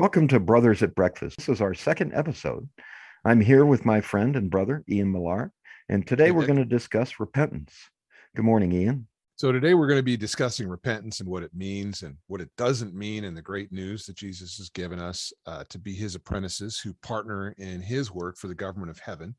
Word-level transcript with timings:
Welcome 0.00 0.28
to 0.28 0.40
Brothers 0.40 0.82
at 0.82 0.94
Breakfast. 0.94 1.36
This 1.36 1.50
is 1.50 1.60
our 1.60 1.74
second 1.74 2.14
episode. 2.14 2.66
I'm 3.26 3.38
here 3.38 3.66
with 3.66 3.84
my 3.84 4.00
friend 4.00 4.34
and 4.34 4.48
brother, 4.48 4.82
Ian 4.88 5.12
Millar, 5.12 5.52
and 5.90 6.06
today 6.06 6.30
we're 6.30 6.46
going 6.46 6.58
to 6.58 6.64
discuss 6.64 7.20
repentance. 7.20 7.74
Good 8.34 8.46
morning, 8.46 8.72
Ian. 8.72 9.06
So 9.36 9.52
today 9.52 9.74
we're 9.74 9.88
going 9.88 9.98
to 9.98 10.02
be 10.02 10.16
discussing 10.16 10.68
repentance 10.68 11.20
and 11.20 11.28
what 11.28 11.42
it 11.42 11.50
means 11.54 12.00
and 12.00 12.16
what 12.28 12.40
it 12.40 12.48
doesn't 12.56 12.94
mean, 12.94 13.24
and 13.24 13.36
the 13.36 13.42
great 13.42 13.72
news 13.72 14.06
that 14.06 14.16
Jesus 14.16 14.56
has 14.56 14.70
given 14.70 14.98
us 14.98 15.34
uh, 15.44 15.64
to 15.68 15.78
be 15.78 15.92
His 15.92 16.14
apprentices 16.14 16.80
who 16.80 16.94
partner 17.02 17.54
in 17.58 17.82
His 17.82 18.10
work 18.10 18.38
for 18.38 18.48
the 18.48 18.54
government 18.54 18.90
of 18.90 18.98
heaven. 19.00 19.36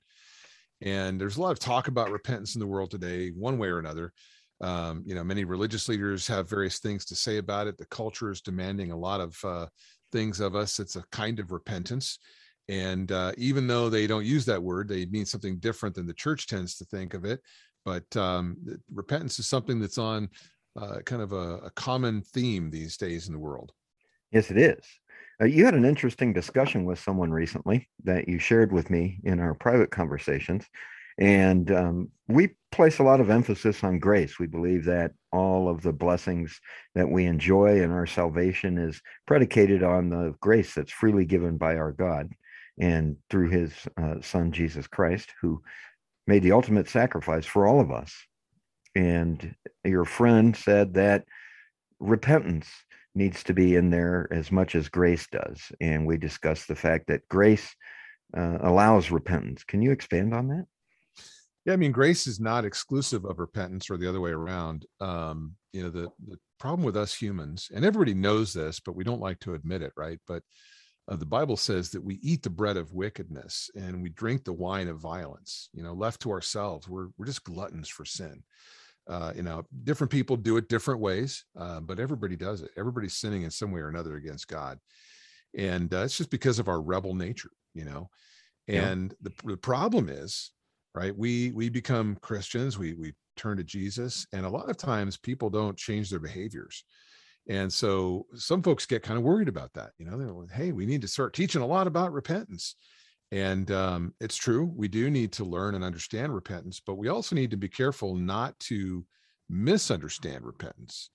And 0.79 1.19
there's 1.19 1.37
a 1.37 1.41
lot 1.41 1.53
of 1.53 1.59
talk 1.59 1.87
about 1.87 2.11
repentance 2.11 2.53
in 2.53 2.59
the 2.59 2.67
world 2.67 2.91
today, 2.91 3.29
one 3.29 3.57
way 3.57 3.69
or 3.69 3.79
another. 3.79 4.13
Um, 4.61 5.01
you 5.07 5.15
know, 5.15 5.23
many 5.23 5.43
religious 5.43 5.89
leaders 5.89 6.27
have 6.27 6.47
various 6.47 6.77
things 6.77 7.05
to 7.05 7.15
say 7.15 7.37
about 7.37 7.65
it. 7.65 7.79
The 7.79 7.85
culture 7.87 8.29
is 8.29 8.41
demanding 8.41 8.91
a 8.91 8.95
lot 8.95 9.21
of 9.21 9.35
uh, 9.43 9.65
things 10.11 10.39
of 10.39 10.55
us. 10.55 10.79
It's 10.79 10.95
a 10.95 11.03
kind 11.11 11.39
of 11.39 11.51
repentance. 11.51 12.19
And 12.69 13.11
uh, 13.11 13.33
even 13.37 13.67
though 13.67 13.89
they 13.89 14.07
don't 14.07 14.25
use 14.25 14.45
that 14.45 14.61
word, 14.61 14.87
they 14.87 15.05
mean 15.07 15.25
something 15.25 15.57
different 15.57 15.95
than 15.95 16.05
the 16.05 16.13
church 16.13 16.47
tends 16.47 16.77
to 16.77 16.85
think 16.85 17.13
of 17.13 17.25
it 17.25 17.41
but 17.85 18.15
um, 18.15 18.57
repentance 18.93 19.39
is 19.39 19.47
something 19.47 19.79
that's 19.79 19.97
on 19.97 20.29
uh, 20.79 20.97
kind 21.05 21.21
of 21.21 21.33
a, 21.33 21.57
a 21.57 21.69
common 21.71 22.21
theme 22.21 22.69
these 22.69 22.97
days 22.97 23.27
in 23.27 23.33
the 23.33 23.39
world. 23.39 23.71
Yes, 24.31 24.51
it 24.51 24.57
is. 24.57 24.85
Uh, 25.41 25.45
you 25.45 25.65
had 25.65 25.73
an 25.73 25.85
interesting 25.85 26.31
discussion 26.31 26.85
with 26.85 26.99
someone 26.99 27.31
recently 27.31 27.89
that 28.03 28.27
you 28.27 28.39
shared 28.39 28.71
with 28.71 28.89
me 28.89 29.19
in 29.23 29.39
our 29.39 29.53
private 29.53 29.91
conversations. 29.91 30.65
And 31.21 31.71
um, 31.71 32.09
we 32.27 32.55
place 32.71 32.97
a 32.97 33.03
lot 33.03 33.19
of 33.19 33.29
emphasis 33.29 33.83
on 33.83 33.99
grace. 33.99 34.39
We 34.39 34.47
believe 34.47 34.85
that 34.85 35.11
all 35.31 35.69
of 35.69 35.83
the 35.83 35.93
blessings 35.93 36.59
that 36.95 37.07
we 37.07 37.25
enjoy 37.25 37.83
in 37.83 37.91
our 37.91 38.07
salvation 38.07 38.79
is 38.79 38.99
predicated 39.27 39.83
on 39.83 40.09
the 40.09 40.33
grace 40.41 40.73
that's 40.73 40.91
freely 40.91 41.25
given 41.25 41.57
by 41.57 41.75
our 41.75 41.91
God 41.91 42.31
and 42.79 43.17
through 43.29 43.49
his 43.49 43.71
uh, 44.01 44.15
son, 44.21 44.51
Jesus 44.51 44.87
Christ, 44.87 45.31
who 45.39 45.61
made 46.25 46.41
the 46.41 46.53
ultimate 46.53 46.89
sacrifice 46.89 47.45
for 47.45 47.67
all 47.67 47.79
of 47.79 47.91
us. 47.91 48.11
And 48.95 49.53
your 49.83 50.05
friend 50.05 50.57
said 50.57 50.95
that 50.95 51.25
repentance 51.99 52.67
needs 53.13 53.43
to 53.43 53.53
be 53.53 53.75
in 53.75 53.91
there 53.91 54.27
as 54.31 54.51
much 54.51 54.73
as 54.73 54.89
grace 54.89 55.27
does. 55.31 55.71
And 55.79 56.07
we 56.07 56.17
discussed 56.17 56.67
the 56.67 56.75
fact 56.75 57.09
that 57.09 57.29
grace 57.29 57.75
uh, 58.35 58.57
allows 58.61 59.11
repentance. 59.11 59.63
Can 59.63 59.83
you 59.83 59.91
expand 59.91 60.33
on 60.33 60.47
that? 60.47 60.65
Yeah, 61.65 61.73
I 61.73 61.75
mean, 61.75 61.91
grace 61.91 62.25
is 62.25 62.39
not 62.39 62.65
exclusive 62.65 63.23
of 63.25 63.39
repentance 63.39 63.89
or 63.89 63.97
the 63.97 64.09
other 64.09 64.19
way 64.19 64.31
around. 64.31 64.85
Um, 64.99 65.55
you 65.73 65.83
know, 65.83 65.89
the, 65.89 66.09
the 66.27 66.37
problem 66.59 66.83
with 66.83 66.97
us 66.97 67.13
humans, 67.13 67.69
and 67.73 67.85
everybody 67.85 68.13
knows 68.15 68.51
this, 68.51 68.79
but 68.79 68.95
we 68.95 69.03
don't 69.03 69.21
like 69.21 69.39
to 69.41 69.53
admit 69.53 69.81
it, 69.83 69.93
right? 69.95 70.19
But 70.27 70.41
uh, 71.07 71.15
the 71.17 71.25
Bible 71.25 71.57
says 71.57 71.91
that 71.91 72.03
we 72.03 72.15
eat 72.23 72.41
the 72.41 72.49
bread 72.49 72.77
of 72.77 72.93
wickedness 72.93 73.69
and 73.75 74.01
we 74.01 74.09
drink 74.09 74.43
the 74.43 74.53
wine 74.53 74.87
of 74.87 74.99
violence. 74.99 75.69
You 75.73 75.83
know, 75.83 75.93
left 75.93 76.21
to 76.21 76.31
ourselves, 76.31 76.87
we're 76.87 77.09
we're 77.17 77.25
just 77.25 77.43
gluttons 77.43 77.89
for 77.89 78.05
sin. 78.05 78.43
Uh, 79.07 79.33
you 79.35 79.41
know, 79.43 79.63
different 79.83 80.11
people 80.11 80.37
do 80.37 80.57
it 80.57 80.69
different 80.69 80.99
ways, 80.99 81.43
uh, 81.59 81.79
but 81.79 81.99
everybody 81.99 82.35
does 82.35 82.61
it. 82.61 82.69
Everybody's 82.77 83.15
sinning 83.15 83.43
in 83.43 83.51
some 83.51 83.71
way 83.71 83.81
or 83.81 83.89
another 83.89 84.15
against 84.15 84.47
God, 84.47 84.77
and 85.57 85.93
uh, 85.93 86.03
it's 86.03 86.17
just 86.17 86.31
because 86.31 86.59
of 86.59 86.67
our 86.69 86.81
rebel 86.81 87.13
nature. 87.15 87.49
You 87.73 87.85
know, 87.85 88.09
Yeah. 88.67 88.87
and 88.89 89.13
the, 89.21 89.31
the 89.43 89.57
problem 89.57 90.07
is, 90.09 90.51
right? 90.95 91.15
We 91.15 91.51
we 91.51 91.69
become 91.69 92.17
Christians. 92.21 92.77
We 92.77 92.93
we 92.93 93.13
turn 93.37 93.57
to 93.57 93.63
Jesus, 93.63 94.27
and 94.33 94.45
a 94.45 94.49
lot 94.49 94.69
of 94.69 94.77
times 94.77 95.17
people 95.17 95.49
don't 95.49 95.77
change 95.77 96.09
their 96.09 96.19
behaviors. 96.19 96.83
And 97.49 97.71
so 97.71 98.27
some 98.35 98.61
folks 98.61 98.85
get 98.85 99.03
kind 99.03 99.17
of 99.17 99.23
worried 99.23 99.47
about 99.47 99.73
that. 99.73 99.91
You 99.97 100.05
know, 100.05 100.17
they're 100.17 100.27
like, 100.27 100.51
hey, 100.51 100.71
we 100.71 100.85
need 100.85 101.01
to 101.01 101.07
start 101.07 101.33
teaching 101.33 101.61
a 101.61 101.67
lot 101.67 101.87
about 101.87 102.13
repentance. 102.13 102.75
And 103.31 103.71
um, 103.71 104.13
it's 104.19 104.35
true, 104.35 104.71
we 104.75 104.87
do 104.87 105.09
need 105.09 105.31
to 105.33 105.45
learn 105.45 105.75
and 105.75 105.83
understand 105.83 106.35
repentance, 106.35 106.81
but 106.85 106.97
we 106.97 107.07
also 107.07 107.33
need 107.33 107.51
to 107.51 107.57
be 107.57 107.69
careful 107.69 108.13
not 108.15 108.59
to 108.59 109.05
misunderstand 109.49 110.45
repentance. 110.45 111.09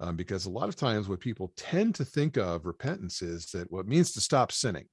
Um, 0.00 0.16
because 0.16 0.44
a 0.44 0.50
lot 0.50 0.68
of 0.68 0.76
times 0.76 1.08
what 1.08 1.20
people 1.20 1.52
tend 1.56 1.94
to 1.94 2.04
think 2.04 2.36
of 2.36 2.66
repentance 2.66 3.22
is 3.22 3.46
that 3.52 3.70
what 3.70 3.80
it 3.80 3.88
means 3.88 4.12
to 4.12 4.20
stop 4.20 4.52
sinning. 4.52 4.86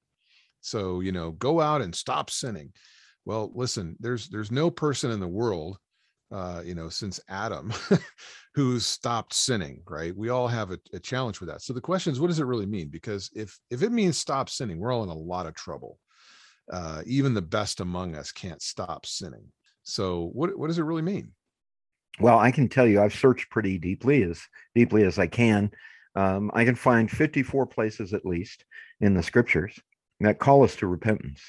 So, 0.60 1.00
you 1.00 1.12
know, 1.12 1.32
go 1.32 1.60
out 1.60 1.82
and 1.82 1.94
stop 1.94 2.30
sinning. 2.30 2.72
Well, 3.24 3.52
listen, 3.54 3.96
there's 4.00 4.28
there's 4.28 4.50
no 4.50 4.70
person 4.70 5.10
in 5.10 5.20
the 5.20 5.28
world 5.28 5.78
uh, 6.32 6.62
you 6.64 6.74
know, 6.74 6.88
since 6.88 7.20
Adam, 7.28 7.72
who's 8.54 8.86
stopped 8.86 9.34
sinning, 9.34 9.82
right? 9.86 10.16
We 10.16 10.30
all 10.30 10.48
have 10.48 10.70
a, 10.70 10.78
a 10.94 10.98
challenge 10.98 11.40
with 11.40 11.50
that. 11.50 11.60
So 11.60 11.74
the 11.74 11.80
question 11.80 12.10
is, 12.10 12.20
what 12.20 12.28
does 12.28 12.38
it 12.38 12.46
really 12.46 12.66
mean? 12.66 12.88
Because 12.88 13.30
if 13.34 13.58
if 13.70 13.82
it 13.82 13.92
means 13.92 14.16
stop 14.16 14.48
sinning, 14.48 14.78
we're 14.78 14.92
all 14.92 15.02
in 15.02 15.10
a 15.10 15.14
lot 15.14 15.46
of 15.46 15.54
trouble. 15.54 15.98
Uh, 16.72 17.02
even 17.06 17.34
the 17.34 17.42
best 17.42 17.80
among 17.80 18.16
us 18.16 18.32
can't 18.32 18.62
stop 18.62 19.04
sinning. 19.04 19.44
So 19.82 20.30
what 20.32 20.58
what 20.58 20.68
does 20.68 20.78
it 20.78 20.84
really 20.84 21.02
mean? 21.02 21.32
Well, 22.18 22.38
I 22.38 22.50
can 22.50 22.68
tell 22.68 22.86
you, 22.86 23.00
I've 23.00 23.14
searched 23.14 23.50
pretty 23.50 23.78
deeply, 23.78 24.22
as 24.22 24.40
deeply 24.74 25.04
as 25.04 25.18
I 25.18 25.26
can. 25.26 25.70
Um, 26.14 26.50
I 26.54 26.64
can 26.64 26.74
find 26.74 27.10
54 27.10 27.66
places 27.66 28.12
at 28.12 28.26
least 28.26 28.64
in 29.00 29.14
the 29.14 29.22
scriptures 29.22 29.78
that 30.20 30.38
call 30.38 30.62
us 30.62 30.76
to 30.76 30.86
repentance. 30.86 31.40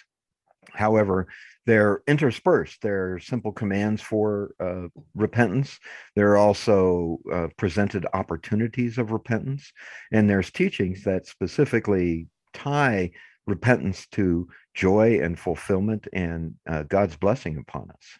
However, 0.73 1.27
they're 1.65 2.01
interspersed. 2.07 2.81
They're 2.81 3.19
simple 3.19 3.51
commands 3.51 4.01
for 4.01 4.53
uh, 4.59 4.87
repentance. 5.15 5.79
There 6.15 6.31
are 6.31 6.37
also 6.37 7.19
uh, 7.31 7.47
presented 7.57 8.05
opportunities 8.13 8.97
of 8.97 9.11
repentance. 9.11 9.71
And 10.11 10.29
there's 10.29 10.51
teachings 10.51 11.03
that 11.03 11.25
specifically 11.25 12.27
tie 12.53 13.11
repentance 13.47 14.07
to 14.07 14.47
joy 14.73 15.19
and 15.21 15.39
fulfillment 15.39 16.07
and 16.13 16.55
uh, 16.69 16.83
God's 16.83 17.15
blessing 17.15 17.57
upon 17.57 17.89
us. 17.91 18.19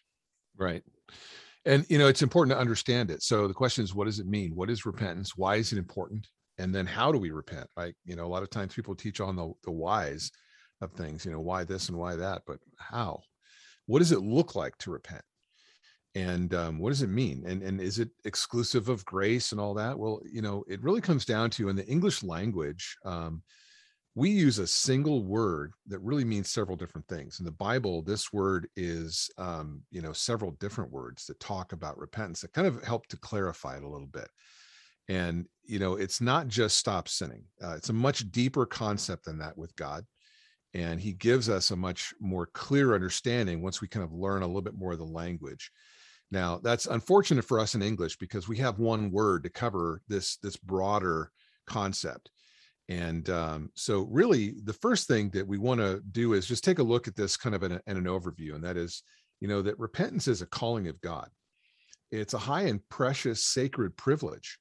Right. 0.58 0.84
And 1.66 1.86
you 1.90 1.98
know, 1.98 2.08
it's 2.08 2.22
important 2.22 2.56
to 2.56 2.62
understand 2.62 3.10
it. 3.10 3.24
So 3.24 3.48
the 3.48 3.54
question 3.54 3.84
is, 3.84 3.96
what 3.96 4.06
does 4.06 4.20
it 4.20 4.28
mean? 4.28 4.56
What 4.56 4.70
is 4.70 4.86
repentance? 4.86 5.38
Why 5.38 5.56
is 5.56 5.72
it 5.72 5.78
important? 5.78 6.28
And 6.58 6.76
then 6.76 6.86
how 6.86 7.12
do 7.12 7.18
we 7.18 7.32
repent? 7.32 7.68
Like, 7.76 7.96
you 8.06 8.16
know, 8.16 8.26
a 8.26 8.28
lot 8.28 8.44
of 8.44 8.50
times 8.50 8.74
people 8.74 8.96
teach 8.96 9.20
on 9.20 9.36
the 9.36 9.52
the 9.64 9.72
whys 9.72 10.32
of 10.82 10.92
things, 10.92 11.26
you 11.26 11.32
know, 11.32 11.40
why 11.40 11.64
this 11.64 11.90
and 11.90 11.98
why 11.98 12.16
that, 12.18 12.44
but 12.46 12.60
how? 12.78 13.22
What 13.86 14.00
does 14.00 14.12
it 14.12 14.22
look 14.22 14.56
like 14.56 14.78
to 14.80 14.92
repent? 14.92 15.24
And 16.16 16.54
um, 16.54 16.80
what 16.80 16.90
does 16.90 17.02
it 17.02 17.10
mean? 17.10 17.44
And 17.46 17.64
and 17.64 17.82
is 17.82 18.00
it 18.00 18.10
exclusive 18.24 18.88
of 18.88 19.04
grace 19.06 19.52
and 19.52 19.60
all 19.60 19.74
that? 19.76 19.98
Well, 19.98 20.22
you 20.32 20.42
know, 20.42 20.64
it 20.68 20.84
really 20.84 21.02
comes 21.02 21.26
down 21.26 21.50
to 21.52 21.70
in 21.70 21.76
the 21.76 21.88
English 21.88 22.22
language, 22.22 22.96
um, 23.04 23.42
we 24.16 24.30
use 24.30 24.60
a 24.60 24.68
single 24.68 25.24
word 25.24 25.74
that 25.88 26.00
really 26.00 26.24
means 26.24 26.50
several 26.50 26.78
different 26.78 27.08
things. 27.08 27.40
In 27.40 27.46
the 27.46 27.52
Bible, 27.52 28.04
this 28.04 28.32
word 28.32 28.68
is, 28.76 29.30
um, 29.38 29.82
you 29.90 30.02
know, 30.02 30.14
several 30.14 30.52
different 30.52 30.92
words 30.92 31.26
that 31.26 31.40
talk 31.40 31.74
about 31.74 31.98
repentance 31.98 32.42
that 32.42 32.54
kind 32.54 32.68
of 32.68 32.84
help 32.84 33.08
to 33.08 33.18
clarify 33.18 33.76
it 33.78 33.84
a 33.84 33.88
little 33.88 34.08
bit. 34.08 34.30
And, 35.10 35.48
you 35.64 35.80
know, 35.80 35.96
it's 35.96 36.22
not 36.22 36.48
just 36.48 36.78
stop 36.78 37.08
sinning, 37.08 37.44
uh, 37.64 37.74
it's 37.76 37.90
a 37.90 37.94
much 37.94 38.32
deeper 38.32 38.66
concept 38.66 39.26
than 39.26 39.40
that 39.40 39.58
with 39.58 39.76
God. 39.76 40.06
And 40.74 41.00
he 41.00 41.14
gives 41.14 41.50
us 41.50 41.72
a 41.72 41.76
much 41.76 42.14
more 42.20 42.48
clear 42.48 42.96
understanding 42.96 43.62
once 43.62 43.80
we 43.80 43.88
kind 43.88 44.04
of 44.04 44.12
learn 44.12 44.42
a 44.42 44.48
little 44.48 44.62
bit 44.62 44.78
more 44.78 44.94
of 44.94 44.98
the 44.98 45.06
language. 45.06 45.72
Now, 46.32 46.60
that's 46.64 46.88
unfortunate 46.88 47.46
for 47.46 47.60
us 47.60 47.76
in 47.76 47.84
English 47.84 48.18
because 48.18 48.48
we 48.48 48.58
have 48.58 48.80
one 48.80 49.12
word 49.12 49.44
to 49.44 49.50
cover 49.50 50.02
this 50.08 50.38
this 50.38 50.58
broader 50.58 51.32
concept. 51.68 52.32
And 52.90 53.30
um, 53.30 53.70
so, 53.76 54.08
really, 54.10 54.56
the 54.64 54.74
first 54.74 55.08
thing 55.08 55.30
that 55.30 55.48
we 55.48 55.58
want 55.58 55.80
to 55.80 56.02
do 56.12 56.34
is 56.34 56.48
just 56.48 56.64
take 56.64 56.80
a 56.80 56.84
look 56.84 57.08
at 57.08 57.16
this 57.16 57.38
kind 57.38 57.56
of 57.56 57.64
in, 57.64 57.74
a, 57.74 57.82
in 57.88 57.98
an 57.98 58.06
overview, 58.06 58.56
and 58.56 58.64
that 58.64 58.78
is, 58.78 59.04
you 59.40 59.48
know, 59.48 59.62
that 59.62 59.80
repentance 59.80 60.28
is 60.28 60.42
a 60.42 60.48
calling 60.48 60.88
of 60.88 61.00
God. 61.02 61.30
It's 62.12 62.34
a 62.34 62.40
high 62.40 62.64
and 62.64 62.88
precious 62.90 63.46
sacred 63.46 63.96
privilege. 63.96 64.60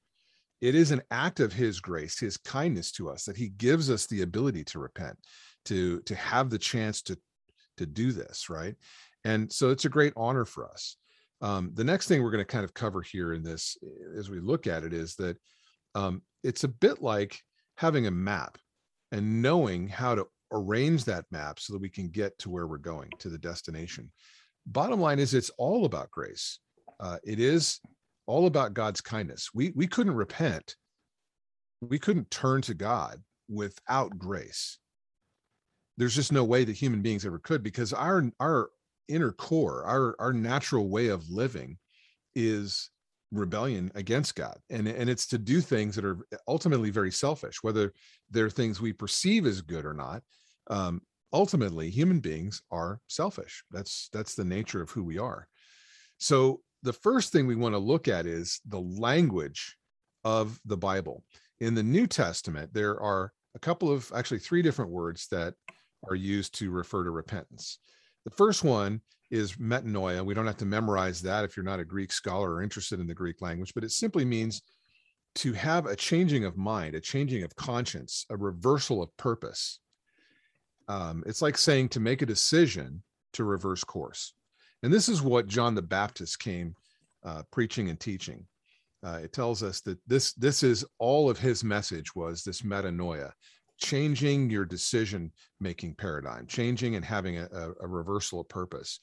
It 0.61 0.77
is 0.77 0.93
an 0.93 1.03
act 1.11 1.41
of 1.41 1.53
His 1.53 1.81
grace, 1.81 2.19
His 2.21 2.37
kindness 2.37 2.93
to 2.93 3.11
us, 3.11 3.25
that 3.25 3.37
He 3.37 3.49
gives 3.49 3.91
us 3.91 4.07
the 4.07 4.23
ability 4.23 4.65
to 4.65 4.79
repent, 4.79 5.19
to 5.67 6.01
to 6.03 6.15
have 6.15 6.51
the 6.51 6.59
chance 6.59 7.03
to 7.03 7.19
to 7.79 7.87
do 7.87 8.13
this, 8.13 8.49
right? 8.49 8.75
And 9.25 9.53
so, 9.53 9.71
it's 9.71 9.85
a 9.85 9.91
great 9.91 10.13
honor 10.17 10.45
for 10.45 10.69
us. 10.69 10.97
Um, 11.41 11.73
the 11.75 11.85
next 11.85 12.07
thing 12.07 12.23
we're 12.23 12.31
going 12.31 12.45
to 12.45 12.53
kind 12.53 12.65
of 12.65 12.75
cover 12.75 13.03
here 13.03 13.33
in 13.33 13.43
this, 13.43 13.77
as 14.17 14.31
we 14.31 14.41
look 14.41 14.67
at 14.67 14.85
it, 14.85 14.93
is 14.93 15.17
that 15.17 15.37
um, 15.95 16.23
it's 16.45 16.65
a 16.65 16.69
bit 16.69 17.03
like 17.03 17.41
having 17.77 18.07
a 18.07 18.13
map 18.13 18.59
and 19.11 19.43
knowing 19.43 19.89
how 19.89 20.15
to 20.15 20.27
arrange 20.53 21.05
that 21.05 21.25
map 21.31 21.59
so 21.59 21.73
that 21.73 21.83
we 21.83 21.89
can 21.89 22.09
get 22.09 22.39
to 22.39 22.51
where 22.51 22.67
we're 22.67 22.79
going 22.79 23.11
to 23.19 23.29
the 23.29 23.39
destination. 23.39 24.11
Bottom 24.67 25.01
line 25.01 25.19
is, 25.19 25.35
it's 25.35 25.51
all 25.59 25.85
about 25.85 26.11
grace. 26.11 26.61
Uh, 27.01 27.19
it 27.25 27.41
is 27.41 27.81
all 28.27 28.47
about 28.47 28.75
God's 28.75 29.01
kindness. 29.01 29.51
We 29.53 29.73
we 29.75 29.87
couldn't 29.89 30.15
repent. 30.15 30.77
We 31.81 31.99
couldn't 31.99 32.31
turn 32.31 32.63
to 32.63 32.75
God 32.75 33.21
without 33.49 34.17
grace. 34.17 34.79
There's 35.97 36.15
just 36.15 36.33
no 36.33 36.45
way 36.45 36.65
that 36.65 36.77
human 36.77 37.03
beings 37.03 37.27
ever 37.27 37.39
could 37.39 37.63
because 37.63 37.93
our 37.93 38.31
our 38.41 38.71
inner 39.09 39.33
core, 39.33 39.85
our 39.85 40.17
our 40.19 40.33
natural 40.33 40.89
way 40.89 41.09
of 41.09 41.29
living 41.29 41.79
is 42.35 42.91
rebellion 43.33 43.91
against 43.95 44.35
God. 44.35 44.59
And, 44.71 44.87
and 44.87 45.09
it's 45.09 45.27
to 45.29 45.39
do 45.39 45.61
things 45.61 45.97
that 45.97 46.05
are 46.05 46.19
ultimately 46.47 46.91
very 46.91 47.11
selfish, 47.11 47.63
whether 47.63 47.93
they're 48.31 48.51
things 48.51 48.81
we 48.81 48.93
perceive 48.93 49.47
as 49.47 49.63
good 49.63 49.87
or 49.87 49.95
not. 49.95 50.23
Um, 50.69 51.01
ultimately, 51.33 51.91
human 51.91 52.21
beings 52.21 52.63
are 52.71 53.01
selfish. 53.09 53.65
That's 53.71 54.09
that's 54.13 54.35
the 54.35 54.45
nature 54.45 54.83
of 54.83 54.91
who 54.91 55.03
we 55.03 55.19
are. 55.19 55.49
So 56.19 56.61
the 56.83 56.93
first 56.93 57.33
thing 57.33 57.47
we 57.47 57.57
want 57.57 57.75
to 57.75 57.79
look 57.79 58.07
at 58.09 58.27
is 58.27 58.61
the 58.69 58.81
language 58.81 59.77
of 60.25 60.61
the 60.65 60.77
Bible. 60.77 61.25
In 61.61 61.75
the 61.75 61.83
New 61.83 62.07
Testament, 62.07 62.73
there 62.75 63.01
are 63.01 63.33
a 63.55 63.59
couple 63.59 63.91
of 63.91 64.11
actually 64.15 64.41
three 64.41 64.63
different 64.63 64.91
words 64.91 65.27
that 65.29 65.55
are 66.09 66.15
used 66.15 66.55
to 66.59 66.71
refer 66.71 67.05
to 67.05 67.11
repentance. 67.11 67.79
The 68.25 68.31
first 68.31 68.65
one 68.65 69.01
is 69.31 69.55
metanoia. 69.55 70.25
We 70.25 70.35
don't 70.35 70.47
have 70.47 70.59
to 70.59 70.67
memorize 70.67 71.23
that 71.23 71.45
if 71.45 71.57
you're 71.57 71.65
not 71.65 71.81
a 71.81 71.85
Greek 71.85 72.13
scholar 72.13 72.55
or 72.55 72.63
interested 72.63 73.01
in 73.01 73.07
the 73.07 73.15
Greek 73.15 73.41
language, 73.41 73.73
but 73.75 73.85
it 73.85 73.91
simply 73.91 74.25
means 74.25 74.63
to 75.37 75.53
have 75.55 75.87
a 75.87 75.97
changing 75.97 76.45
of 76.45 76.59
mind, 76.59 76.95
a 76.95 77.01
changing 77.01 77.43
of 77.43 77.57
conscience, 77.57 78.27
a 78.29 78.37
reversal 78.37 79.03
of 79.03 79.17
purpose. 79.17 79.81
Um, 80.89 81.23
it's 81.27 81.41
like 81.41 81.57
saying 81.57 81.89
to 81.91 82.01
make 82.01 82.23
a 82.23 82.27
decision 82.27 83.03
to 83.33 83.45
reverse 83.45 83.83
course. 83.83 84.35
And 84.83 84.93
this 84.93 85.09
is 85.09 85.23
what 85.23 85.47
John 85.47 85.75
the 85.75 85.83
Baptist 85.83 86.39
came 86.39 86.75
uh, 87.25 87.43
preaching 87.51 87.89
and 87.89 87.99
teaching. 87.99 88.47
Uh, 89.05 89.21
it 89.23 89.33
tells 89.33 89.63
us 89.63 89.81
that 89.81 89.99
this 90.07 90.33
this 90.35 90.63
is 90.63 90.85
all 90.99 91.29
of 91.29 91.39
his 91.39 91.65
message 91.65 92.15
was 92.15 92.43
this 92.43 92.63
metanoia, 92.63 93.33
changing 93.83 94.49
your 94.49 94.65
decision 94.65 95.33
making 95.61 95.95
paradigm, 95.95 96.47
changing 96.47 96.95
and 96.95 97.05
having 97.05 97.39
a, 97.39 97.49
a, 97.81 97.87
reversal 97.87 98.41
of 98.41 98.49
purpose. 98.49 99.01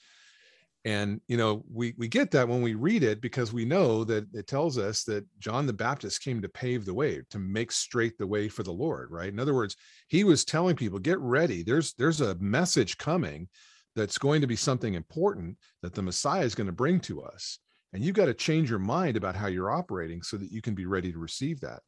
And 0.86 1.20
you 1.28 1.36
know, 1.36 1.64
we 1.70 1.94
we 1.98 2.08
get 2.08 2.32
that 2.32 2.48
when 2.48 2.62
we 2.62 2.74
read 2.74 3.04
it 3.04 3.20
because 3.20 3.52
we 3.52 3.66
know 3.66 4.06
that 4.06 4.26
it 4.34 4.48
tells 4.48 4.78
us 4.78 5.04
that 5.04 5.26
John 5.38 5.66
the 5.66 5.74
Baptist 5.74 6.24
came 6.24 6.42
to 6.42 6.48
pave 6.48 6.86
the 6.86 6.94
way, 6.94 7.22
to 7.32 7.38
make 7.38 7.74
straight 7.74 8.18
the 8.18 8.28
way 8.28 8.48
for 8.48 8.64
the 8.64 8.72
Lord, 8.72 9.12
right? 9.12 9.32
In 9.32 9.40
other 9.40 9.54
words, 9.54 9.76
he 10.08 10.24
was 10.24 10.46
telling 10.46 10.78
people, 10.78 10.98
get 10.98 11.20
ready. 11.20 11.64
There's 11.64 11.94
there's 11.96 12.22
a 12.22 12.36
message 12.36 12.98
coming 12.98 13.50
that's 13.96 14.18
going 14.18 14.40
to 14.40 14.48
be 14.48 14.56
something 14.56 14.94
important 14.94 15.58
that 15.82 15.94
the 15.94 16.02
Messiah 16.02 16.46
is 16.46 16.56
going 16.56 16.68
to 16.68 16.74
bring 16.74 17.02
to 17.02 17.22
us. 17.24 17.60
And 17.92 18.04
you've 18.04 18.16
got 18.16 18.26
to 18.26 18.34
change 18.34 18.70
your 18.70 18.80
mind 18.80 19.18
about 19.18 19.36
how 19.36 19.48
you're 19.48 19.72
operating 19.72 20.22
so 20.22 20.38
that 20.38 20.52
you 20.52 20.62
can 20.62 20.76
be 20.76 20.86
ready 20.86 21.12
to 21.12 21.20
receive 21.20 21.60
that. 21.62 21.82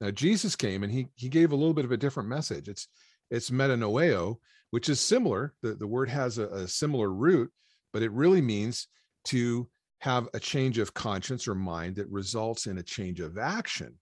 Now 0.00 0.10
Jesus 0.10 0.56
came 0.56 0.82
and 0.82 0.92
he 0.92 1.08
he 1.14 1.28
gave 1.28 1.52
a 1.52 1.56
little 1.56 1.74
bit 1.74 1.84
of 1.84 1.92
a 1.92 1.96
different 1.96 2.28
message. 2.28 2.68
It's 2.68 2.88
it's 3.30 3.50
metanoeo, 3.50 4.36
which 4.70 4.88
is 4.88 5.00
similar. 5.00 5.54
The, 5.62 5.74
the 5.74 5.86
word 5.86 6.08
has 6.08 6.38
a, 6.38 6.48
a 6.48 6.68
similar 6.68 7.10
root, 7.10 7.50
but 7.92 8.02
it 8.02 8.12
really 8.12 8.42
means 8.42 8.88
to 9.26 9.68
have 10.00 10.28
a 10.34 10.40
change 10.40 10.78
of 10.78 10.92
conscience 10.92 11.48
or 11.48 11.54
mind 11.54 11.96
that 11.96 12.10
results 12.10 12.66
in 12.66 12.78
a 12.78 12.82
change 12.82 13.20
of 13.20 13.38
action. 13.38 13.98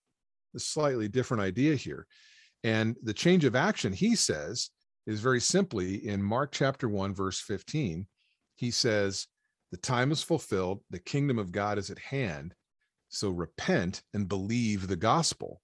A 0.54 0.58
slightly 0.58 1.08
different 1.08 1.42
idea 1.42 1.76
here. 1.76 2.06
And 2.64 2.96
the 3.02 3.14
change 3.14 3.44
of 3.44 3.56
action, 3.56 3.92
he 3.92 4.16
says, 4.16 4.70
is 5.06 5.20
very 5.20 5.40
simply 5.40 6.06
in 6.06 6.22
Mark 6.22 6.52
chapter 6.52 6.88
1, 6.88 7.14
verse 7.14 7.40
15. 7.40 8.06
He 8.56 8.70
says, 8.70 9.26
The 9.70 9.76
time 9.76 10.12
is 10.12 10.22
fulfilled, 10.22 10.82
the 10.90 10.98
kingdom 10.98 11.38
of 11.38 11.52
God 11.52 11.78
is 11.78 11.90
at 11.90 11.98
hand. 11.98 12.54
So 13.08 13.30
repent 13.30 14.02
and 14.14 14.28
believe 14.28 14.86
the 14.88 14.96
gospel. 14.96 15.60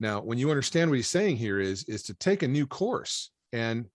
Now, 0.00 0.20
when 0.20 0.38
you 0.38 0.50
understand 0.50 0.90
what 0.90 0.96
he's 0.96 1.08
saying 1.08 1.36
here 1.36 1.60
is, 1.60 1.84
is 1.84 2.02
to 2.04 2.14
take 2.14 2.42
a 2.42 2.48
new 2.48 2.66
course. 2.66 3.30
And 3.52 3.86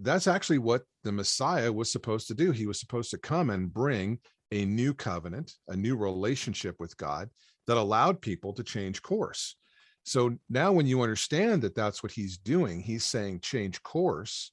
that's 0.00 0.26
actually 0.26 0.58
what 0.58 0.82
the 1.04 1.12
Messiah 1.12 1.72
was 1.72 1.90
supposed 1.90 2.28
to 2.28 2.34
do. 2.34 2.52
He 2.52 2.66
was 2.66 2.78
supposed 2.78 3.10
to 3.10 3.18
come 3.18 3.50
and 3.50 3.72
bring 3.72 4.18
a 4.50 4.64
new 4.64 4.92
covenant, 4.92 5.54
a 5.68 5.76
new 5.76 5.96
relationship 5.96 6.76
with 6.78 6.96
God 6.96 7.30
that 7.66 7.76
allowed 7.76 8.20
people 8.20 8.52
to 8.54 8.62
change 8.62 9.02
course. 9.02 9.56
So 10.04 10.36
now, 10.50 10.72
when 10.72 10.86
you 10.86 11.02
understand 11.02 11.62
that 11.62 11.74
that's 11.74 12.02
what 12.02 12.12
he's 12.12 12.36
doing, 12.36 12.80
he's 12.80 13.04
saying 13.04 13.40
change 13.40 13.82
course, 13.82 14.52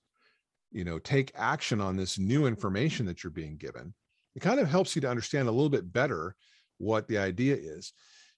you 0.72 0.84
know, 0.84 1.00
take 1.00 1.32
action 1.36 1.82
on 1.82 1.98
this 1.98 2.20
new 2.20 2.46
information 2.46 3.06
that 3.08 3.24
you're 3.24 3.32
being 3.32 3.58
given. 3.58 3.94
It 4.36 4.42
kind 4.42 4.60
of 4.60 4.70
helps 4.70 4.96
you 4.96 5.02
to 5.02 5.10
understand 5.10 5.48
a 5.48 5.52
little 5.52 5.70
bit 5.70 5.92
better 5.92 6.36
what 6.78 7.08
the 7.08 7.18
idea 7.18 7.56
is. 7.56 7.94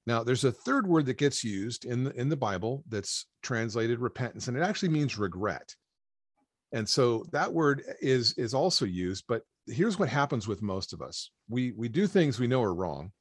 Now, 0.07 0.23
there's 0.23 0.43
a 0.43 0.51
third 0.51 0.87
word 0.87 1.05
that 1.05 1.17
gets 1.17 1.43
used 1.43 1.85
in 1.85 2.03
the, 2.05 2.11
in 2.19 2.29
the 2.29 2.37
Bible 2.37 2.83
that's 2.89 3.27
translated 3.43 3.99
repentance, 3.99 4.47
and 4.47 4.57
it 4.57 4.61
actually 4.61 4.89
means 4.89 5.17
regret. 5.17 5.75
And 6.71 6.87
so 6.87 7.25
that 7.31 7.51
word 7.51 7.83
is 8.01 8.33
is 8.33 8.53
also 8.53 8.85
used, 8.85 9.25
but 9.27 9.43
here's 9.67 9.99
what 9.99 10.09
happens 10.09 10.47
with 10.47 10.61
most 10.61 10.93
of 10.93 11.01
us. 11.01 11.29
We 11.49 11.73
we 11.73 11.89
do 11.89 12.07
things 12.07 12.39
we 12.39 12.47
know 12.47 12.63
are 12.63 12.73
wrong 12.73 13.11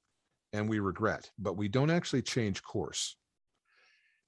and 0.52 0.68
we 0.68 0.78
regret, 0.78 1.30
but 1.38 1.56
we 1.56 1.68
don't 1.68 1.90
actually 1.90 2.22
change 2.22 2.62
course. 2.62 3.16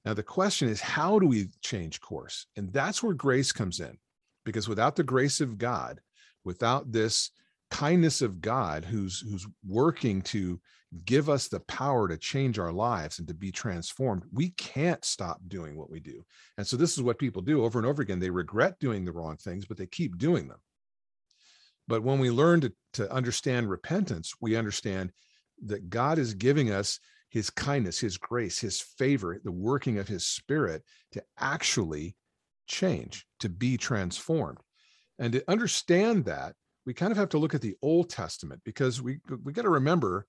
Now 0.05 0.15
the 0.15 0.23
question 0.23 0.69
is 0.69 0.81
how 0.81 1.19
do 1.19 1.27
we 1.27 1.49
change 1.63 2.01
course? 2.01 2.47
And 2.57 2.73
that's 2.73 3.03
where 3.03 3.15
grace 3.15 3.53
comes 3.53 3.81
in. 3.81 3.97
Because 4.45 4.69
without 4.69 4.97
the 4.97 5.05
grace 5.05 5.41
of 5.41 5.57
God, 5.57 6.01
without 6.45 6.91
this 6.91 7.31
kindness 7.73 8.21
of 8.21 8.43
God 8.43 8.85
who's 8.85 9.21
who's 9.21 9.47
working 9.67 10.21
to 10.21 10.61
give 11.07 11.31
us 11.31 11.49
the 11.49 11.61
power 11.61 12.07
to 12.07 12.19
change 12.19 12.59
our 12.59 12.71
lives 12.71 13.19
and 13.19 13.27
to 13.27 13.33
be 13.33 13.51
transformed, 13.51 14.25
we 14.31 14.51
can't 14.51 15.03
stop 15.07 15.41
doing 15.49 15.75
what 15.75 15.89
we 15.89 15.99
do. 15.99 16.23
And 16.59 16.67
so 16.67 16.77
this 16.77 16.93
is 16.93 17.03
what 17.03 17.19
people 17.19 17.41
do 17.41 17.65
over 17.65 17.79
and 17.79 17.89
over 17.89 18.03
again. 18.03 18.19
They 18.19 18.29
regret 18.29 18.79
doing 18.79 19.07
the 19.07 19.13
wrong 19.13 19.39
things, 19.39 19.65
but 19.65 19.79
they 19.79 19.87
keep 19.87 20.19
doing 20.19 20.49
them. 20.49 20.59
But 21.89 22.03
when 22.03 22.19
we 22.19 22.31
learn 22.31 22.61
to, 22.61 22.73
to 22.95 23.11
understand 23.11 23.71
repentance, 23.71 24.35
we 24.39 24.55
understand 24.55 25.11
that 25.65 25.89
God 25.89 26.19
is 26.19 26.35
giving 26.35 26.71
us 26.71 27.01
his 27.31 27.49
kindness, 27.49 27.99
his 27.99 28.19
grace, 28.19 28.61
his 28.61 28.83
favor, 28.83 29.41
the 29.43 29.51
working 29.51 29.99
of 29.99 30.09
his 30.09 30.27
spirit 30.27 30.83
to 31.13 31.23
actually 31.39 32.17
change, 32.67 33.25
to 33.41 33.49
be 33.49 33.79
transformed. 33.79 34.59
And 35.19 35.33
to 35.33 35.51
understand 35.51 36.27
that, 36.27 36.55
we 36.87 36.95
kind 36.95 37.13
of 37.13 37.19
have 37.19 37.29
to 37.31 37.39
look 37.39 37.55
at 37.55 37.61
the 37.61 37.77
Old 37.83 38.11
Testament 38.11 38.61
because 38.65 39.01
we 39.01 39.19
we 39.43 39.53
got 39.53 39.63
to 39.63 39.71
remember 39.71 40.27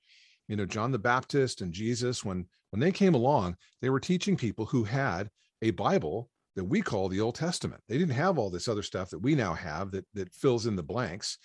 you 0.49 0.57
know 0.57 0.65
john 0.65 0.91
the 0.91 0.99
baptist 0.99 1.61
and 1.61 1.71
jesus 1.71 2.25
when 2.25 2.45
when 2.71 2.79
they 2.81 2.91
came 2.91 3.15
along 3.15 3.55
they 3.81 3.89
were 3.89 3.99
teaching 3.99 4.35
people 4.35 4.65
who 4.65 4.83
had 4.83 5.29
a 5.61 5.71
bible 5.71 6.29
that 6.55 6.63
we 6.63 6.81
call 6.81 7.09
the 7.09 7.19
old 7.19 7.35
testament. 7.35 7.81
They 7.87 7.97
didn't 7.97 8.15
have 8.15 8.37
all 8.37 8.49
this 8.49 8.67
other 8.67 8.83
stuff 8.83 9.09
that 9.09 9.19
we 9.19 9.35
now 9.35 9.53
have 9.53 9.91
that 9.91 10.05
that 10.13 10.33
fills 10.33 10.65
in 10.65 10.75
the 10.75 10.83
blanks 10.83 11.37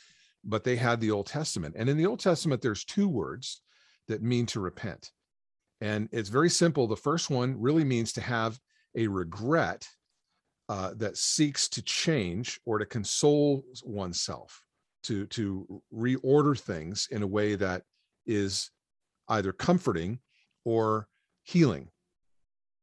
but 0.44 0.62
they 0.62 0.76
had 0.76 1.00
the 1.00 1.10
old 1.10 1.26
testament. 1.26 1.75
And 1.76 1.88
in 1.88 1.96
the 1.96 2.06
old 2.06 2.20
testament 2.20 2.62
there's 2.62 2.84
two 2.84 3.08
words 3.08 3.60
that 4.06 4.22
mean 4.22 4.46
to 4.46 4.60
repent. 4.60 5.10
And 5.81 6.08
it's 6.12 6.28
very 6.28 6.49
simple. 6.49 6.87
The 6.87 6.96
first 6.96 7.28
one 7.28 7.60
really 7.60 7.84
means 7.84 8.12
to 8.14 8.20
have 8.20 8.58
a 8.96 9.08
regret 9.08 9.87
uh, 10.69 10.94
that 10.96 11.16
seeks 11.16 11.69
to 11.70 11.82
change 11.82 12.60
or 12.67 12.79
to 12.79 12.86
console 12.86 13.65
oneself 13.84 14.62
to 15.05 15.26
to 15.26 15.82
reorder 15.94 16.58
things 16.58 17.08
in 17.10 17.22
a 17.22 17.26
way 17.26 17.55
that 17.55 17.82
is 18.26 18.70
either 19.28 19.52
comforting 19.52 20.19
or 20.64 21.08
healing 21.44 21.88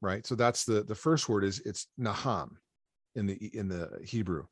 right? 0.05 0.25
So 0.25 0.36
that's 0.36 0.65
the 0.65 0.84
the 0.84 0.95
first 0.95 1.27
word 1.27 1.43
is 1.43 1.60
it's 1.65 1.88
naham 2.00 2.50
in 3.15 3.25
the 3.25 3.36
in 3.53 3.67
the 3.67 3.89
hebrew. 4.03 4.45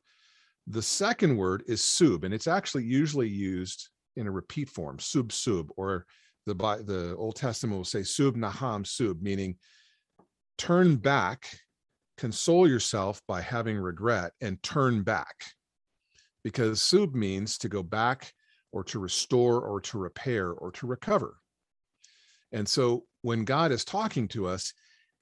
The 0.66 0.82
second 0.82 1.36
word 1.36 1.62
is 1.66 1.82
sub 1.82 2.24
and 2.24 2.34
it's 2.34 2.48
actually 2.48 2.84
usually 2.84 3.28
used 3.28 3.88
in 4.16 4.26
a 4.26 4.30
repeat 4.30 4.68
form 4.68 4.98
sub 4.98 5.32
sub 5.32 5.70
or 5.76 6.06
the 6.46 6.54
by 6.54 6.78
the 6.78 7.14
old 7.16 7.36
testament 7.36 7.76
will 7.76 7.84
say 7.84 8.02
sub 8.02 8.36
naham 8.36 8.86
sub 8.86 9.22
meaning 9.22 9.56
turn 10.58 10.96
back 10.96 11.46
console 12.16 12.68
yourself 12.68 13.20
by 13.28 13.40
having 13.40 13.76
regret 13.76 14.32
and 14.40 14.62
turn 14.62 15.02
back 15.02 15.44
because 16.44 16.80
sub 16.80 17.14
means 17.14 17.58
to 17.58 17.68
go 17.68 17.82
back 17.82 18.32
or 18.70 18.84
to 18.84 19.00
restore 19.00 19.60
or 19.60 19.80
to 19.80 19.98
repair 19.98 20.52
or 20.52 20.70
to 20.70 20.86
recover 20.86 21.38
and 22.54 22.68
so 22.68 23.04
when 23.22 23.44
God 23.44 23.72
is 23.72 23.84
talking 23.84 24.28
to 24.28 24.46
us 24.46 24.72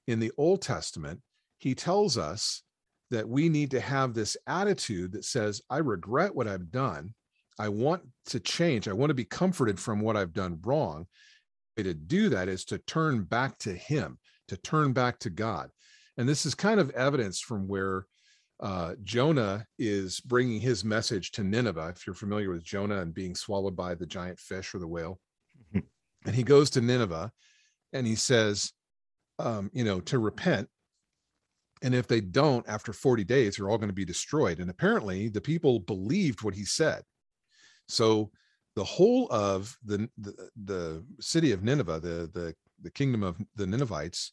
in 0.07 0.19
the 0.19 0.31
Old 0.37 0.61
Testament, 0.61 1.19
he 1.57 1.73
tells 1.73 2.17
us 2.17 2.61
that 3.09 3.27
we 3.27 3.49
need 3.49 3.71
to 3.71 3.81
have 3.81 4.13
this 4.13 4.37
attitude 4.45 5.13
that 5.13 5.25
says, 5.25 5.61
I 5.69 5.79
regret 5.79 6.35
what 6.35 6.47
I've 6.47 6.71
done. 6.71 7.15
I 7.57 7.69
want 7.69 8.03
to 8.27 8.39
change. 8.39 8.87
I 8.87 8.93
want 8.93 9.09
to 9.09 9.15
be 9.15 9.25
comforted 9.25 9.79
from 9.79 9.99
what 9.99 10.15
I've 10.15 10.33
done 10.33 10.59
wrong. 10.63 11.07
To 11.77 11.93
do 11.93 12.29
that 12.29 12.49
is 12.49 12.65
to 12.65 12.77
turn 12.77 13.23
back 13.23 13.57
to 13.59 13.73
Him, 13.73 14.19
to 14.49 14.57
turn 14.57 14.93
back 14.93 15.17
to 15.19 15.31
God. 15.31 15.69
And 16.17 16.29
this 16.29 16.45
is 16.45 16.53
kind 16.53 16.79
of 16.79 16.91
evidence 16.91 17.39
from 17.39 17.67
where 17.67 18.05
uh, 18.59 18.93
Jonah 19.03 19.65
is 19.77 20.19
bringing 20.21 20.61
his 20.61 20.83
message 20.83 21.31
to 21.31 21.43
Nineveh. 21.43 21.93
If 21.95 22.07
you're 22.07 22.13
familiar 22.13 22.49
with 22.49 22.63
Jonah 22.63 23.01
and 23.01 23.13
being 23.13 23.35
swallowed 23.35 23.75
by 23.75 23.95
the 23.95 24.05
giant 24.05 24.39
fish 24.39 24.73
or 24.73 24.79
the 24.79 24.87
whale, 24.87 25.19
and 26.25 26.35
he 26.35 26.43
goes 26.43 26.69
to 26.71 26.81
Nineveh 26.81 27.31
and 27.91 28.07
he 28.07 28.15
says, 28.15 28.71
um, 29.39 29.69
you 29.73 29.83
know, 29.83 29.99
to 30.01 30.19
repent. 30.19 30.69
And 31.81 31.93
if 31.93 32.07
they 32.07 32.21
don't, 32.21 32.67
after 32.69 32.93
40 32.93 33.25
days, 33.25 33.55
they're 33.55 33.69
all 33.69 33.77
going 33.77 33.89
to 33.89 33.93
be 33.93 34.05
destroyed. 34.05 34.59
And 34.59 34.69
apparently 34.69 35.27
the 35.27 35.41
people 35.41 35.79
believed 35.79 36.41
what 36.41 36.53
he 36.53 36.63
said. 36.63 37.03
So 37.89 38.31
the 38.75 38.83
whole 38.83 39.27
of 39.29 39.77
the, 39.83 40.09
the 40.17 40.49
the 40.65 41.05
city 41.19 41.51
of 41.51 41.63
Nineveh, 41.63 41.99
the 41.99 42.29
the 42.33 42.55
the 42.81 42.91
kingdom 42.91 43.21
of 43.21 43.37
the 43.55 43.67
Ninevites, 43.67 44.31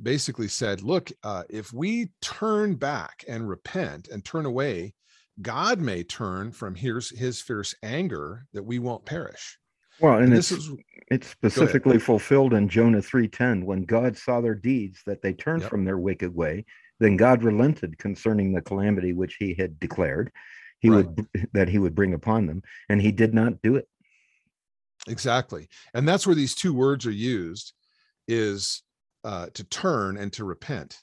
basically 0.00 0.48
said, 0.48 0.82
"Look, 0.82 1.10
uh, 1.22 1.44
if 1.50 1.72
we 1.72 2.10
turn 2.20 2.74
back 2.76 3.24
and 3.28 3.48
repent 3.48 4.08
and 4.08 4.24
turn 4.24 4.46
away, 4.46 4.94
God 5.40 5.80
may 5.80 6.04
turn 6.04 6.52
from 6.52 6.74
his 6.74 7.10
his 7.10 7.40
fierce 7.40 7.74
anger 7.82 8.46
that 8.52 8.62
we 8.62 8.78
won't 8.78 9.04
perish." 9.04 9.58
Well, 10.00 10.14
and, 10.14 10.24
and 10.24 10.32
this 10.32 10.52
is 10.52 10.70
it's 11.08 11.28
specifically 11.28 11.98
fulfilled 11.98 12.54
in 12.54 12.68
Jonah 12.68 13.02
3:10 13.02 13.64
when 13.64 13.84
God 13.84 14.16
saw 14.16 14.40
their 14.40 14.54
deeds 14.54 15.02
that 15.06 15.22
they 15.22 15.32
turned 15.32 15.62
yep. 15.62 15.70
from 15.70 15.84
their 15.84 15.98
wicked 15.98 16.34
way, 16.34 16.64
then 17.00 17.16
God 17.16 17.42
relented 17.42 17.98
concerning 17.98 18.52
the 18.52 18.62
calamity 18.62 19.12
which 19.12 19.36
he 19.38 19.54
had 19.54 19.78
declared 19.78 20.32
he 20.82 20.90
right. 20.90 21.06
would 21.06 21.28
that 21.52 21.68
he 21.68 21.78
would 21.78 21.94
bring 21.94 22.12
upon 22.12 22.46
them 22.46 22.62
and 22.88 23.00
he 23.00 23.12
did 23.12 23.32
not 23.32 23.62
do 23.62 23.76
it. 23.76 23.88
Exactly. 25.08 25.68
And 25.94 26.06
that's 26.06 26.26
where 26.26 26.34
these 26.34 26.54
two 26.54 26.74
words 26.74 27.06
are 27.06 27.10
used 27.10 27.72
is 28.28 28.82
uh, 29.24 29.46
to 29.54 29.64
turn 29.64 30.16
and 30.16 30.32
to 30.34 30.44
repent. 30.44 30.98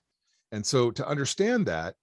And 0.52 0.66
so 0.66 0.92
to 0.92 1.08
understand 1.08 1.66
that, 1.68 1.96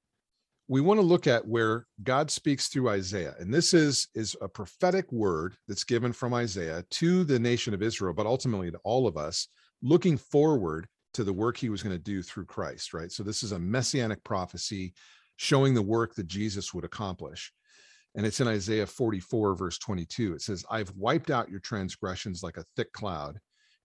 we 0.69 0.81
want 0.81 0.99
to 0.99 1.07
look 1.07 1.27
at 1.27 1.47
where 1.47 1.87
God 2.03 2.31
speaks 2.31 2.67
through 2.67 2.89
Isaiah. 2.89 3.35
And 3.39 3.55
this 3.55 3.73
is, 3.73 4.09
is 4.15 4.37
a 4.41 4.49
prophetic 4.49 5.11
word 5.13 5.57
that's 5.69 5.85
given 5.85 6.13
from 6.13 6.35
Isaiah 6.35 6.85
to 6.91 7.23
the 7.23 7.39
nation 7.39 7.73
of 7.73 7.83
Israel, 7.83 8.15
but 8.15 8.27
ultimately 8.27 8.71
to 8.71 8.79
all 8.83 9.07
of 9.07 9.17
us, 9.17 9.47
looking 9.83 10.17
forward 10.17 10.89
to 11.15 11.23
the 11.23 11.33
work 11.33 11.57
he 11.57 11.69
was 11.69 11.83
going 11.83 11.95
to 11.95 12.03
do 12.03 12.21
through 12.21 12.47
Christ, 12.47 12.93
right? 12.93 13.13
So 13.13 13.23
this 13.23 13.43
is 13.43 13.53
a 13.53 13.59
messianic 13.59 14.23
prophecy 14.25 14.93
showing 15.37 15.73
the 15.73 15.83
work 15.83 16.15
that 16.17 16.27
Jesus 16.27 16.75
would 16.75 16.85
accomplish. 16.85 17.53
And 18.17 18.27
it's 18.27 18.41
in 18.41 18.49
Isaiah 18.49 18.87
44, 18.87 19.55
verse 19.55 19.79
22. 19.79 20.35
It 20.35 20.43
says, 20.43 20.65
I've 20.71 20.91
wiped 20.97 21.31
out 21.31 21.51
your 21.51 21.61
transgressions 21.61 22.43
like 22.43 22.57
a 22.57 22.65
thick 22.75 22.93
cloud 22.93 23.39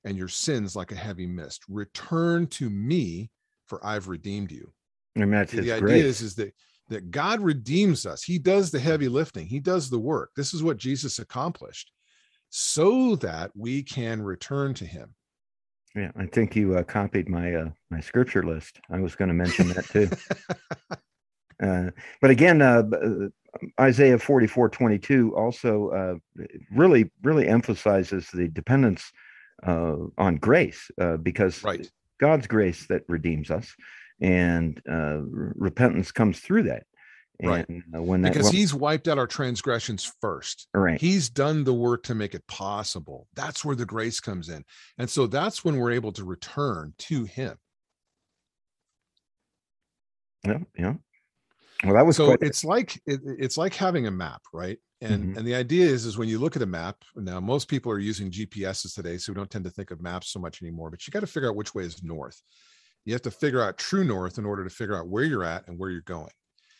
and 0.04 0.18
your 0.18 0.28
sins 0.28 0.76
like 0.76 0.92
a 0.92 0.96
heavy 0.96 1.28
mist. 1.28 1.64
Return 1.70 2.48
to 2.48 2.70
me, 2.70 3.30
for 3.68 3.86
I've 3.86 4.08
redeemed 4.08 4.52
you. 4.52 4.72
And 5.16 5.32
that's 5.34 5.52
the 5.52 5.72
idea 5.72 5.80
grace. 5.80 6.04
is, 6.04 6.22
is 6.22 6.36
that 6.36 6.54
that 6.90 7.10
God 7.10 7.40
redeems 7.40 8.06
us. 8.06 8.22
He 8.22 8.38
does 8.38 8.70
the 8.70 8.80
heavy 8.80 9.08
lifting. 9.08 9.48
He 9.48 9.60
does 9.60 9.90
the 9.90 10.00
work. 10.00 10.32
This 10.36 10.54
is 10.54 10.62
what 10.62 10.78
Jesus 10.78 11.20
accomplished 11.20 11.92
so 12.50 13.16
that 13.18 13.52
we 13.56 13.82
can 13.82 14.22
return 14.22 14.74
to 14.76 14.86
him. 14.86 15.16
Yeah, 15.96 16.12
I 16.18 16.26
think 16.26 16.56
you 16.56 16.78
uh, 16.78 16.84
copied 16.84 17.28
my 17.28 17.54
uh, 17.54 17.70
my 17.90 18.00
scripture 18.00 18.44
list. 18.44 18.80
I 18.90 19.00
was 19.00 19.16
going 19.16 19.28
to 19.30 19.34
mention 19.34 19.70
that 19.70 19.86
too. 19.86 20.10
uh, 21.66 21.92
but 22.22 22.30
again, 22.30 22.62
uh, 22.62 22.84
uh, 22.94 23.28
Isaiah 23.80 24.18
44, 24.18 24.70
22 24.70 25.36
also 25.36 25.90
uh, 25.90 26.46
really, 26.72 27.12
really 27.24 27.48
emphasizes 27.48 28.30
the 28.34 28.48
dependence 28.48 29.12
on 29.64 30.38
grace 30.38 30.90
uh, 31.00 31.18
because 31.18 31.64
right. 31.64 31.90
God's 32.20 32.48
grace 32.48 32.88
that 32.88 33.04
redeems 33.08 33.52
us 33.52 33.74
and 34.20 34.82
uh, 34.90 35.20
repentance 35.22 36.12
comes 36.12 36.40
through 36.40 36.64
that. 36.64 36.84
Right. 37.44 37.68
And, 37.68 37.84
uh, 37.96 38.04
when 38.04 38.22
that, 38.22 38.34
because 38.34 38.46
well, 38.46 38.54
he's 38.54 38.74
wiped 38.74 39.08
out 39.08 39.18
our 39.18 39.26
transgressions 39.26 40.12
first. 40.22 40.68
Right. 40.76 41.02
He's 41.02 41.28
done 41.30 41.64
the 41.64 41.74
work 41.74 42.04
to 42.04 42.14
make 42.14 42.36
it 42.36 42.46
possible. 42.48 43.28
That's 43.34 43.66
where 43.66 43.76
the 43.76 43.86
grace 43.86 44.20
comes 44.20 44.50
in. 44.50 44.64
And 45.00 45.10
so 45.10 45.26
that's 45.26 45.66
when 45.66 45.78
we're 45.78 45.92
able 45.92 46.12
to 46.14 46.24
return 46.24 46.94
to 47.00 47.26
him. 47.26 47.58
Yeah. 50.46 50.60
Yeah. 50.78 50.94
Well, 51.84 51.96
that 51.96 52.06
was 52.06 52.16
so 52.16 52.28
quite... 52.28 52.40
it's 52.42 52.64
like 52.64 53.02
it, 53.08 53.22
it's 53.26 53.58
like 53.58 53.74
having 53.74 54.06
a 54.06 54.12
map, 54.12 54.42
right? 54.54 54.78
And 55.02 55.24
mm-hmm. 55.24 55.38
and 55.38 55.48
the 55.48 55.56
idea 55.56 55.86
is 55.86 56.06
is 56.06 56.18
when 56.18 56.30
you 56.30 56.38
look 56.38 56.56
at 56.56 56.62
a 56.62 56.68
map 56.68 56.98
now, 57.16 57.40
most 57.40 57.68
people 57.68 57.92
are 57.92 58.00
using 58.00 58.30
GPSs 58.30 58.94
today, 58.94 59.18
so 59.18 59.32
we 59.32 59.36
don't 59.36 59.50
tend 59.50 59.66
to 59.66 59.72
think 59.72 59.92
of 59.92 60.02
maps 60.02 60.30
so 60.30 60.40
much 60.40 60.62
anymore. 60.62 60.92
But 60.92 61.08
you 61.08 61.12
got 61.12 61.22
to 61.22 61.28
figure 61.28 61.50
out 61.50 61.56
which 61.56 61.74
way 61.74 61.84
is 61.84 62.04
north 62.04 62.42
you 63.06 63.14
have 63.14 63.22
to 63.24 63.32
figure 63.32 63.62
out 63.62 63.78
true 63.78 64.04
north 64.04 64.38
in 64.38 64.46
order 64.46 64.64
to 64.64 64.70
figure 64.70 64.98
out 64.98 65.08
where 65.08 65.24
you're 65.24 65.44
at 65.44 65.68
and 65.68 65.78
where 65.78 65.90
you're 65.90 66.02
going. 66.02 66.32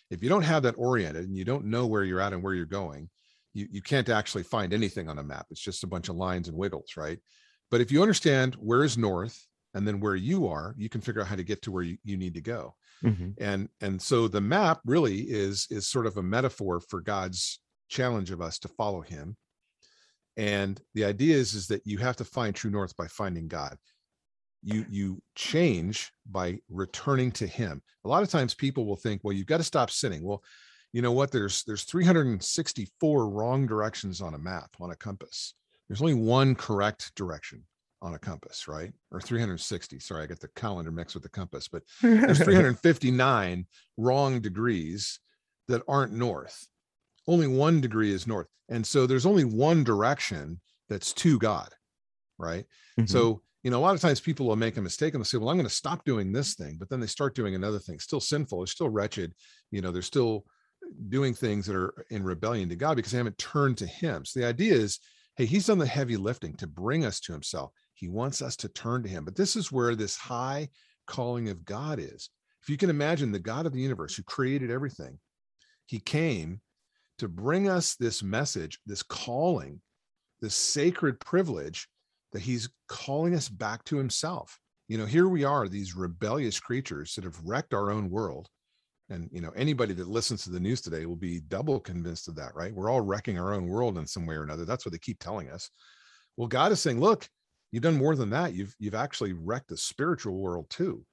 If 0.10 0.22
you 0.22 0.30
don't 0.30 0.44
have 0.44 0.64
that 0.64 0.76
oriented 0.78 1.26
and 1.26 1.38
you 1.38 1.46
don't 1.46 1.66
know 1.66 1.88
where 1.88 2.04
you're 2.04 2.20
at 2.20 2.34
and 2.34 2.44
where 2.44 2.54
you're 2.54 2.66
going, 2.66 3.10
you, 3.54 3.68
you 3.72 3.82
can't 3.82 4.10
actually 4.10 4.44
find 4.44 4.74
anything 4.74 5.10
on 5.10 5.20
a 5.20 5.24
map. 5.24 5.48
It's 5.50 5.62
just 5.62 5.84
a 5.84 5.88
bunch 5.88 6.10
of 6.10 6.16
lines 6.16 6.48
and 6.48 6.58
wiggles, 6.58 6.94
right? 6.96 7.20
But 7.70 7.82
if 7.82 7.92
you 7.92 8.02
understand 8.02 8.56
where 8.56 8.84
is 8.84 8.98
north 8.98 9.46
and 9.74 9.88
then 9.88 10.00
where 10.00 10.16
you 10.16 10.48
are, 10.48 10.76
you 10.78 10.90
can 10.90 11.02
figure 11.02 11.22
out 11.22 11.28
how 11.28 11.36
to 11.36 11.44
get 11.44 11.62
to 11.64 11.72
where 11.72 11.84
you, 11.84 11.98
you 12.04 12.18
need 12.18 12.34
to 12.36 12.42
go. 12.42 12.76
Mm-hmm. 13.04 13.44
And 13.44 13.70
and 13.80 14.00
so 14.00 14.28
the 14.28 14.42
map 14.42 14.82
really 14.86 15.22
is 15.22 15.66
is 15.72 15.88
sort 15.88 16.06
of 16.06 16.18
a 16.18 16.24
metaphor 16.24 16.80
for 16.82 17.02
God's 17.02 17.60
challenge 17.92 18.32
of 18.32 18.42
us 18.42 18.58
to 18.60 18.68
follow 18.68 19.02
him. 19.02 19.36
And 20.38 20.82
the 20.96 21.06
idea 21.06 21.36
is, 21.36 21.54
is 21.54 21.68
that 21.68 21.86
you 21.86 21.98
have 22.00 22.16
to 22.16 22.26
find 22.26 22.56
true 22.56 22.72
north 22.72 22.96
by 22.96 23.08
finding 23.08 23.48
God. 23.48 23.78
You 24.64 24.86
you 24.90 25.22
change 25.36 26.12
by 26.30 26.60
returning 26.70 27.32
to 27.34 27.48
him. 27.48 27.82
A 28.06 28.08
lot 28.08 28.24
of 28.24 28.30
times 28.30 28.54
people 28.54 28.86
will 28.86 28.96
think 28.96 29.22
well 29.24 29.34
you've 29.34 29.48
got 29.48 29.58
to 29.58 29.64
stop 29.64 29.92
sinning. 29.92 30.24
Well 30.24 30.44
you 30.94 31.02
know 31.02 31.12
what? 31.12 31.32
There's 31.32 31.64
there's 31.64 31.84
364 31.84 33.30
wrong 33.30 33.66
directions 33.66 34.22
on 34.22 34.34
a 34.36 34.38
map 34.38 34.70
on 34.80 34.92
a 34.92 34.96
compass. 34.96 35.54
There's 35.88 36.02
only 36.02 36.14
one 36.14 36.56
correct 36.56 37.14
direction 37.16 37.64
on 38.02 38.14
a 38.14 38.20
compass 38.20 38.68
right? 38.68 38.92
Or 39.12 39.20
360 39.20 40.00
sorry 40.00 40.24
i 40.24 40.26
got 40.26 40.40
the 40.40 40.48
calendar 40.50 40.92
mixed 40.92 41.16
with 41.16 41.24
the 41.24 41.30
compass 41.30 41.68
but 41.68 41.84
there's 42.02 42.44
359 42.44 43.66
wrong 43.98 44.42
degrees 44.42 45.20
that 45.68 45.84
aren't 45.88 46.14
north 46.14 46.68
only 47.28 47.48
one 47.48 47.82
degree 47.82 48.12
is 48.12 48.28
north 48.28 48.48
and 48.70 48.86
so 48.86 49.06
there's 49.06 49.26
only 49.26 49.46
one 49.46 49.84
direction 49.84 50.60
that's 50.90 51.14
to 51.14 51.38
god 51.40 51.70
right 52.38 52.66
mm-hmm. 52.98 53.06
so 53.06 53.42
you 53.64 53.70
know, 53.70 53.78
a 53.78 53.82
lot 53.82 53.94
of 53.94 54.02
times 54.02 54.20
people 54.20 54.48
will 54.48 54.56
make 54.56 54.78
a 54.78 54.82
mistake 54.82 55.14
and 55.14 55.22
they'll 55.22 55.26
say, 55.26 55.38
well, 55.38 55.50
I'm 55.50 55.58
going 55.58 55.68
to 55.68 55.74
stop 55.74 56.04
doing 56.04 56.32
this 56.32 56.56
thing, 56.56 56.78
but 56.80 56.90
then 56.90 57.00
they 57.00 57.08
start 57.08 57.36
doing 57.36 57.54
another 57.54 57.78
thing, 57.78 58.00
still 58.00 58.20
sinful, 58.20 58.60
they're 58.60 58.68
still 58.68 58.90
wretched, 58.90 59.34
you 59.70 59.82
know, 59.82 59.92
they're 59.92 60.02
still 60.02 60.46
doing 61.10 61.34
things 61.34 61.66
that 61.68 61.76
are 61.76 61.94
in 62.10 62.24
rebellion 62.24 62.70
to 62.70 62.76
God 62.76 62.96
because 62.96 63.12
they 63.12 63.20
haven't 63.20 63.38
turned 63.38 63.78
to 63.78 63.86
Him. 63.86 64.26
So 64.26 64.40
the 64.40 64.48
idea 64.48 64.74
is, 64.74 65.00
hey, 65.38 65.46
He's 65.46 65.68
done 65.68 65.78
the 65.78 65.86
heavy 65.86 66.18
lifting 66.18 66.56
to 66.56 66.68
bring 66.68 67.06
us 67.06 67.20
to 67.22 67.34
Himself. 67.34 67.72
He 67.94 68.08
wants 68.08 68.42
us 68.42 68.56
to 68.58 68.70
turn 68.70 69.04
to 69.04 69.10
Him. 69.10 69.26
But 69.26 69.36
this 69.36 69.56
is 69.56 69.72
where 69.72 69.96
this 69.96 70.18
high 70.18 70.70
calling 71.06 71.50
of 71.50 71.64
God 71.64 72.00
is. 72.00 72.30
If 72.64 72.70
you 72.70 72.78
can 72.78 72.90
imagine 72.90 73.32
the 73.32 73.40
God 73.40 73.66
of 73.66 73.74
the 73.74 73.82
universe 73.82 74.16
who 74.16 74.24
created 74.24 74.72
everything, 74.72 75.20
He 75.86 76.00
came 76.00 76.62
to 77.22 77.28
bring 77.28 77.70
us 77.70 77.94
this 77.98 78.24
message, 78.24 78.80
this 78.88 79.04
calling, 79.04 79.80
this 80.42 80.56
sacred 80.56 81.20
privilege 81.20 81.88
that 82.32 82.42
he's 82.42 82.68
calling 82.88 83.36
us 83.36 83.48
back 83.48 83.84
to 83.84 83.96
himself. 83.96 84.60
You 84.88 84.98
know, 84.98 85.06
here 85.06 85.28
we 85.28 85.44
are, 85.44 85.68
these 85.68 85.96
rebellious 85.96 86.60
creatures 86.60 87.14
that 87.14 87.24
have 87.24 87.40
wrecked 87.46 87.76
our 87.76 87.92
own 87.92 88.10
world. 88.10 88.50
And, 89.12 89.30
you 89.32 89.40
know, 89.40 89.52
anybody 89.56 89.94
that 89.94 90.08
listens 90.08 90.44
to 90.46 90.50
the 90.50 90.60
news 90.60 90.82
today 90.82 91.06
will 91.06 91.16
be 91.16 91.42
double 91.42 91.80
convinced 91.80 92.28
of 92.28 92.34
that, 92.38 92.56
right? 92.56 92.74
We're 92.74 92.90
all 92.90 93.02
wrecking 93.02 93.38
our 93.38 93.54
own 93.54 93.68
world 93.68 94.00
in 94.00 94.08
some 94.08 94.26
way 94.26 94.34
or 94.34 94.42
another. 94.42 94.66
That's 94.66 94.84
what 94.84 94.92
they 94.92 94.98
keep 94.98 95.20
telling 95.20 95.52
us. 95.52 95.70
Well, 96.38 96.48
God 96.48 96.72
is 96.72 96.82
saying, 96.82 97.00
look, 97.00 97.30
you've 97.72 97.84
done 97.84 98.00
more 98.00 98.16
than 98.16 98.32
that. 98.32 98.56
You've, 98.56 98.76
you've 98.80 98.96
actually 98.96 99.34
wrecked 99.34 99.68
the 99.68 99.78
spiritual 99.78 100.40
world 100.40 100.72
too. 100.72 101.06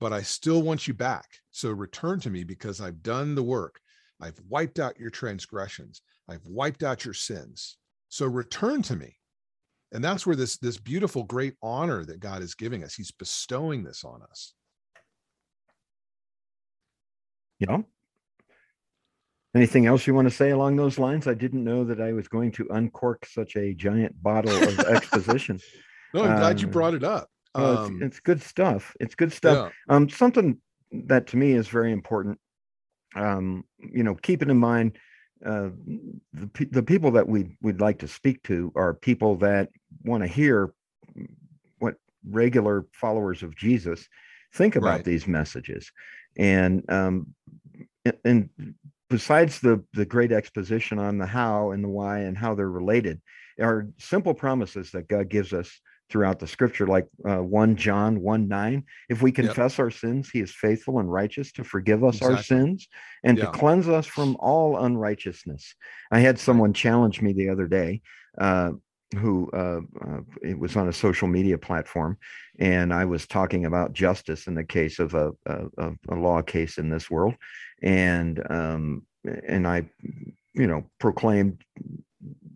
But 0.00 0.12
I 0.12 0.20
still 0.20 0.60
want 0.60 0.86
you 0.86 0.92
back. 0.92 1.24
So 1.50 1.70
return 1.70 2.20
to 2.20 2.30
me 2.30 2.44
because 2.44 2.82
I've 2.82 3.02
done 3.02 3.34
the 3.34 3.42
work. 3.42 3.80
I've 4.20 4.40
wiped 4.48 4.78
out 4.78 4.98
your 4.98 5.10
transgressions. 5.10 6.02
I've 6.28 6.46
wiped 6.46 6.82
out 6.82 7.04
your 7.04 7.14
sins. 7.14 7.76
So 8.08 8.26
return 8.26 8.82
to 8.82 8.96
me. 8.96 9.16
And 9.92 10.02
that's 10.02 10.26
where 10.26 10.36
this 10.36 10.56
this 10.58 10.78
beautiful 10.78 11.22
great 11.24 11.54
honor 11.62 12.04
that 12.04 12.20
god 12.20 12.42
is 12.42 12.54
giving 12.54 12.82
us 12.82 12.94
he's 12.94 13.12
bestowing 13.12 13.84
this 13.84 14.04
on 14.04 14.20
us. 14.22 14.52
Yeah. 17.58 17.78
Anything 19.54 19.86
else 19.86 20.06
you 20.06 20.14
want 20.14 20.28
to 20.28 20.34
say 20.34 20.50
along 20.50 20.76
those 20.76 20.98
lines? 20.98 21.26
I 21.26 21.34
didn't 21.34 21.64
know 21.64 21.84
that 21.84 22.00
i 22.00 22.12
was 22.12 22.28
going 22.28 22.52
to 22.52 22.66
uncork 22.70 23.26
such 23.26 23.56
a 23.56 23.74
giant 23.74 24.20
bottle 24.22 24.54
of 24.54 24.78
exposition. 24.80 25.60
No 26.12 26.24
i'm 26.24 26.38
glad 26.38 26.60
you 26.60 26.66
um, 26.66 26.72
brought 26.72 26.94
it 26.94 27.04
up. 27.04 27.28
well, 27.54 27.78
um, 27.78 28.02
it's, 28.02 28.16
it's, 28.16 28.20
good 28.20 28.42
stuff. 28.42 28.94
It's 28.98 29.14
good 29.14 29.32
stuff. 29.32 29.72
yeah. 29.88 29.96
um 29.96 30.08
something 30.08 30.58
that 30.92 31.28
to 31.28 31.36
me 31.36 31.52
is 31.52 31.68
very 31.68 31.92
important 31.92 32.38
um 33.16 33.64
you 33.78 34.02
know 34.02 34.14
keeping 34.14 34.50
in 34.50 34.58
mind 34.58 34.96
uh, 35.44 35.68
the, 36.32 36.66
the 36.70 36.82
people 36.82 37.10
that 37.10 37.28
we 37.28 37.56
we'd 37.60 37.80
like 37.80 37.98
to 37.98 38.08
speak 38.08 38.42
to 38.44 38.72
are 38.74 38.94
people 38.94 39.36
that 39.36 39.68
want 40.02 40.22
to 40.22 40.26
hear 40.26 40.72
what 41.78 41.96
regular 42.28 42.86
followers 42.92 43.42
of 43.42 43.54
Jesus 43.54 44.08
think 44.54 44.76
about 44.76 44.88
right. 44.88 45.04
these 45.04 45.26
messages, 45.26 45.92
and 46.38 46.82
um, 46.90 47.34
and 48.24 48.48
besides 49.10 49.60
the 49.60 49.84
the 49.92 50.06
great 50.06 50.32
exposition 50.32 50.98
on 50.98 51.18
the 51.18 51.26
how 51.26 51.72
and 51.72 51.84
the 51.84 51.88
why 51.88 52.20
and 52.20 52.38
how 52.38 52.54
they're 52.54 52.70
related, 52.70 53.20
are 53.60 53.88
simple 53.98 54.32
promises 54.32 54.90
that 54.92 55.06
God 55.06 55.28
gives 55.28 55.52
us 55.52 55.80
throughout 56.10 56.38
the 56.38 56.46
scripture, 56.46 56.86
like 56.86 57.06
uh, 57.28 57.38
1 57.38 57.76
John 57.76 58.20
1 58.20 58.48
9. 58.48 58.84
If 59.08 59.22
we 59.22 59.32
confess 59.32 59.72
yep. 59.72 59.80
our 59.80 59.90
sins, 59.90 60.30
he 60.30 60.40
is 60.40 60.54
faithful 60.54 60.98
and 61.00 61.10
righteous 61.12 61.52
to 61.52 61.64
forgive 61.64 62.04
us 62.04 62.16
exactly. 62.16 62.36
our 62.36 62.42
sins 62.42 62.88
and 63.24 63.38
yeah. 63.38 63.46
to 63.46 63.50
cleanse 63.52 63.88
us 63.88 64.06
from 64.06 64.36
all 64.38 64.78
unrighteousness. 64.78 65.74
I 66.10 66.20
had 66.20 66.38
someone 66.38 66.72
challenge 66.72 67.20
me 67.20 67.32
the 67.32 67.48
other 67.48 67.66
day. 67.66 68.02
Uh, 68.38 68.72
who 69.14 69.48
uh, 69.52 69.80
uh, 70.04 70.20
it 70.42 70.58
was 70.58 70.76
on 70.76 70.88
a 70.88 70.92
social 70.92 71.28
media 71.28 71.56
platform, 71.56 72.18
and 72.58 72.92
I 72.92 73.04
was 73.04 73.26
talking 73.26 73.64
about 73.64 73.92
justice 73.92 74.48
in 74.48 74.54
the 74.54 74.64
case 74.64 74.98
of 74.98 75.14
a, 75.14 75.30
a, 75.46 75.92
a 76.08 76.14
law 76.14 76.42
case 76.42 76.76
in 76.76 76.90
this 76.90 77.08
world, 77.08 77.34
and 77.82 78.44
um, 78.50 79.06
and 79.46 79.66
I, 79.66 79.88
you 80.54 80.66
know, 80.66 80.90
proclaimed 80.98 81.62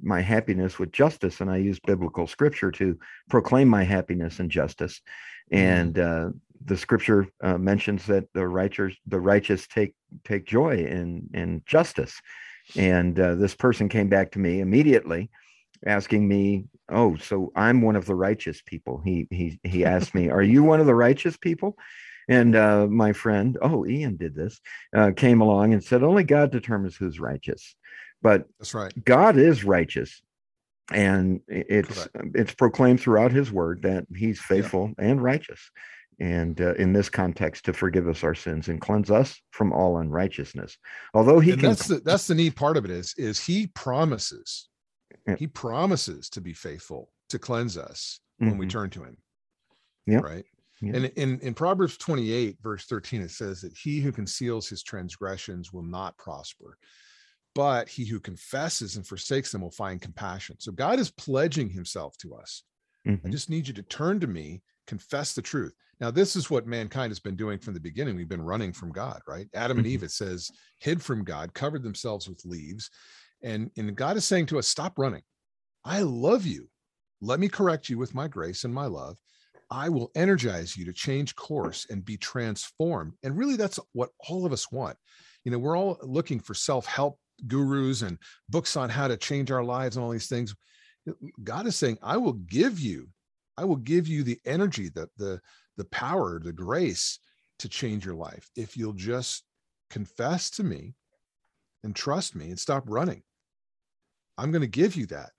my 0.02 0.20
happiness 0.20 0.78
with 0.78 0.92
justice, 0.92 1.40
and 1.40 1.50
I 1.50 1.58
use 1.58 1.78
biblical 1.80 2.26
scripture 2.26 2.70
to 2.72 2.98
proclaim 3.28 3.68
my 3.68 3.84
happiness 3.84 4.38
and 4.38 4.50
justice, 4.50 5.00
mm-hmm. 5.52 5.64
and 5.64 5.98
uh, 5.98 6.30
the 6.64 6.76
scripture 6.76 7.26
uh, 7.42 7.58
mentions 7.58 8.06
that 8.06 8.24
the 8.34 8.46
righteous 8.46 8.94
the 9.06 9.20
righteous 9.20 9.66
take 9.66 9.94
take 10.24 10.46
joy 10.46 10.76
in 10.76 11.28
in 11.34 11.62
justice, 11.66 12.20
and 12.76 13.18
uh, 13.18 13.34
this 13.34 13.54
person 13.54 13.88
came 13.88 14.08
back 14.08 14.32
to 14.32 14.38
me 14.38 14.60
immediately 14.60 15.30
asking 15.86 16.28
me, 16.28 16.66
"Oh, 16.88 17.16
so 17.16 17.52
I'm 17.56 17.82
one 17.82 17.96
of 17.96 18.06
the 18.06 18.14
righteous 18.14 18.62
people." 18.62 19.00
He 19.04 19.26
he 19.30 19.60
he 19.64 19.84
asked 19.84 20.14
me, 20.14 20.30
"Are 20.30 20.42
you 20.42 20.62
one 20.62 20.80
of 20.80 20.86
the 20.86 20.94
righteous 20.94 21.36
people?" 21.36 21.76
And 22.28 22.54
uh, 22.54 22.86
my 22.86 23.12
friend, 23.12 23.58
oh, 23.60 23.84
Ian 23.86 24.16
did 24.16 24.36
this, 24.36 24.60
uh, 24.94 25.10
came 25.16 25.40
along 25.40 25.72
and 25.72 25.82
said, 25.82 26.02
"Only 26.02 26.24
God 26.24 26.50
determines 26.52 26.96
who's 26.96 27.20
righteous." 27.20 27.74
But 28.22 28.46
that's 28.58 28.74
right. 28.74 28.92
God 29.04 29.36
is 29.36 29.64
righteous, 29.64 30.22
and 30.92 31.40
it's 31.48 32.06
Correct. 32.06 32.36
it's 32.36 32.54
proclaimed 32.54 33.00
throughout 33.00 33.32
His 33.32 33.50
Word 33.50 33.82
that 33.82 34.06
He's 34.14 34.40
faithful 34.40 34.92
yeah. 34.98 35.06
and 35.06 35.22
righteous. 35.22 35.70
And 36.18 36.60
uh, 36.60 36.74
in 36.74 36.92
this 36.92 37.08
context, 37.08 37.64
to 37.64 37.72
forgive 37.72 38.06
us 38.06 38.22
our 38.22 38.34
sins 38.34 38.68
and 38.68 38.78
cleanse 38.78 39.10
us 39.10 39.40
from 39.52 39.72
all 39.72 39.98
unrighteousness. 39.98 40.76
Although 41.14 41.40
He 41.40 41.52
and 41.52 41.60
can, 41.60 41.68
that's 41.70 41.86
the 41.86 42.00
that's 42.00 42.26
the 42.26 42.34
neat 42.34 42.56
part 42.56 42.76
of 42.76 42.84
it 42.84 42.90
is 42.90 43.14
is 43.16 43.40
He 43.44 43.68
promises 43.68 44.68
yeah. 45.26 45.36
he 45.36 45.46
promises 45.46 46.28
to 46.30 46.40
be 46.40 46.52
faithful 46.52 47.10
to 47.28 47.38
cleanse 47.38 47.76
us 47.76 48.20
mm-hmm. 48.40 48.50
when 48.50 48.58
we 48.58 48.66
mm-hmm. 48.66 48.78
turn 48.78 48.90
to 48.90 49.04
him 49.04 49.16
yeah 50.06 50.18
right 50.18 50.44
yeah. 50.80 50.96
and 50.96 51.04
in, 51.16 51.40
in 51.40 51.54
proverbs 51.54 51.96
28 51.96 52.56
verse 52.62 52.86
13 52.86 53.22
it 53.22 53.30
says 53.30 53.60
that 53.60 53.76
he 53.76 54.00
who 54.00 54.12
conceals 54.12 54.68
his 54.68 54.82
transgressions 54.82 55.72
will 55.72 55.82
not 55.82 56.16
prosper 56.16 56.76
but 57.54 57.88
he 57.88 58.04
who 58.04 58.20
confesses 58.20 58.96
and 58.96 59.06
forsakes 59.06 59.52
them 59.52 59.60
will 59.60 59.70
find 59.70 60.00
compassion 60.00 60.56
so 60.58 60.72
god 60.72 60.98
is 60.98 61.10
pledging 61.10 61.68
himself 61.68 62.16
to 62.18 62.34
us 62.34 62.62
mm-hmm. 63.06 63.26
i 63.26 63.30
just 63.30 63.50
need 63.50 63.66
you 63.66 63.74
to 63.74 63.82
turn 63.82 64.20
to 64.20 64.26
me 64.26 64.62
confess 64.86 65.32
the 65.34 65.42
truth 65.42 65.74
now 66.00 66.10
this 66.10 66.34
is 66.34 66.50
what 66.50 66.66
mankind 66.66 67.10
has 67.10 67.20
been 67.20 67.36
doing 67.36 67.58
from 67.58 67.74
the 67.74 67.80
beginning 67.80 68.16
we've 68.16 68.28
been 68.28 68.42
running 68.42 68.72
from 68.72 68.90
god 68.90 69.20
right 69.28 69.46
adam 69.54 69.76
mm-hmm. 69.76 69.84
and 69.84 69.92
eve 69.92 70.02
it 70.02 70.10
says 70.10 70.50
hid 70.78 71.02
from 71.02 71.24
god 71.24 71.52
covered 71.54 71.82
themselves 71.82 72.28
with 72.28 72.44
leaves 72.44 72.90
and, 73.42 73.70
and 73.76 73.96
God 73.96 74.16
is 74.16 74.24
saying 74.24 74.46
to 74.46 74.58
us, 74.58 74.68
stop 74.68 74.98
running. 74.98 75.22
I 75.84 76.00
love 76.02 76.46
you. 76.46 76.68
Let 77.20 77.40
me 77.40 77.48
correct 77.48 77.88
you 77.88 77.98
with 77.98 78.14
my 78.14 78.28
grace 78.28 78.64
and 78.64 78.74
my 78.74 78.86
love. 78.86 79.16
I 79.70 79.88
will 79.88 80.10
energize 80.14 80.76
you 80.76 80.84
to 80.86 80.92
change 80.92 81.36
course 81.36 81.86
and 81.90 82.04
be 82.04 82.16
transformed. 82.16 83.12
And 83.22 83.36
really, 83.36 83.56
that's 83.56 83.78
what 83.92 84.10
all 84.28 84.44
of 84.44 84.52
us 84.52 84.70
want. 84.72 84.96
You 85.44 85.52
know, 85.52 85.58
we're 85.58 85.78
all 85.78 85.98
looking 86.02 86.40
for 86.40 86.54
self 86.54 86.86
help 86.86 87.18
gurus 87.46 88.02
and 88.02 88.18
books 88.48 88.76
on 88.76 88.88
how 88.90 89.08
to 89.08 89.16
change 89.16 89.50
our 89.50 89.64
lives 89.64 89.96
and 89.96 90.04
all 90.04 90.10
these 90.10 90.28
things. 90.28 90.54
God 91.42 91.66
is 91.66 91.76
saying, 91.76 91.98
I 92.02 92.16
will 92.16 92.34
give 92.34 92.78
you, 92.78 93.08
I 93.56 93.64
will 93.64 93.76
give 93.76 94.06
you 94.06 94.22
the 94.22 94.38
energy, 94.44 94.88
the, 94.88 95.08
the, 95.16 95.40
the 95.76 95.84
power, 95.86 96.38
the 96.38 96.52
grace 96.52 97.18
to 97.58 97.68
change 97.68 98.04
your 98.04 98.14
life 98.14 98.48
if 98.56 98.76
you'll 98.76 98.92
just 98.92 99.44
confess 99.90 100.50
to 100.50 100.64
me 100.64 100.94
and 101.82 101.94
trust 101.96 102.34
me 102.34 102.50
and 102.50 102.58
stop 102.58 102.84
running. 102.86 103.22
I'm 104.38 104.52
going 104.52 104.62
to 104.62 104.68
give 104.68 104.96
you 104.96 105.06
that. 105.06 105.30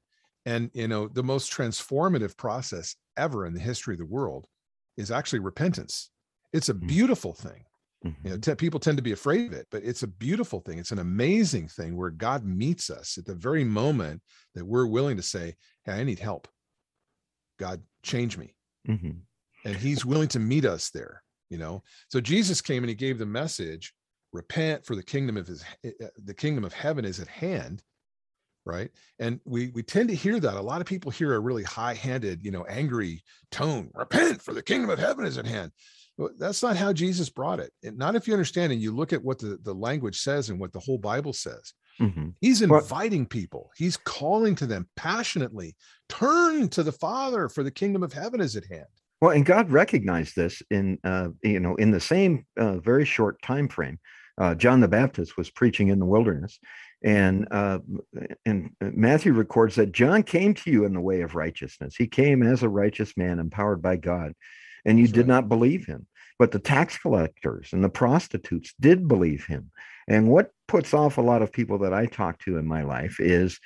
And, 0.46 0.72
you 0.74 0.88
know, 0.88 1.08
the 1.08 1.24
most 1.24 1.52
transformative 1.52 2.36
process 2.36 2.96
ever 3.18 3.46
in 3.46 3.54
the 3.54 3.60
history 3.60 3.94
of 3.94 4.00
the 4.00 4.06
world 4.06 4.48
is 4.98 5.12
actually 5.12 5.40
repentance. 5.40 6.10
It's 6.54 6.70
a 6.70 6.74
mm-hmm. 6.74 6.88
beautiful 6.88 7.34
thing. 7.34 7.66
Mm-hmm. 8.06 8.28
You 8.28 8.34
know, 8.34 8.40
t- 8.40 8.56
people 8.56 8.80
tend 8.80 8.98
to 8.98 9.04
be 9.04 9.12
afraid 9.12 9.48
of 9.48 9.54
it, 9.54 9.68
but 9.70 9.84
it's 9.84 10.04
a 10.04 10.08
beautiful 10.08 10.60
thing. 10.60 10.80
It's 10.80 10.92
an 10.92 11.00
amazing 11.00 11.68
thing 11.68 11.96
where 11.96 12.10
God 12.10 12.44
meets 12.46 12.90
us 12.90 13.18
at 13.18 13.26
the 13.26 13.36
very 13.36 13.64
moment 13.64 14.22
that 14.56 14.66
we're 14.66 14.88
willing 14.88 15.18
to 15.18 15.24
say, 15.24 15.56
Hey, 15.86 15.94
I 15.94 16.04
need 16.04 16.20
help. 16.20 16.48
God, 17.60 17.82
change 18.02 18.38
me. 18.38 18.56
Mm-hmm. 18.88 19.12
And 19.66 19.76
he's 19.76 20.06
willing 20.06 20.30
to 20.30 20.40
meet 20.40 20.66
us 20.66 20.90
there, 20.90 21.22
you 21.50 21.60
know? 21.60 21.84
So 22.10 22.20
Jesus 22.20 22.62
came 22.62 22.82
and 22.82 22.90
he 22.90 22.96
gave 22.96 23.20
the 23.20 23.26
message, 23.28 23.94
repent 24.34 24.84
for 24.84 24.96
the 24.96 25.04
kingdom 25.04 25.38
of 25.38 25.46
his, 25.46 25.64
eh, 25.84 25.92
eh, 26.02 26.08
the 26.24 26.34
kingdom 26.34 26.64
of 26.64 26.74
heaven 26.74 27.06
is 27.06 27.20
at 27.20 27.28
hand 27.28 27.84
right 28.66 28.92
and 29.18 29.40
we 29.44 29.70
we 29.70 29.82
tend 29.82 30.08
to 30.08 30.16
hear 30.16 30.40
that 30.40 30.54
a 30.54 30.62
lot 30.62 30.82
of 30.82 30.88
people 30.88 31.10
hear 31.10 31.34
a 31.34 31.40
really 31.40 31.64
high-handed 31.64 32.46
you 32.46 32.52
know 32.52 32.64
angry 32.66 33.24
tone 33.50 33.90
repent 33.96 34.40
for 34.40 34.54
the 34.54 34.62
kingdom 34.62 34.90
of 34.90 35.00
heaven 35.00 35.26
is 35.26 35.38
at 35.38 35.48
hand 35.48 35.72
that's 36.38 36.62
not 36.62 36.78
how 36.78 36.94
jesus 36.94 37.30
brought 37.30 37.60
it 37.60 37.72
and 37.84 37.98
not 37.98 38.16
if 38.16 38.28
you 38.28 38.34
understand 38.34 38.72
and 38.72 38.82
you 38.82 38.92
look 38.92 39.14
at 39.14 39.24
what 39.24 39.40
the, 39.40 39.58
the 39.64 39.74
language 39.74 40.20
says 40.20 40.50
and 40.50 40.60
what 40.60 40.72
the 40.74 40.80
whole 40.80 40.98
bible 40.98 41.34
says 41.34 41.74
mm-hmm. 42.00 42.30
he's 42.42 42.62
inviting 42.62 43.22
well, 43.22 43.28
people 43.28 43.72
he's 43.76 43.98
calling 43.98 44.56
to 44.56 44.66
them 44.66 44.88
passionately 44.96 45.76
turn 46.10 46.68
to 46.70 46.84
the 46.84 46.92
father 46.92 47.50
for 47.50 47.64
the 47.64 47.72
kingdom 47.72 48.04
of 48.04 48.14
heaven 48.14 48.40
is 48.40 48.56
at 48.56 48.66
hand 48.66 48.86
well 49.22 49.32
and 49.32 49.46
god 49.46 49.72
recognized 49.72 50.36
this 50.36 50.62
in 50.70 50.98
uh, 51.04 51.30
you 51.44 51.60
know 51.60 51.76
in 51.76 51.92
the 51.92 52.00
same 52.00 52.46
uh, 52.60 52.78
very 52.78 53.06
short 53.06 53.42
time 53.42 53.68
frame 53.68 53.98
uh, 54.42 54.56
John 54.56 54.80
the 54.80 54.88
Baptist 54.88 55.38
was 55.38 55.52
preaching 55.52 55.90
in 55.90 56.00
the 56.00 56.06
wilderness, 56.06 56.60
and 57.04 57.48
uh, 57.52 57.80
and 58.46 58.72
Matthew 58.82 59.34
records 59.34 59.76
that 59.76 59.92
John 59.92 60.24
came 60.24 60.54
to 60.56 60.72
you 60.72 60.86
in 60.86 60.94
the 60.94 61.02
way 61.02 61.22
of 61.22 61.36
righteousness. 61.36 61.96
He 61.96 62.08
came 62.08 62.42
as 62.42 62.64
a 62.64 62.70
righteous 62.70 63.16
man, 63.18 63.40
empowered 63.40 63.82
by 63.82 63.98
God, 63.98 64.34
and 64.86 65.00
you 65.00 65.06
That's 65.06 65.14
did 65.14 65.28
right. 65.28 65.36
not 65.36 65.50
believe 65.50 65.86
him. 65.86 66.08
But 66.40 66.52
the 66.52 66.60
tax 66.60 66.98
collectors 66.98 67.70
and 67.72 67.84
the 67.84 67.90
prostitutes 67.90 68.74
did 68.80 69.08
believe 69.08 69.46
him. 69.46 69.72
And 70.08 70.28
what 70.28 70.52
puts 70.68 70.94
off 70.94 71.18
a 71.18 71.22
lot 71.22 71.42
of 71.42 71.52
people 71.52 71.78
that 71.80 71.94
I 71.94 72.08
talk 72.08 72.40
to 72.40 72.58
in 72.58 72.66
my 72.66 72.82
life 72.82 73.20
is 73.20 73.60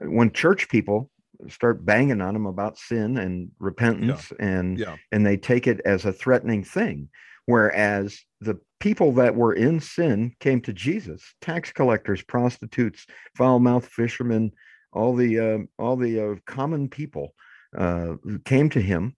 when 0.00 0.32
church 0.32 0.68
people 0.68 1.10
start 1.48 1.84
banging 1.84 2.20
on 2.20 2.34
them 2.34 2.46
about 2.46 2.78
sin 2.78 3.18
and 3.18 3.50
repentance 3.58 4.32
yeah. 4.38 4.46
and 4.46 4.78
yeah. 4.78 4.96
and 5.10 5.26
they 5.26 5.36
take 5.36 5.66
it 5.66 5.80
as 5.84 6.04
a 6.04 6.12
threatening 6.12 6.62
thing 6.62 7.08
whereas 7.46 8.20
the 8.40 8.58
people 8.78 9.12
that 9.12 9.34
were 9.34 9.52
in 9.52 9.80
sin 9.80 10.34
came 10.40 10.60
to 10.60 10.72
Jesus 10.72 11.34
tax 11.40 11.72
collectors 11.72 12.22
prostitutes 12.22 13.06
foul-mouthed 13.36 13.90
fishermen 13.90 14.52
all 14.92 15.14
the 15.14 15.38
uh, 15.38 15.58
all 15.78 15.96
the 15.96 16.32
uh, 16.32 16.34
common 16.46 16.88
people 16.88 17.34
uh, 17.76 18.14
came 18.44 18.68
to 18.70 18.80
him 18.80 19.16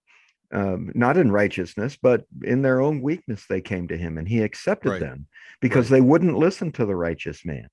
um, 0.55 0.91
not 0.95 1.17
in 1.17 1.31
righteousness 1.31 1.99
but 2.01 2.25
in 2.43 2.63
their 2.63 2.81
own 2.81 3.03
weakness 3.03 3.45
they 3.49 3.61
came 3.61 3.89
to 3.89 3.97
him 3.97 4.19
and 4.19 4.29
he 4.29 4.41
accepted 4.41 4.91
right. 4.91 5.01
them 5.01 5.27
because 5.61 5.91
right. 5.91 5.99
they 5.99 6.01
wouldn't 6.01 6.39
listen 6.39 6.73
to 6.73 6.87
the 6.87 6.97
righteous 6.97 7.45
man 7.45 7.69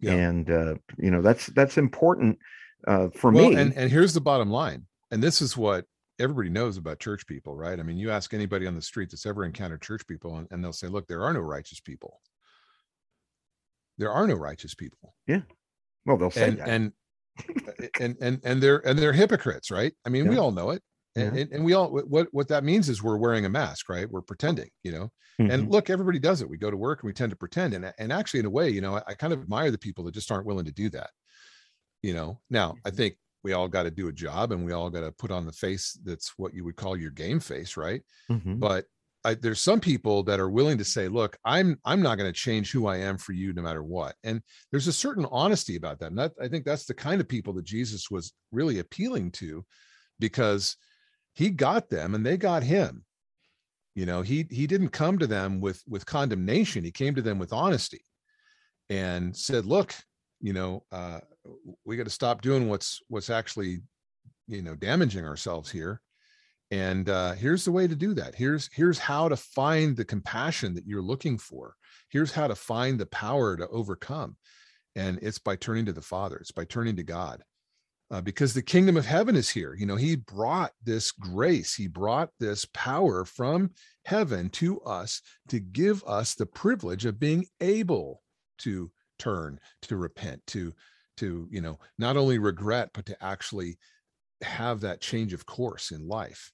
yeah. 0.00 0.12
and 0.12 0.50
uh, 0.50 0.74
you 0.98 1.10
know 1.10 1.22
that's 1.22 1.46
that's 1.46 1.78
important 1.78 2.38
uh, 2.86 3.08
for 3.14 3.30
well, 3.32 3.50
me 3.50 3.56
and, 3.56 3.72
and 3.74 3.90
here's 3.90 4.14
the 4.14 4.20
bottom 4.20 4.50
line 4.50 4.86
and 5.10 5.22
this 5.22 5.42
is 5.42 5.56
what 5.56 5.84
everybody 6.18 6.48
knows 6.48 6.76
about 6.76 6.98
church 6.98 7.26
people, 7.26 7.56
right? 7.56 7.78
I 7.78 7.82
mean, 7.82 7.96
you 7.96 8.10
ask 8.10 8.34
anybody 8.34 8.66
on 8.66 8.74
the 8.74 8.82
street 8.82 9.10
that's 9.10 9.26
ever 9.26 9.44
encountered 9.44 9.82
church 9.82 10.06
people, 10.06 10.36
and, 10.36 10.48
and 10.50 10.62
they'll 10.62 10.72
say, 10.72 10.88
"Look, 10.88 11.06
there 11.06 11.22
are 11.22 11.32
no 11.32 11.40
righteous 11.40 11.80
people. 11.80 12.20
There 13.98 14.10
are 14.10 14.26
no 14.26 14.34
righteous 14.34 14.74
people." 14.74 15.14
Yeah. 15.26 15.42
Well, 16.04 16.16
they'll 16.16 16.30
say 16.30 16.48
and, 16.48 16.58
that. 16.58 16.68
And 16.68 16.92
and 18.00 18.16
and 18.20 18.40
and 18.44 18.62
they're 18.62 18.86
and 18.86 18.98
they're 18.98 19.12
hypocrites, 19.12 19.70
right? 19.70 19.92
I 20.04 20.08
mean, 20.08 20.24
yeah. 20.24 20.30
we 20.30 20.38
all 20.38 20.52
know 20.52 20.70
it. 20.70 20.82
And, 21.18 21.36
yeah. 21.36 21.42
and, 21.42 21.52
and, 21.52 21.64
we 21.64 21.72
all 21.72 21.90
what 21.90 22.28
what 22.32 22.48
that 22.48 22.64
means 22.64 22.88
is 22.88 23.02
we're 23.02 23.16
wearing 23.16 23.44
a 23.44 23.48
mask 23.48 23.88
right 23.88 24.10
we're 24.10 24.22
pretending 24.22 24.68
you 24.84 24.92
know 24.92 25.10
mm-hmm. 25.40 25.50
and 25.50 25.70
look 25.70 25.90
everybody 25.90 26.18
does 26.18 26.42
it 26.42 26.48
we 26.48 26.56
go 26.56 26.70
to 26.70 26.76
work 26.76 27.02
and 27.02 27.08
we 27.08 27.12
tend 27.12 27.30
to 27.30 27.36
pretend 27.36 27.74
and 27.74 27.92
and 27.98 28.12
actually 28.12 28.40
in 28.40 28.46
a 28.46 28.50
way 28.50 28.68
you 28.68 28.80
know 28.80 28.96
I, 28.96 29.02
I 29.08 29.14
kind 29.14 29.32
of 29.32 29.40
admire 29.40 29.70
the 29.70 29.78
people 29.78 30.04
that 30.04 30.14
just 30.14 30.30
aren't 30.30 30.46
willing 30.46 30.66
to 30.66 30.72
do 30.72 30.88
that 30.90 31.10
you 32.02 32.14
know 32.14 32.40
now 32.50 32.76
i 32.84 32.88
mm-hmm. 32.88 32.96
think 32.96 33.16
we 33.44 33.52
all 33.52 33.68
got 33.68 33.84
to 33.84 33.90
do 33.90 34.08
a 34.08 34.12
job 34.12 34.52
and 34.52 34.64
we 34.64 34.72
all 34.72 34.90
got 34.90 35.00
to 35.00 35.12
put 35.12 35.30
on 35.30 35.46
the 35.46 35.52
face 35.52 35.98
that's 36.04 36.32
what 36.36 36.54
you 36.54 36.64
would 36.64 36.76
call 36.76 36.96
your 36.96 37.10
game 37.10 37.40
face 37.40 37.76
right 37.76 38.02
mm-hmm. 38.30 38.56
but 38.56 38.84
I, 39.24 39.34
there's 39.34 39.60
some 39.60 39.80
people 39.80 40.22
that 40.24 40.38
are 40.38 40.48
willing 40.48 40.78
to 40.78 40.84
say 40.84 41.08
look 41.08 41.36
i'm 41.44 41.78
i'm 41.84 42.02
not 42.02 42.18
going 42.18 42.32
to 42.32 42.40
change 42.40 42.70
who 42.70 42.86
i 42.86 42.98
am 42.98 43.18
for 43.18 43.32
you 43.32 43.52
no 43.52 43.62
matter 43.62 43.82
what 43.82 44.14
and 44.22 44.42
there's 44.70 44.86
a 44.86 44.92
certain 44.92 45.26
honesty 45.30 45.76
about 45.76 45.98
that 46.00 46.10
and 46.10 46.18
that, 46.18 46.32
i 46.40 46.46
think 46.46 46.64
that's 46.64 46.86
the 46.86 46.94
kind 46.94 47.20
of 47.20 47.28
people 47.28 47.52
that 47.54 47.64
jesus 47.64 48.10
was 48.10 48.32
really 48.52 48.78
appealing 48.78 49.30
to 49.32 49.64
because 50.20 50.76
he 51.38 51.50
got 51.50 51.88
them 51.88 52.16
and 52.16 52.26
they 52.26 52.36
got 52.36 52.64
him. 52.64 53.04
You 53.94 54.06
know 54.06 54.22
he 54.22 54.44
he 54.50 54.66
didn't 54.66 54.88
come 54.88 55.18
to 55.18 55.26
them 55.26 55.60
with 55.60 55.80
with 55.86 56.04
condemnation. 56.04 56.82
He 56.82 56.90
came 56.90 57.14
to 57.14 57.22
them 57.22 57.38
with 57.38 57.52
honesty 57.52 58.04
and 58.90 59.36
said 59.36 59.64
look 59.64 59.94
you 60.40 60.52
know 60.52 60.84
uh, 60.90 61.20
we 61.84 61.96
got 61.96 62.04
to 62.04 62.10
stop 62.10 62.42
doing 62.42 62.68
what's 62.68 63.00
what's 63.06 63.30
actually 63.30 63.78
you 64.48 64.62
know 64.62 64.74
damaging 64.74 65.24
ourselves 65.24 65.70
here. 65.70 66.00
And 66.72 67.08
uh, 67.08 67.32
here's 67.32 67.64
the 67.64 67.72
way 67.72 67.86
to 67.86 67.96
do 67.96 68.14
that. 68.14 68.34
Here's 68.34 68.68
here's 68.72 68.98
how 68.98 69.28
to 69.28 69.36
find 69.36 69.96
the 69.96 70.04
compassion 70.04 70.74
that 70.74 70.86
you're 70.86 71.00
looking 71.02 71.38
for. 71.38 71.74
Here's 72.08 72.32
how 72.32 72.48
to 72.48 72.56
find 72.56 72.98
the 72.98 73.06
power 73.06 73.56
to 73.56 73.68
overcome. 73.68 74.36
And 74.96 75.20
it's 75.22 75.38
by 75.38 75.54
turning 75.54 75.86
to 75.86 75.92
the 75.92 76.02
father. 76.02 76.36
It's 76.38 76.50
by 76.50 76.64
turning 76.64 76.96
to 76.96 77.04
god 77.04 77.44
uh, 78.10 78.20
because 78.20 78.54
the 78.54 78.62
kingdom 78.62 78.96
of 78.96 79.06
heaven 79.06 79.36
is 79.36 79.48
here 79.48 79.74
you 79.74 79.86
know 79.86 79.96
he 79.96 80.16
brought 80.16 80.72
this 80.84 81.12
grace 81.12 81.74
he 81.74 81.86
brought 81.86 82.30
this 82.40 82.64
power 82.72 83.24
from 83.24 83.70
heaven 84.04 84.48
to 84.50 84.80
us 84.80 85.20
to 85.48 85.60
give 85.60 86.02
us 86.04 86.34
the 86.34 86.46
privilege 86.46 87.04
of 87.04 87.20
being 87.20 87.44
able 87.60 88.22
to 88.58 88.90
turn 89.18 89.58
to 89.82 89.96
repent 89.96 90.40
to 90.46 90.72
to 91.16 91.48
you 91.50 91.60
know 91.60 91.78
not 91.98 92.16
only 92.16 92.38
regret 92.38 92.90
but 92.94 93.04
to 93.06 93.24
actually 93.24 93.76
have 94.42 94.80
that 94.80 95.00
change 95.00 95.32
of 95.32 95.44
course 95.46 95.90
in 95.90 96.06
life. 96.06 96.52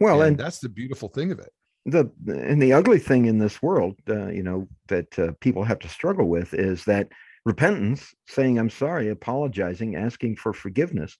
Well 0.00 0.22
and, 0.22 0.30
and 0.30 0.38
that's 0.38 0.58
the 0.58 0.68
beautiful 0.68 1.08
thing 1.08 1.32
of 1.32 1.38
it. 1.38 1.52
the 1.86 2.10
and 2.26 2.60
the 2.60 2.72
ugly 2.72 2.98
thing 2.98 3.26
in 3.26 3.38
this 3.38 3.62
world 3.62 3.96
uh, 4.08 4.28
you 4.28 4.42
know 4.42 4.68
that 4.88 5.18
uh, 5.18 5.32
people 5.40 5.64
have 5.64 5.78
to 5.80 5.88
struggle 5.88 6.28
with 6.28 6.52
is 6.54 6.84
that 6.84 7.08
repentance 7.44 8.14
saying 8.28 8.58
i'm 8.58 8.70
sorry 8.70 9.08
apologizing 9.08 9.96
asking 9.96 10.36
for 10.36 10.52
forgiveness 10.52 11.16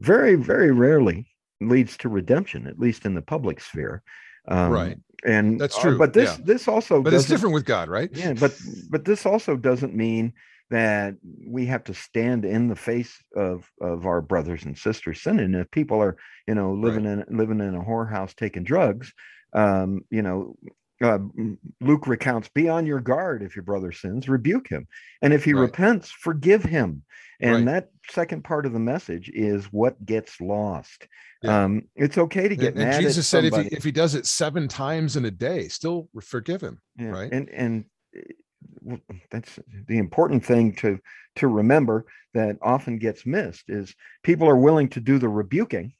very 0.00 0.34
very 0.34 0.70
rarely 0.70 1.26
leads 1.60 1.96
to 1.98 2.08
redemption 2.08 2.66
at 2.66 2.78
least 2.78 3.04
in 3.04 3.14
the 3.14 3.22
public 3.22 3.60
sphere. 3.60 4.02
Um, 4.46 4.70
right. 4.70 4.98
and 5.24 5.58
that's 5.58 5.76
uh, 5.78 5.80
true. 5.80 5.98
but 5.98 6.12
this 6.12 6.38
yeah. 6.38 6.44
this 6.44 6.68
also 6.68 7.00
but 7.00 7.14
it's 7.14 7.24
different 7.24 7.54
with 7.54 7.64
god 7.64 7.88
right? 7.88 8.10
Yeah 8.12 8.34
but 8.34 8.54
but 8.90 9.06
this 9.06 9.24
also 9.24 9.56
doesn't 9.56 9.94
mean 9.94 10.34
that 10.70 11.14
we 11.46 11.64
have 11.66 11.84
to 11.84 11.94
stand 11.94 12.44
in 12.44 12.68
the 12.68 12.76
face 12.76 13.16
of 13.34 13.70
of 13.80 14.04
our 14.04 14.20
brothers 14.20 14.64
and 14.64 14.76
sisters 14.76 15.22
sinning. 15.22 15.54
If 15.54 15.70
people 15.70 16.02
are 16.02 16.18
you 16.46 16.54
know 16.54 16.74
living 16.74 17.04
right. 17.04 17.26
in 17.26 17.38
living 17.38 17.60
in 17.60 17.74
a 17.74 17.82
whorehouse 17.82 18.34
taking 18.34 18.64
drugs 18.64 19.14
um 19.54 20.02
you 20.10 20.20
know 20.20 20.56
uh, 21.04 21.18
Luke 21.80 22.06
recounts, 22.06 22.48
be 22.48 22.68
on 22.68 22.86
your 22.86 23.00
guard 23.00 23.42
if 23.42 23.54
your 23.54 23.62
brother 23.62 23.92
sins, 23.92 24.28
rebuke 24.28 24.68
him. 24.68 24.86
And 25.22 25.32
if 25.32 25.44
he 25.44 25.52
right. 25.52 25.62
repents, 25.62 26.10
forgive 26.10 26.62
him. 26.62 27.02
And 27.40 27.66
right. 27.66 27.66
that 27.66 27.90
second 28.10 28.44
part 28.44 28.64
of 28.64 28.72
the 28.72 28.78
message 28.78 29.30
is 29.34 29.66
what 29.66 30.04
gets 30.04 30.40
lost. 30.40 31.06
Yeah. 31.42 31.64
Um, 31.64 31.82
it's 31.94 32.16
okay 32.16 32.48
to 32.48 32.56
get 32.56 32.74
and, 32.74 32.84
mad. 32.84 32.94
And 32.94 33.02
Jesus 33.02 33.28
said 33.28 33.44
if 33.44 33.54
he, 33.54 33.68
if 33.74 33.84
he 33.84 33.92
does 33.92 34.14
it 34.14 34.26
seven 34.26 34.66
times 34.66 35.16
in 35.16 35.26
a 35.26 35.30
day, 35.30 35.68
still 35.68 36.08
forgive 36.22 36.62
him. 36.62 36.80
Yeah. 36.96 37.08
Right. 37.08 37.32
And, 37.32 37.50
and 37.50 37.84
that's 39.30 39.58
the 39.88 39.98
important 39.98 40.44
thing 40.44 40.74
to 40.76 40.98
to 41.36 41.48
remember 41.48 42.06
that 42.32 42.56
often 42.62 42.98
gets 42.98 43.26
missed 43.26 43.64
is 43.68 43.94
people 44.22 44.48
are 44.48 44.56
willing 44.56 44.88
to 44.88 45.00
do 45.00 45.18
the 45.18 45.28
rebuking 45.28 45.92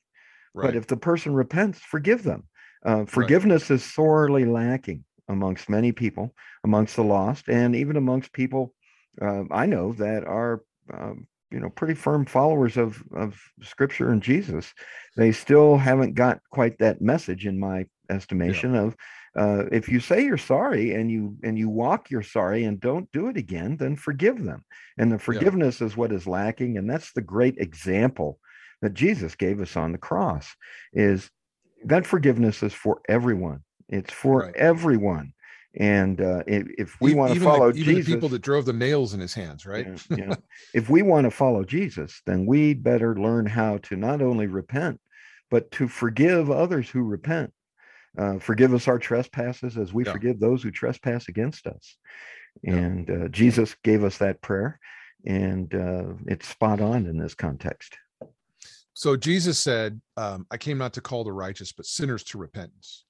right. 0.54 0.66
but 0.66 0.76
if 0.76 0.86
the 0.86 0.96
person 0.96 1.34
repents 1.34 1.80
forgive 1.80 2.22
them 2.22 2.44
uh, 2.84 3.04
forgiveness 3.06 3.70
right. 3.70 3.76
is 3.76 3.84
sorely 3.84 4.44
lacking 4.44 5.04
amongst 5.28 5.68
many 5.68 5.92
people 5.92 6.34
amongst 6.64 6.96
the 6.96 7.02
lost 7.04 7.48
and 7.48 7.74
even 7.74 7.96
amongst 7.96 8.32
people 8.32 8.74
uh, 9.22 9.42
i 9.50 9.66
know 9.66 9.92
that 9.92 10.24
are 10.24 10.62
um, 10.92 11.26
you 11.50 11.60
know 11.60 11.70
pretty 11.70 11.94
firm 11.94 12.26
followers 12.26 12.76
of 12.76 13.02
of 13.14 13.40
scripture 13.62 14.10
and 14.10 14.22
jesus 14.22 14.74
they 15.16 15.32
still 15.32 15.76
haven't 15.76 16.14
got 16.14 16.40
quite 16.50 16.78
that 16.78 17.00
message 17.00 17.46
in 17.46 17.58
my 17.58 17.86
estimation 18.10 18.74
yeah. 18.74 18.82
of 18.82 18.96
uh, 19.36 19.64
if 19.72 19.88
you 19.88 19.98
say 19.98 20.24
you're 20.24 20.36
sorry 20.36 20.94
and 20.94 21.10
you 21.10 21.36
and 21.42 21.58
you 21.58 21.68
walk 21.68 22.10
you're 22.10 22.22
sorry 22.22 22.64
and 22.64 22.80
don't 22.80 23.10
do 23.12 23.28
it 23.28 23.36
again 23.36 23.76
then 23.76 23.96
forgive 23.96 24.42
them 24.44 24.64
and 24.98 25.10
the 25.10 25.18
forgiveness 25.18 25.80
yeah. 25.80 25.86
is 25.86 25.96
what 25.96 26.12
is 26.12 26.26
lacking 26.26 26.76
and 26.76 26.90
that's 26.90 27.12
the 27.12 27.22
great 27.22 27.56
example 27.58 28.38
that 28.82 28.94
jesus 28.94 29.34
gave 29.34 29.60
us 29.60 29.76
on 29.76 29.92
the 29.92 29.98
cross 29.98 30.54
is 30.92 31.30
that 31.84 32.06
forgiveness 32.06 32.62
is 32.62 32.72
for 32.72 33.00
everyone 33.08 33.62
it's 33.88 34.12
for 34.12 34.40
right. 34.40 34.56
everyone 34.56 35.32
and 35.76 36.20
uh, 36.20 36.44
if, 36.46 36.68
if, 36.78 37.00
we 37.00 37.14
want 37.14 37.34
to 37.34 37.40
follow 37.40 37.72
the, 37.72 37.82
Jesus, 37.82 38.14
people 38.14 38.28
that 38.28 38.42
drove 38.42 38.64
the 38.64 38.72
nails 38.72 39.12
in 39.12 39.18
his 39.18 39.34
hands, 39.34 39.66
right? 39.66 39.88
yeah, 40.08 40.16
yeah. 40.16 40.34
if 40.72 40.88
we 40.88 41.02
want 41.02 41.24
to 41.24 41.32
follow 41.32 41.64
Jesus, 41.64 42.22
then 42.26 42.46
we 42.46 42.74
better 42.74 43.16
learn 43.16 43.44
how 43.44 43.78
to 43.78 43.96
not 43.96 44.22
only 44.22 44.46
repent, 44.46 45.00
but 45.50 45.72
to 45.72 45.88
forgive 45.88 46.48
others 46.48 46.88
who 46.88 47.02
repent 47.02 47.52
uh, 48.16 48.38
forgive 48.38 48.74
us 48.74 48.86
our 48.86 48.98
trespasses 48.98 49.76
as 49.76 49.92
we 49.92 50.04
yeah. 50.04 50.12
forgive 50.12 50.38
those 50.38 50.62
who 50.62 50.70
trespass 50.70 51.28
against 51.28 51.66
us. 51.66 51.96
And 52.64 53.10
uh, 53.10 53.28
Jesus 53.28 53.74
gave 53.82 54.04
us 54.04 54.18
that 54.18 54.40
prayer, 54.40 54.78
and 55.26 55.74
uh, 55.74 56.14
it's 56.26 56.46
spot 56.46 56.80
on 56.80 57.06
in 57.06 57.18
this 57.18 57.34
context. 57.34 57.96
So 58.94 59.16
Jesus 59.16 59.58
said, 59.58 60.00
um, 60.16 60.46
I 60.50 60.56
came 60.56 60.78
not 60.78 60.94
to 60.94 61.00
call 61.00 61.24
the 61.24 61.32
righteous, 61.32 61.72
but 61.72 61.86
sinners 61.86 62.24
to 62.24 62.38
repentance. 62.38 63.04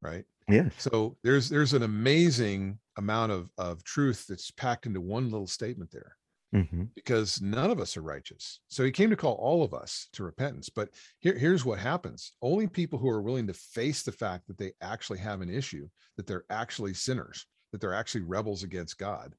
Right? 0.00 0.24
yeah 0.48 0.68
So 0.78 1.16
there's 1.24 1.48
there's 1.48 1.74
an 1.74 1.82
amazing 1.82 2.78
amount 2.96 3.32
of, 3.32 3.50
of 3.58 3.84
truth 3.84 4.26
that's 4.28 4.50
packed 4.52 4.86
into 4.86 5.00
one 5.00 5.30
little 5.30 5.46
statement 5.46 5.90
there 5.90 6.16
mm-hmm. 6.54 6.84
because 6.94 7.40
none 7.40 7.70
of 7.70 7.80
us 7.80 7.96
are 7.96 8.02
righteous. 8.02 8.60
So 8.68 8.84
he 8.84 8.90
came 8.90 9.10
to 9.10 9.16
call 9.16 9.34
all 9.34 9.62
of 9.62 9.74
us 9.74 10.08
to 10.14 10.24
repentance. 10.24 10.68
But 10.68 10.90
here, 11.18 11.36
here's 11.36 11.64
what 11.64 11.78
happens 11.78 12.32
only 12.42 12.66
people 12.66 12.98
who 12.98 13.08
are 13.08 13.22
willing 13.22 13.46
to 13.48 13.54
face 13.54 14.02
the 14.02 14.12
fact 14.12 14.46
that 14.48 14.58
they 14.58 14.72
actually 14.80 15.18
have 15.18 15.40
an 15.40 15.50
issue, 15.50 15.88
that 16.16 16.26
they're 16.26 16.44
actually 16.50 16.94
sinners, 16.94 17.46
that 17.72 17.80
they're 17.80 17.94
actually 17.94 18.22
rebels 18.22 18.62
against 18.62 18.98
God. 18.98 19.34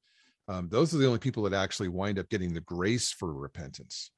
Um, 0.47 0.67
those 0.69 0.93
are 0.93 0.97
the 0.97 1.05
only 1.05 1.19
people 1.19 1.43
that 1.43 1.53
actually 1.53 1.89
wind 1.89 2.17
up 2.17 2.29
getting 2.29 2.53
the 2.53 2.61
grace 2.61 3.11
for 3.11 3.33
repentance. 3.33 4.11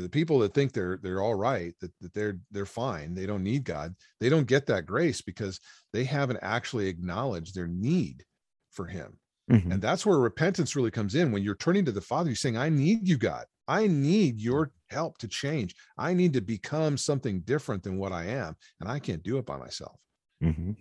The 0.00 0.08
people 0.08 0.38
that 0.40 0.54
think 0.54 0.72
they're 0.72 0.98
they're 1.02 1.22
all 1.22 1.34
right, 1.34 1.74
that, 1.80 1.92
that 2.00 2.14
they're 2.14 2.38
they're 2.50 2.66
fine, 2.66 3.14
they 3.14 3.26
don't 3.26 3.42
need 3.42 3.64
God, 3.64 3.94
they 4.20 4.28
don't 4.28 4.46
get 4.46 4.66
that 4.66 4.86
grace 4.86 5.20
because 5.20 5.60
they 5.92 6.04
haven't 6.04 6.40
actually 6.42 6.88
acknowledged 6.88 7.54
their 7.54 7.66
need 7.66 8.24
for 8.70 8.86
Him. 8.86 9.18
Mm-hmm. 9.50 9.72
And 9.72 9.82
that's 9.82 10.06
where 10.06 10.18
repentance 10.18 10.76
really 10.76 10.90
comes 10.90 11.14
in. 11.14 11.32
When 11.32 11.42
you're 11.42 11.56
turning 11.56 11.84
to 11.84 11.92
the 11.92 12.00
Father, 12.00 12.30
you're 12.30 12.36
saying, 12.36 12.56
I 12.56 12.68
need 12.68 13.06
you, 13.06 13.18
God. 13.18 13.44
I 13.68 13.86
need 13.86 14.40
your 14.40 14.72
help 14.90 15.18
to 15.18 15.28
change. 15.28 15.74
I 15.98 16.14
need 16.14 16.32
to 16.34 16.40
become 16.40 16.96
something 16.96 17.40
different 17.40 17.82
than 17.82 17.96
what 17.96 18.12
I 18.12 18.26
am. 18.26 18.56
And 18.80 18.90
I 18.90 18.98
can't 18.98 19.22
do 19.22 19.38
it 19.38 19.46
by 19.46 19.56
myself. 19.56 19.98
Mm-hmm. 20.42 20.72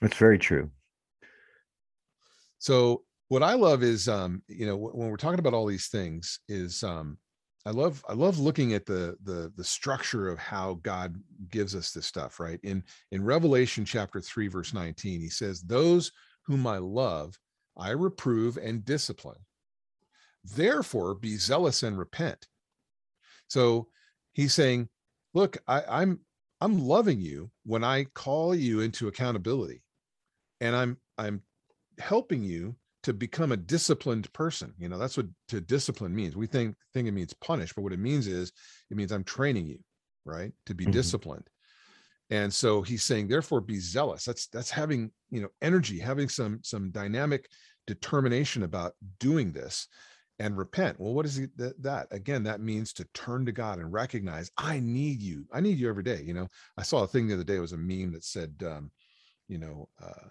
That's 0.00 0.16
very 0.16 0.38
true. 0.38 0.70
So 2.58 3.02
what 3.28 3.42
I 3.42 3.54
love 3.54 3.82
is 3.82 4.08
um, 4.08 4.42
you 4.48 4.66
know, 4.66 4.76
when 4.76 5.10
we're 5.10 5.16
talking 5.16 5.38
about 5.38 5.54
all 5.54 5.66
these 5.66 5.88
things, 5.88 6.40
is 6.48 6.82
um 6.82 7.18
I 7.66 7.70
love 7.70 8.04
I 8.08 8.14
love 8.14 8.38
looking 8.38 8.72
at 8.72 8.86
the 8.86 9.16
the 9.22 9.52
the 9.56 9.64
structure 9.64 10.28
of 10.28 10.38
how 10.38 10.74
God 10.82 11.16
gives 11.50 11.74
us 11.74 11.92
this 11.92 12.06
stuff, 12.06 12.40
right? 12.40 12.60
In 12.62 12.82
in 13.12 13.24
Revelation 13.24 13.84
chapter 13.84 14.20
3 14.20 14.48
verse 14.48 14.72
19, 14.72 15.20
he 15.20 15.28
says, 15.28 15.62
"Those 15.62 16.12
whom 16.46 16.66
I 16.66 16.78
love, 16.78 17.38
I 17.76 17.90
reprove 17.90 18.56
and 18.56 18.84
discipline. 18.84 19.44
Therefore, 20.42 21.14
be 21.14 21.36
zealous 21.36 21.82
and 21.82 21.98
repent. 21.98 22.46
So 23.48 23.88
he's 24.32 24.54
saying, 24.54 24.88
look, 25.34 25.58
I, 25.66 25.82
I'm 25.88 26.20
I'm 26.60 26.78
loving 26.78 27.20
you 27.20 27.50
when 27.64 27.84
I 27.84 28.04
call 28.04 28.54
you 28.54 28.80
into 28.80 29.08
accountability, 29.08 29.82
and 30.60 30.74
I'm 30.74 30.96
I'm 31.18 31.42
helping 31.98 32.42
you 32.42 32.76
to 33.04 33.12
become 33.12 33.52
a 33.52 33.56
disciplined 33.56 34.32
person. 34.32 34.74
You 34.78 34.88
know, 34.88 34.98
that's 34.98 35.16
what 35.16 35.26
to 35.48 35.60
discipline 35.60 36.14
means. 36.14 36.36
We 36.36 36.46
think 36.46 36.76
think 36.94 37.08
it 37.08 37.12
means 37.12 37.32
punish, 37.34 37.72
but 37.72 37.82
what 37.82 37.92
it 37.92 37.98
means 37.98 38.26
is 38.26 38.52
it 38.90 38.96
means 38.96 39.12
I'm 39.12 39.24
training 39.24 39.66
you, 39.66 39.78
right, 40.24 40.52
to 40.66 40.74
be 40.74 40.84
mm-hmm. 40.84 40.92
disciplined 40.92 41.48
and 42.30 42.52
so 42.52 42.82
he's 42.82 43.02
saying 43.02 43.28
therefore 43.28 43.60
be 43.60 43.78
zealous 43.78 44.24
that's 44.24 44.46
that's 44.48 44.70
having 44.70 45.10
you 45.30 45.40
know 45.40 45.48
energy 45.62 45.98
having 45.98 46.28
some 46.28 46.60
some 46.62 46.90
dynamic 46.90 47.48
determination 47.86 48.62
about 48.62 48.92
doing 49.18 49.52
this 49.52 49.88
and 50.38 50.56
repent 50.56 50.98
well 51.00 51.14
what 51.14 51.26
is 51.26 51.38
it 51.38 51.50
that, 51.56 51.80
that 51.82 52.06
again 52.10 52.42
that 52.42 52.60
means 52.60 52.92
to 52.92 53.04
turn 53.14 53.44
to 53.46 53.52
god 53.52 53.78
and 53.78 53.92
recognize 53.92 54.50
i 54.56 54.78
need 54.80 55.20
you 55.20 55.44
i 55.52 55.60
need 55.60 55.78
you 55.78 55.88
every 55.88 56.02
day 56.02 56.22
you 56.24 56.34
know 56.34 56.46
i 56.76 56.82
saw 56.82 57.02
a 57.02 57.06
thing 57.06 57.26
the 57.26 57.34
other 57.34 57.44
day 57.44 57.56
it 57.56 57.60
was 57.60 57.72
a 57.72 57.76
meme 57.76 58.12
that 58.12 58.24
said 58.24 58.54
um, 58.66 58.90
you 59.48 59.58
know 59.58 59.88
uh, 60.02 60.28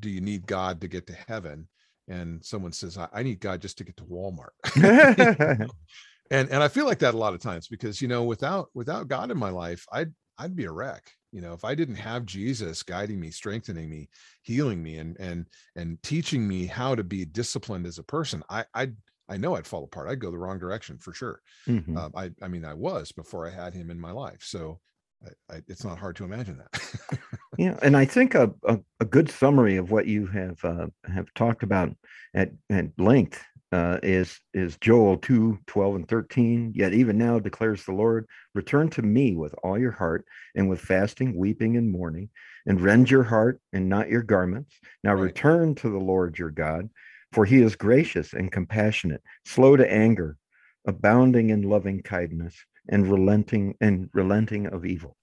do 0.00 0.10
you 0.10 0.20
need 0.20 0.46
god 0.46 0.80
to 0.80 0.88
get 0.88 1.06
to 1.06 1.16
heaven 1.28 1.68
and 2.08 2.44
someone 2.44 2.72
says 2.72 2.98
i, 2.98 3.08
I 3.12 3.22
need 3.22 3.40
god 3.40 3.60
just 3.60 3.78
to 3.78 3.84
get 3.84 3.96
to 3.98 4.04
walmart 4.04 4.50
and 6.30 6.50
and 6.50 6.62
i 6.62 6.68
feel 6.68 6.86
like 6.86 7.00
that 7.00 7.14
a 7.14 7.18
lot 7.18 7.34
of 7.34 7.40
times 7.40 7.68
because 7.68 8.02
you 8.02 8.08
know 8.08 8.24
without 8.24 8.68
without 8.74 9.08
god 9.08 9.30
in 9.30 9.38
my 9.38 9.50
life 9.50 9.86
I'd 9.92 10.12
I'd 10.38 10.56
be 10.56 10.64
a 10.64 10.72
wreck. 10.72 11.10
You 11.30 11.40
know, 11.40 11.52
if 11.52 11.64
I 11.64 11.74
didn't 11.74 11.96
have 11.96 12.26
Jesus 12.26 12.82
guiding 12.82 13.18
me, 13.18 13.30
strengthening 13.30 13.88
me, 13.88 14.08
healing 14.42 14.82
me, 14.82 14.98
and 14.98 15.16
and 15.18 15.46
and 15.76 16.02
teaching 16.02 16.46
me 16.46 16.66
how 16.66 16.94
to 16.94 17.04
be 17.04 17.24
disciplined 17.24 17.86
as 17.86 17.98
a 17.98 18.02
person, 18.02 18.42
I 18.50 18.64
I 18.74 18.90
I 19.28 19.36
know 19.38 19.56
I'd 19.56 19.66
fall 19.66 19.84
apart. 19.84 20.10
I'd 20.10 20.20
go 20.20 20.30
the 20.30 20.38
wrong 20.38 20.58
direction 20.58 20.98
for 20.98 21.14
sure. 21.14 21.40
Mm-hmm. 21.66 21.96
Um, 21.96 22.12
I 22.14 22.30
I 22.42 22.48
mean, 22.48 22.64
I 22.64 22.74
was 22.74 23.12
before 23.12 23.46
I 23.46 23.50
had 23.50 23.72
him 23.72 23.90
in 23.90 24.00
my 24.00 24.10
life, 24.10 24.42
so 24.42 24.80
I, 25.24 25.54
I, 25.54 25.62
it's 25.68 25.84
not 25.84 25.98
hard 25.98 26.16
to 26.16 26.24
imagine 26.24 26.58
that. 26.58 27.28
yeah, 27.62 27.78
and 27.80 27.96
I 27.96 28.04
think 28.04 28.34
a, 28.34 28.52
a, 28.64 28.80
a 28.98 29.04
good 29.04 29.30
summary 29.30 29.76
of 29.76 29.92
what 29.92 30.08
you 30.08 30.26
have 30.26 30.64
uh, 30.64 30.88
have 31.04 31.32
talked 31.34 31.62
about 31.62 31.94
at 32.34 32.50
at 32.70 32.86
length 32.98 33.40
uh, 33.70 34.00
is 34.02 34.40
is 34.52 34.76
Joel 34.78 35.16
2, 35.18 35.60
12 35.68 35.94
and 35.94 36.08
13. 36.08 36.72
Yet 36.74 36.92
even 36.92 37.18
now 37.18 37.38
declares 37.38 37.84
the 37.84 37.92
Lord, 37.92 38.26
return 38.56 38.88
to 38.90 39.02
me 39.02 39.36
with 39.36 39.54
all 39.62 39.78
your 39.78 39.92
heart 39.92 40.24
and 40.56 40.68
with 40.68 40.80
fasting, 40.80 41.36
weeping, 41.36 41.76
and 41.76 41.88
mourning, 41.88 42.30
and 42.66 42.80
rend 42.80 43.08
your 43.08 43.22
heart 43.22 43.60
and 43.72 43.88
not 43.88 44.08
your 44.08 44.24
garments. 44.24 44.74
Now 45.04 45.14
right. 45.14 45.22
return 45.22 45.76
to 45.76 45.88
the 45.88 46.00
Lord 46.00 46.40
your 46.40 46.50
God, 46.50 46.90
for 47.30 47.44
he 47.44 47.62
is 47.62 47.76
gracious 47.76 48.32
and 48.32 48.50
compassionate, 48.50 49.22
slow 49.44 49.76
to 49.76 49.88
anger, 49.88 50.36
abounding 50.84 51.50
in 51.50 51.62
loving 51.62 52.02
kindness, 52.02 52.56
and 52.88 53.06
relenting 53.06 53.76
and 53.80 54.10
relenting 54.12 54.66
of 54.66 54.84
evil. 54.84 55.16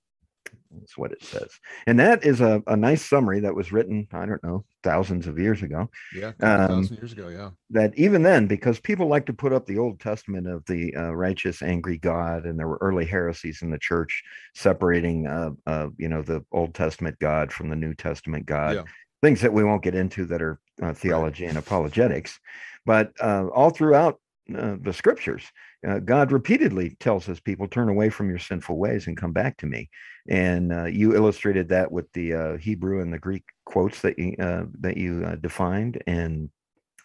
That's 0.71 0.97
what 0.97 1.11
it 1.11 1.23
says. 1.23 1.49
And 1.87 1.99
that 1.99 2.23
is 2.23 2.41
a, 2.41 2.61
a 2.67 2.77
nice 2.77 3.03
summary 3.03 3.39
that 3.39 3.55
was 3.55 3.71
written, 3.71 4.07
I 4.13 4.25
don't 4.25 4.43
know, 4.43 4.65
thousands 4.83 5.25
of 5.25 5.39
years 5.39 5.63
ago. 5.63 5.89
Yeah, 6.15 6.33
um, 6.41 6.83
years 6.83 7.11
ago, 7.11 7.27
yeah. 7.29 7.49
That 7.71 7.97
even 7.97 8.21
then, 8.21 8.45
because 8.45 8.79
people 8.79 9.07
like 9.07 9.25
to 9.27 9.33
put 9.33 9.51
up 9.51 9.65
the 9.65 9.79
Old 9.79 9.99
Testament 9.99 10.47
of 10.47 10.63
the 10.65 10.95
uh, 10.95 11.15
righteous, 11.15 11.61
angry 11.61 11.97
God, 11.97 12.45
and 12.45 12.59
there 12.59 12.67
were 12.67 12.77
early 12.81 13.05
heresies 13.05 13.61
in 13.61 13.71
the 13.71 13.79
church 13.79 14.23
separating, 14.53 15.25
uh, 15.25 15.51
uh, 15.65 15.87
you 15.97 16.07
know, 16.07 16.21
the 16.21 16.45
Old 16.51 16.75
Testament 16.75 17.17
God 17.19 17.51
from 17.51 17.69
the 17.69 17.75
New 17.75 17.95
Testament 17.95 18.45
God. 18.45 18.75
Yeah. 18.75 18.83
Things 19.21 19.41
that 19.41 19.53
we 19.53 19.63
won't 19.63 19.83
get 19.83 19.95
into 19.95 20.25
that 20.27 20.41
are 20.41 20.59
uh, 20.81 20.93
theology 20.93 21.43
right. 21.43 21.49
and 21.49 21.57
apologetics. 21.57 22.39
But 22.85 23.11
uh, 23.19 23.47
all 23.47 23.71
throughout 23.71 24.19
uh, 24.55 24.77
the 24.81 24.93
scriptures, 24.93 25.43
uh, 25.87 25.99
God 25.99 26.31
repeatedly 26.31 26.97
tells 26.99 27.25
his 27.25 27.39
people, 27.39 27.67
turn 27.67 27.89
away 27.89 28.09
from 28.09 28.29
your 28.29 28.39
sinful 28.39 28.77
ways 28.77 29.07
and 29.07 29.15
come 29.15 29.31
back 29.31 29.57
to 29.57 29.65
me. 29.65 29.89
And 30.27 30.73
uh, 30.73 30.85
you 30.85 31.15
illustrated 31.15 31.69
that 31.69 31.91
with 31.91 32.11
the 32.13 32.33
uh, 32.33 32.57
Hebrew 32.57 33.01
and 33.01 33.13
the 33.13 33.19
Greek 33.19 33.43
quotes 33.65 34.01
that 34.01 34.19
you, 34.19 34.35
uh, 34.39 34.65
that 34.81 34.97
you 34.97 35.23
uh, 35.25 35.35
defined. 35.35 36.03
And 36.05 36.49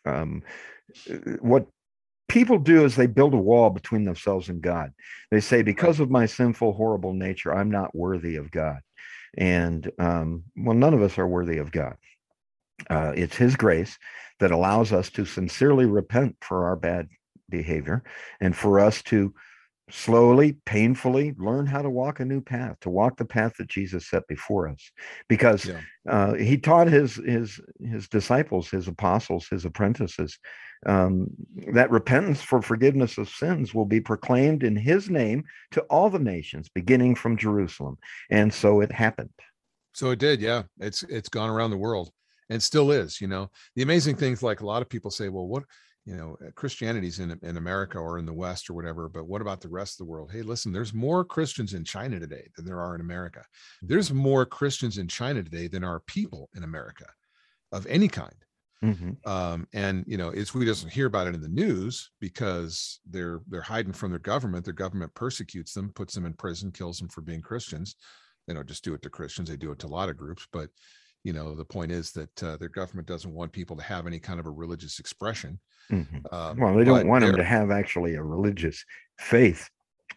um, 0.04 0.42
what 1.40 1.66
people 2.28 2.58
do 2.58 2.84
is 2.84 2.96
they 2.96 3.06
build 3.06 3.34
a 3.34 3.38
wall 3.38 3.70
between 3.70 4.04
themselves 4.04 4.48
and 4.48 4.60
God. 4.60 4.92
They 5.30 5.40
say, 5.40 5.62
because 5.62 6.00
of 6.00 6.10
my 6.10 6.26
sinful, 6.26 6.72
horrible 6.72 7.12
nature, 7.12 7.54
I'm 7.54 7.70
not 7.70 7.94
worthy 7.94 8.36
of 8.36 8.50
God. 8.50 8.80
And 9.36 9.90
um, 9.98 10.44
well, 10.56 10.76
none 10.76 10.94
of 10.94 11.02
us 11.02 11.18
are 11.18 11.28
worthy 11.28 11.58
of 11.58 11.70
God. 11.70 11.94
Uh, 12.90 13.12
it's 13.14 13.36
His 13.36 13.56
grace 13.56 13.98
that 14.40 14.50
allows 14.50 14.92
us 14.92 15.10
to 15.10 15.24
sincerely 15.24 15.86
repent 15.86 16.36
for 16.40 16.66
our 16.66 16.76
bad 16.76 17.08
behavior 17.48 18.02
and 18.40 18.56
for 18.56 18.80
us 18.80 19.02
to 19.02 19.34
slowly 19.90 20.56
painfully 20.64 21.34
learn 21.36 21.66
how 21.66 21.82
to 21.82 21.90
walk 21.90 22.18
a 22.18 22.24
new 22.24 22.40
path 22.40 22.74
to 22.80 22.88
walk 22.88 23.18
the 23.18 23.24
path 23.24 23.52
that 23.58 23.68
jesus 23.68 24.08
set 24.08 24.26
before 24.28 24.66
us. 24.66 24.90
Because 25.28 25.66
yeah. 25.66 25.80
uh, 26.08 26.34
he 26.34 26.56
taught 26.56 26.86
his 26.86 27.16
his 27.16 27.60
his 27.80 28.08
disciples 28.08 28.70
his 28.70 28.88
apostles 28.88 29.46
his 29.48 29.66
apprentices 29.66 30.38
um, 30.86 31.28
that 31.72 31.90
repentance 31.90 32.42
for 32.42 32.62
forgiveness 32.62 33.18
of 33.18 33.28
sins 33.28 33.74
will 33.74 33.84
be 33.84 34.00
proclaimed 34.00 34.62
in 34.62 34.74
his 34.74 35.10
name 35.10 35.44
to 35.72 35.82
all 35.82 36.08
the 36.08 36.18
nations 36.18 36.68
beginning 36.74 37.14
from 37.14 37.36
jerusalem. 37.36 37.98
And 38.30 38.52
so 38.52 38.80
it 38.80 38.90
happened. 38.90 39.30
So 39.92 40.10
it 40.10 40.18
did 40.18 40.40
yeah. 40.40 40.62
It's 40.80 41.02
it's 41.04 41.28
gone 41.28 41.50
around 41.50 41.70
the 41.70 41.76
world 41.76 42.10
and 42.48 42.62
still 42.62 42.90
is 42.90 43.20
you 43.20 43.28
know. 43.28 43.50
The 43.76 43.82
amazing 43.82 44.16
things 44.16 44.42
like 44.42 44.60
a 44.60 44.66
lot 44.66 44.80
of 44.80 44.88
people 44.88 45.10
say 45.10 45.28
well 45.28 45.46
what 45.46 45.64
you 46.04 46.16
know 46.16 46.36
uh, 46.44 46.50
christianity's 46.54 47.18
in 47.18 47.38
in 47.42 47.56
america 47.56 47.98
or 47.98 48.18
in 48.18 48.26
the 48.26 48.32
west 48.32 48.68
or 48.68 48.74
whatever 48.74 49.08
but 49.08 49.26
what 49.26 49.40
about 49.40 49.60
the 49.60 49.68
rest 49.68 49.94
of 49.94 50.06
the 50.06 50.10
world? 50.10 50.30
Hey 50.30 50.42
listen 50.42 50.72
there's 50.72 50.92
more 50.92 51.24
christians 51.24 51.74
in 51.74 51.84
china 51.84 52.20
today 52.20 52.48
than 52.56 52.64
there 52.64 52.80
are 52.80 52.94
in 52.94 53.00
america. 53.00 53.44
There's 53.82 54.08
mm-hmm. 54.08 54.18
more 54.18 54.46
christians 54.46 54.98
in 54.98 55.08
china 55.08 55.42
today 55.42 55.66
than 55.66 55.84
are 55.84 56.00
people 56.00 56.50
in 56.54 56.62
america 56.62 57.06
of 57.72 57.86
any 57.86 58.08
kind. 58.08 58.34
Mm-hmm. 58.82 59.30
um, 59.30 59.66
and 59.72 60.04
you 60.06 60.18
know 60.18 60.28
it's 60.28 60.52
we 60.52 60.66
doesn't 60.66 60.92
hear 60.92 61.06
about 61.06 61.26
it 61.26 61.34
in 61.34 61.40
the 61.40 61.48
news 61.48 62.10
because 62.20 63.00
they're 63.08 63.40
they're 63.48 63.62
hiding 63.62 63.94
from 63.94 64.10
their 64.10 64.18
government. 64.18 64.64
Their 64.64 64.74
government 64.74 65.14
persecutes 65.14 65.72
them 65.72 65.90
puts 65.94 66.14
them 66.14 66.26
in 66.26 66.34
prison 66.34 66.70
kills 66.70 66.98
them 66.98 67.08
for 67.08 67.22
being 67.22 67.40
christians. 67.40 67.96
They 68.46 68.52
don't 68.52 68.68
just 68.68 68.84
do 68.84 68.92
it 68.92 69.00
to 69.02 69.08
christians 69.10 69.48
they 69.48 69.56
do 69.56 69.72
it 69.72 69.78
to 69.78 69.86
a 69.86 69.88
lot 69.88 70.10
of 70.10 70.18
groups 70.18 70.46
but 70.52 70.68
you 71.24 71.32
know 71.32 71.54
the 71.54 71.64
point 71.64 71.90
is 71.90 72.12
that 72.12 72.42
uh, 72.42 72.56
their 72.56 72.68
government 72.68 73.08
doesn't 73.08 73.34
want 73.34 73.50
people 73.50 73.76
to 73.76 73.82
have 73.82 74.06
any 74.06 74.20
kind 74.20 74.38
of 74.38 74.46
a 74.46 74.50
religious 74.50 74.98
expression 75.00 75.58
mm-hmm. 75.90 76.18
um, 76.34 76.58
well 76.58 76.74
they 76.74 76.84
don't 76.84 77.08
want 77.08 77.24
them 77.24 77.36
to 77.36 77.44
have 77.44 77.70
actually 77.70 78.14
a 78.14 78.22
religious 78.22 78.84
faith. 79.18 79.68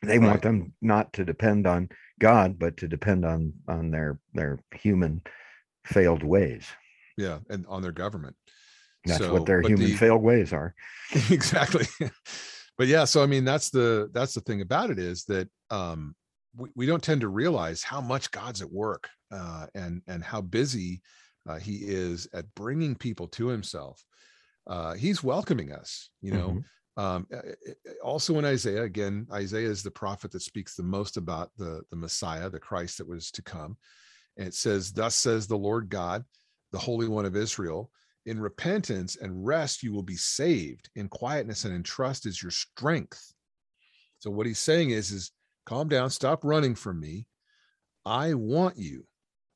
They 0.01 0.19
right. 0.19 0.27
want 0.27 0.41
them 0.43 0.73
not 0.81 1.13
to 1.13 1.25
depend 1.25 1.65
on 1.65 1.89
god 2.19 2.59
but 2.59 2.77
to 2.77 2.87
depend 2.87 3.25
on 3.25 3.53
on 3.67 3.91
their 3.91 4.19
their 4.33 4.59
human 4.75 5.21
failed 5.85 6.23
ways. 6.23 6.67
Yeah 7.17 7.39
and 7.49 7.65
on 7.67 7.81
their 7.81 7.91
government. 7.91 8.35
That's 9.05 9.19
so, 9.19 9.33
what 9.33 9.45
their 9.45 9.61
human 9.61 9.87
the, 9.87 9.93
failed 9.93 10.21
ways 10.21 10.53
are. 10.53 10.75
Exactly. 11.31 11.85
But 12.77 12.87
yeah 12.87 13.05
so 13.05 13.23
i 13.23 13.25
mean 13.25 13.43
that's 13.43 13.71
the 13.71 14.09
that's 14.13 14.35
the 14.35 14.41
thing 14.41 14.61
about 14.61 14.91
it 14.91 14.99
is 14.99 15.23
that 15.25 15.49
um 15.71 16.15
we, 16.57 16.69
we 16.75 16.85
don't 16.85 17.03
tend 17.03 17.21
to 17.21 17.27
realize 17.29 17.83
how 17.83 18.01
much 18.01 18.31
god's 18.31 18.61
at 18.61 18.71
work 18.71 19.09
uh, 19.31 19.67
and 19.75 20.01
and 20.07 20.23
how 20.23 20.41
busy 20.41 21.01
uh, 21.47 21.57
he 21.57 21.77
is 21.77 22.27
at 22.33 22.53
bringing 22.55 22.95
people 22.95 23.27
to 23.29 23.47
himself. 23.47 24.03
Uh, 24.67 24.93
he's 24.93 25.23
welcoming 25.23 25.71
us, 25.71 26.09
you 26.21 26.33
know. 26.33 26.49
Mm-hmm. 26.49 26.59
Um, 26.97 27.27
also 28.03 28.39
in 28.39 28.45
Isaiah, 28.45 28.83
again, 28.83 29.27
Isaiah 29.31 29.69
is 29.69 29.83
the 29.83 29.91
prophet 29.91 30.31
that 30.31 30.41
speaks 30.41 30.75
the 30.75 30.83
most 30.83 31.15
about 31.15 31.51
the 31.57 31.81
the 31.91 31.95
Messiah, 31.95 32.49
the 32.49 32.59
Christ 32.59 32.97
that 32.97 33.07
was 33.07 33.31
to 33.31 33.41
come. 33.41 33.77
And 34.37 34.47
it 34.47 34.55
says, 34.55 34.91
"Thus 34.91 35.15
says 35.15 35.47
the 35.47 35.57
Lord 35.57 35.89
God, 35.89 36.25
the 36.71 36.79
Holy 36.79 37.07
One 37.07 37.25
of 37.25 37.35
Israel." 37.35 37.91
In 38.25 38.41
repentance 38.41 39.15
and 39.15 39.45
rest, 39.45 39.83
you 39.83 39.93
will 39.93 40.03
be 40.03 40.17
saved. 40.17 40.89
In 40.95 41.07
quietness 41.07 41.63
and 41.63 41.73
in 41.73 41.81
trust 41.81 42.25
is 42.25 42.43
your 42.43 42.51
strength. 42.51 43.33
So 44.19 44.29
what 44.29 44.47
he's 44.47 44.59
saying 44.59 44.89
is, 44.89 45.11
is 45.11 45.31
calm 45.67 45.89
down, 45.89 46.09
stop 46.09 46.43
running 46.43 46.73
from 46.73 46.99
me. 46.99 47.27
I 48.05 48.33
want 48.33 48.77
you. 48.77 49.05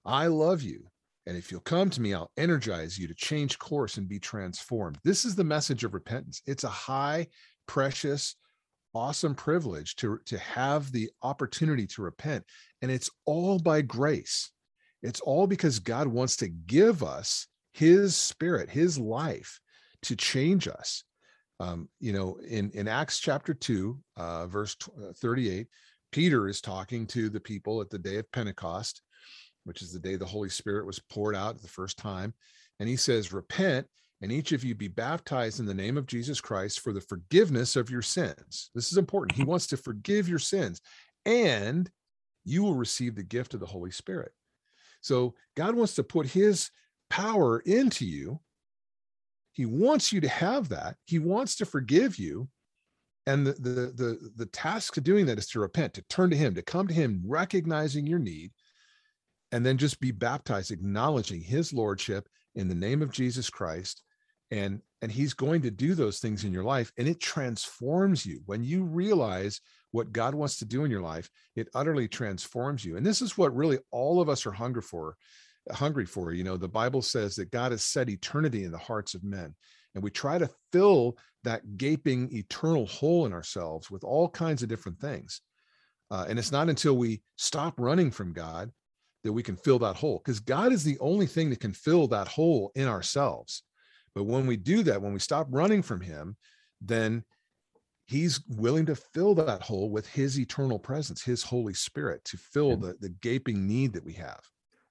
I 0.05 0.27
love 0.27 0.61
you. 0.61 0.87
And 1.25 1.37
if 1.37 1.51
you'll 1.51 1.61
come 1.61 1.89
to 1.91 2.01
me, 2.01 2.13
I'll 2.13 2.31
energize 2.35 2.97
you 2.97 3.07
to 3.07 3.15
change 3.15 3.57
course 3.59 3.97
and 3.97 4.09
be 4.09 4.19
transformed. 4.19 4.97
This 5.03 5.23
is 5.23 5.35
the 5.35 5.43
message 5.43 5.83
of 5.83 5.93
repentance. 5.93 6.41
It's 6.45 6.65
a 6.65 6.69
high, 6.69 7.27
precious, 7.67 8.35
awesome 8.93 9.35
privilege 9.35 9.95
to, 9.97 10.19
to 10.25 10.37
have 10.39 10.91
the 10.91 11.09
opportunity 11.23 11.87
to 11.87 12.01
repent. 12.01 12.43
And 12.81 12.91
it's 12.91 13.09
all 13.25 13.59
by 13.59 13.81
grace. 13.81 14.51
It's 15.03 15.21
all 15.21 15.47
because 15.47 15.79
God 15.79 16.07
wants 16.07 16.35
to 16.37 16.49
give 16.49 17.03
us 17.03 17.47
his 17.71 18.15
spirit, 18.15 18.69
his 18.69 18.97
life 18.97 19.61
to 20.03 20.15
change 20.15 20.67
us. 20.67 21.03
Um, 21.61 21.87
you 21.99 22.11
know, 22.11 22.37
in, 22.45 22.71
in 22.71 22.87
Acts 22.87 23.19
chapter 23.19 23.53
2, 23.53 23.97
uh, 24.17 24.47
verse 24.47 24.75
uh, 24.97 25.13
38, 25.15 25.67
Peter 26.11 26.47
is 26.47 26.61
talking 26.61 27.07
to 27.07 27.29
the 27.29 27.39
people 27.39 27.81
at 27.81 27.89
the 27.89 27.99
day 27.99 28.17
of 28.17 28.31
Pentecost 28.31 29.01
which 29.63 29.81
is 29.81 29.91
the 29.93 29.99
day 29.99 30.15
the 30.15 30.25
Holy 30.25 30.49
Spirit 30.49 30.85
was 30.85 30.99
poured 30.99 31.35
out 31.35 31.61
the 31.61 31.67
first 31.67 31.97
time. 31.97 32.33
And 32.79 32.89
he 32.89 32.95
says, 32.95 33.33
Repent, 33.33 33.87
and 34.21 34.31
each 34.31 34.51
of 34.51 34.63
you 34.63 34.75
be 34.75 34.87
baptized 34.87 35.59
in 35.59 35.65
the 35.65 35.73
name 35.73 35.97
of 35.97 36.07
Jesus 36.07 36.41
Christ 36.41 36.79
for 36.79 36.93
the 36.93 37.01
forgiveness 37.01 37.75
of 37.75 37.89
your 37.89 38.01
sins. 38.01 38.69
This 38.73 38.91
is 38.91 38.97
important. 38.97 39.37
He 39.37 39.43
wants 39.43 39.67
to 39.67 39.77
forgive 39.77 40.27
your 40.27 40.39
sins, 40.39 40.81
and 41.25 41.89
you 42.43 42.63
will 42.63 42.75
receive 42.75 43.15
the 43.15 43.23
gift 43.23 43.53
of 43.53 43.59
the 43.59 43.65
Holy 43.65 43.91
Spirit. 43.91 44.31
So 45.01 45.35
God 45.55 45.75
wants 45.75 45.95
to 45.95 46.03
put 46.03 46.27
his 46.27 46.69
power 47.09 47.59
into 47.59 48.05
you. 48.05 48.39
He 49.53 49.65
wants 49.65 50.13
you 50.13 50.21
to 50.21 50.29
have 50.29 50.69
that. 50.69 50.95
He 51.05 51.19
wants 51.19 51.55
to 51.57 51.65
forgive 51.65 52.17
you. 52.17 52.47
And 53.27 53.45
the, 53.45 53.53
the, 53.53 53.71
the, 53.71 54.31
the 54.35 54.45
task 54.47 54.97
of 54.97 55.03
doing 55.03 55.27
that 55.27 55.37
is 55.37 55.47
to 55.49 55.59
repent, 55.59 55.93
to 55.93 56.01
turn 56.03 56.31
to 56.31 56.35
him, 56.35 56.55
to 56.55 56.61
come 56.63 56.87
to 56.87 56.93
him, 56.93 57.21
recognizing 57.25 58.07
your 58.07 58.19
need, 58.19 58.51
and 59.51 59.65
then 59.65 59.77
just 59.77 59.99
be 59.99 60.11
baptized 60.11 60.71
acknowledging 60.71 61.41
his 61.41 61.73
lordship 61.73 62.27
in 62.55 62.67
the 62.67 62.75
name 62.75 63.01
of 63.01 63.11
jesus 63.11 63.49
christ. 63.49 64.01
And 64.49 64.81
and 65.01 65.11
he's 65.11 65.33
going 65.33 65.61
to 65.63 65.71
do 65.71 65.95
those 65.95 66.19
things 66.19 66.43
in 66.43 66.53
your 66.53 66.63
life 66.63 66.91
and 66.97 67.07
it 67.07 67.19
transforms 67.19 68.25
you. 68.25 68.41
When 68.45 68.63
you 68.63 68.83
realize 68.83 69.61
what 69.91 70.11
god 70.11 70.35
wants 70.35 70.57
to 70.59 70.65
do 70.65 70.83
in 70.83 70.91
your 70.91 71.01
life 71.01 71.29
it 71.55 71.69
utterly 71.73 72.07
transforms 72.07 72.83
you. 72.83 72.97
And 72.97 73.05
this 73.05 73.21
is 73.21 73.37
what 73.37 73.55
really 73.55 73.79
all 73.91 74.21
of 74.21 74.29
us 74.29 74.45
are 74.45 74.51
hungry 74.51 74.81
for 74.81 75.15
hungry 75.71 76.05
for. 76.05 76.33
You 76.33 76.43
know 76.43 76.57
the 76.57 76.67
bible 76.67 77.01
says 77.01 77.35
that 77.35 77.51
god 77.51 77.71
has 77.71 77.83
set 77.83 78.09
eternity 78.09 78.63
in 78.63 78.71
the 78.71 78.77
hearts 78.77 79.13
of 79.13 79.23
men 79.23 79.55
and 79.95 80.03
we 80.03 80.09
try 80.09 80.37
to 80.37 80.49
fill 80.71 81.17
that 81.43 81.77
gaping 81.77 82.33
eternal 82.35 82.85
hole 82.85 83.25
in 83.25 83.33
ourselves 83.33 83.89
with 83.89 84.03
all 84.03 84.29
kinds 84.29 84.63
of 84.63 84.69
different 84.69 84.99
things 84.99 85.41
uh, 86.09 86.25
and 86.27 86.37
it's 86.37 86.51
not 86.51 86.69
until 86.69 86.97
we 86.97 87.21
stop 87.37 87.73
running 87.79 88.11
from 88.11 88.33
god 88.33 88.71
that 89.23 89.33
we 89.33 89.43
can 89.43 89.55
fill 89.55 89.79
that 89.79 89.95
hole 89.95 90.21
because 90.23 90.39
God 90.39 90.71
is 90.71 90.83
the 90.83 90.97
only 90.99 91.25
thing 91.25 91.49
that 91.49 91.59
can 91.59 91.73
fill 91.73 92.07
that 92.07 92.27
hole 92.27 92.71
in 92.75 92.87
ourselves. 92.87 93.63
But 94.15 94.23
when 94.23 94.45
we 94.45 94.57
do 94.57 94.83
that, 94.83 95.01
when 95.01 95.13
we 95.13 95.19
stop 95.19 95.47
running 95.49 95.81
from 95.81 96.01
Him, 96.01 96.35
then 96.81 97.23
He's 98.07 98.41
willing 98.47 98.85
to 98.87 98.95
fill 98.95 99.35
that 99.35 99.61
hole 99.61 99.89
with 99.89 100.07
His 100.07 100.39
eternal 100.39 100.79
presence, 100.79 101.23
His 101.23 101.43
Holy 101.43 101.73
Spirit 101.73 102.23
to 102.25 102.37
fill 102.37 102.75
the, 102.77 102.95
the 102.99 103.09
gaping 103.21 103.67
need 103.67 103.93
that 103.93 104.03
we 104.03 104.13
have. 104.13 104.41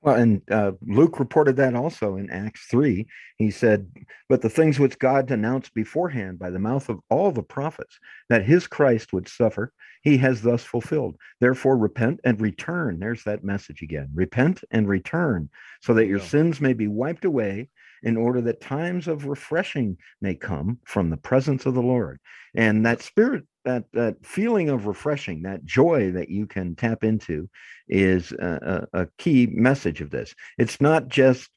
Well, 0.03 0.15
and 0.15 0.41
uh, 0.51 0.73
Luke 0.87 1.21
reported 1.21 1.57
that 1.57 1.75
also 1.75 2.17
in 2.17 2.31
Acts 2.31 2.67
3. 2.71 3.07
He 3.37 3.51
said, 3.51 3.91
But 4.31 4.41
the 4.41 4.49
things 4.49 4.79
which 4.79 4.99
God 4.99 5.31
announced 5.31 5.75
beforehand 5.75 6.39
by 6.39 6.49
the 6.49 6.59
mouth 6.59 6.89
of 6.89 7.01
all 7.11 7.33
the 7.33 7.43
prophets, 7.43 7.99
that 8.31 8.45
his 8.45 8.67
Christ 8.67 9.13
would 9.13 9.29
suffer, 9.29 9.73
he 10.03 10.17
has 10.17 10.41
thus 10.41 10.65
fulfilled. 10.65 11.17
Therefore, 11.41 11.77
repent 11.77 12.21
and 12.25 12.41
return. 12.41 12.99
There's 12.99 13.25
that 13.25 13.45
message 13.45 13.83
again 13.83 14.09
repent 14.15 14.65
and 14.71 14.89
return, 14.89 15.51
so 15.83 15.93
that 15.95 16.07
your 16.07 16.19
yeah. 16.19 16.25
sins 16.25 16.61
may 16.63 16.73
be 16.73 16.89
wiped 16.89 17.27
away, 17.27 17.69
in 18.03 18.17
order 18.17 18.41
that 18.41 18.61
times 18.61 19.09
of 19.09 19.27
refreshing 19.27 19.97
may 20.21 20.35
come 20.35 20.79
from 20.85 21.11
the 21.11 21.17
presence 21.17 21.67
of 21.67 21.75
the 21.75 21.83
Lord. 21.83 22.19
And 22.55 22.85
that 22.87 23.03
spirit 23.03 23.45
that 23.65 23.85
that 23.93 24.17
feeling 24.25 24.69
of 24.71 24.87
refreshing, 24.87 25.43
that 25.43 25.65
joy 25.65 26.11
that 26.13 26.31
you 26.31 26.47
can 26.47 26.75
tap 26.75 27.05
into, 27.05 27.49
is 27.89 28.33
a, 28.33 28.87
a 28.93 29.09
key 29.19 29.49
message 29.53 30.01
of 30.01 30.11
this. 30.11 30.35
It's 30.59 30.81
not 30.81 31.09
just 31.09 31.51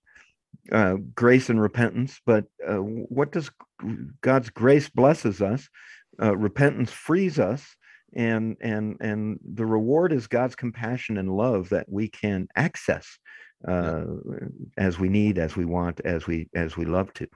uh, 0.71 0.95
grace 1.15 1.49
and 1.49 1.61
repentance, 1.61 2.19
but 2.25 2.45
uh, 2.65 2.77
what 2.77 3.31
does 3.31 3.49
God's 4.21 4.49
grace 4.49 4.89
blesses 4.89 5.41
us? 5.41 5.67
Uh, 6.21 6.35
repentance 6.37 6.91
frees 6.91 7.39
us, 7.39 7.65
and 8.15 8.57
and 8.61 8.97
and 8.99 9.39
the 9.53 9.65
reward 9.65 10.13
is 10.13 10.27
God's 10.27 10.55
compassion 10.55 11.17
and 11.17 11.35
love 11.35 11.69
that 11.69 11.87
we 11.89 12.09
can 12.09 12.47
access 12.55 13.17
uh, 13.67 14.03
as 14.77 14.99
we 14.99 15.09
need, 15.09 15.37
as 15.37 15.55
we 15.55 15.65
want, 15.65 16.01
as 16.05 16.27
we 16.27 16.49
as 16.55 16.77
we 16.77 16.85
love 16.85 17.13
to. 17.13 17.27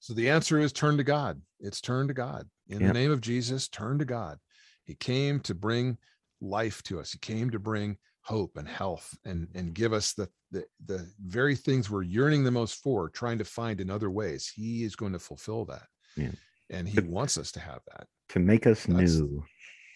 So 0.00 0.14
the 0.14 0.30
answer 0.30 0.58
is 0.58 0.72
turn 0.72 0.96
to 0.96 1.04
God. 1.04 1.40
It's 1.60 1.80
turn 1.80 2.08
to 2.08 2.14
God. 2.14 2.48
In 2.68 2.86
the 2.86 2.92
name 2.92 3.10
of 3.10 3.20
Jesus, 3.20 3.68
turn 3.68 3.98
to 3.98 4.04
God. 4.04 4.38
He 4.84 4.94
came 4.94 5.40
to 5.40 5.54
bring 5.54 5.98
life 6.40 6.82
to 6.84 7.00
us. 7.00 7.12
He 7.12 7.18
came 7.18 7.50
to 7.50 7.58
bring 7.58 7.98
hope 8.22 8.56
and 8.56 8.68
health 8.68 9.16
and 9.24 9.48
and 9.54 9.74
give 9.74 9.92
us 9.92 10.12
the, 10.12 10.28
the 10.50 10.64
the 10.86 11.06
very 11.26 11.56
things 11.56 11.90
we're 11.90 12.02
yearning 12.02 12.44
the 12.44 12.50
most 12.50 12.82
for, 12.82 13.10
trying 13.10 13.38
to 13.38 13.44
find 13.44 13.80
in 13.80 13.90
other 13.90 14.10
ways. 14.10 14.50
He 14.54 14.84
is 14.84 14.96
going 14.96 15.12
to 15.12 15.18
fulfill 15.18 15.64
that. 15.66 15.86
Yeah. 16.16 16.30
And 16.70 16.88
he 16.88 17.00
wants 17.00 17.36
us 17.36 17.52
to 17.52 17.60
have 17.60 17.80
that. 17.92 18.06
To 18.30 18.38
make 18.38 18.66
us 18.66 18.84
that's, 18.84 19.16
new. 19.16 19.44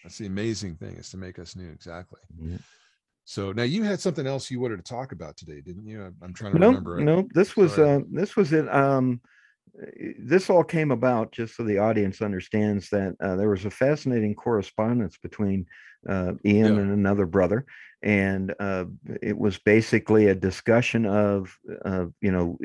That's 0.03 0.17
the 0.17 0.25
amazing 0.27 0.75
thing 0.75 0.97
is 0.97 1.09
to 1.11 1.17
make 1.17 1.39
us 1.39 1.55
new. 1.55 1.69
Exactly. 1.69 2.19
Yeah. 2.37 2.57
So 3.25 3.51
now 3.51 3.63
you 3.63 3.83
had 3.83 3.99
something 3.99 4.27
else 4.27 4.51
you 4.51 4.59
wanted 4.59 4.77
to 4.77 4.83
talk 4.83 5.11
about 5.11 5.35
today, 5.35 5.59
didn't 5.59 5.85
you? 5.85 6.13
I'm 6.21 6.33
trying 6.33 6.53
to 6.53 6.59
no, 6.59 6.67
remember. 6.67 6.99
No, 6.99 7.27
this 7.33 7.57
was 7.57 7.77
uh, 7.77 7.99
this 8.11 8.35
was 8.35 8.53
it. 8.53 8.71
Um, 8.73 9.19
this 10.19 10.49
all 10.49 10.63
came 10.63 10.91
about 10.91 11.31
just 11.31 11.57
so 11.57 11.63
the 11.63 11.79
audience 11.79 12.21
understands 12.21 12.89
that 12.91 13.15
uh, 13.19 13.35
there 13.35 13.49
was 13.49 13.65
a 13.65 13.71
fascinating 13.71 14.35
correspondence 14.35 15.17
between 15.17 15.65
uh, 16.07 16.33
Ian 16.45 16.75
yeah. 16.75 16.81
and 16.81 16.91
another 16.91 17.25
brother, 17.25 17.65
and 18.03 18.53
uh, 18.59 18.85
it 19.23 19.37
was 19.37 19.57
basically 19.57 20.27
a 20.27 20.35
discussion 20.35 21.07
of 21.07 21.57
you 22.21 22.31
know 22.31 22.59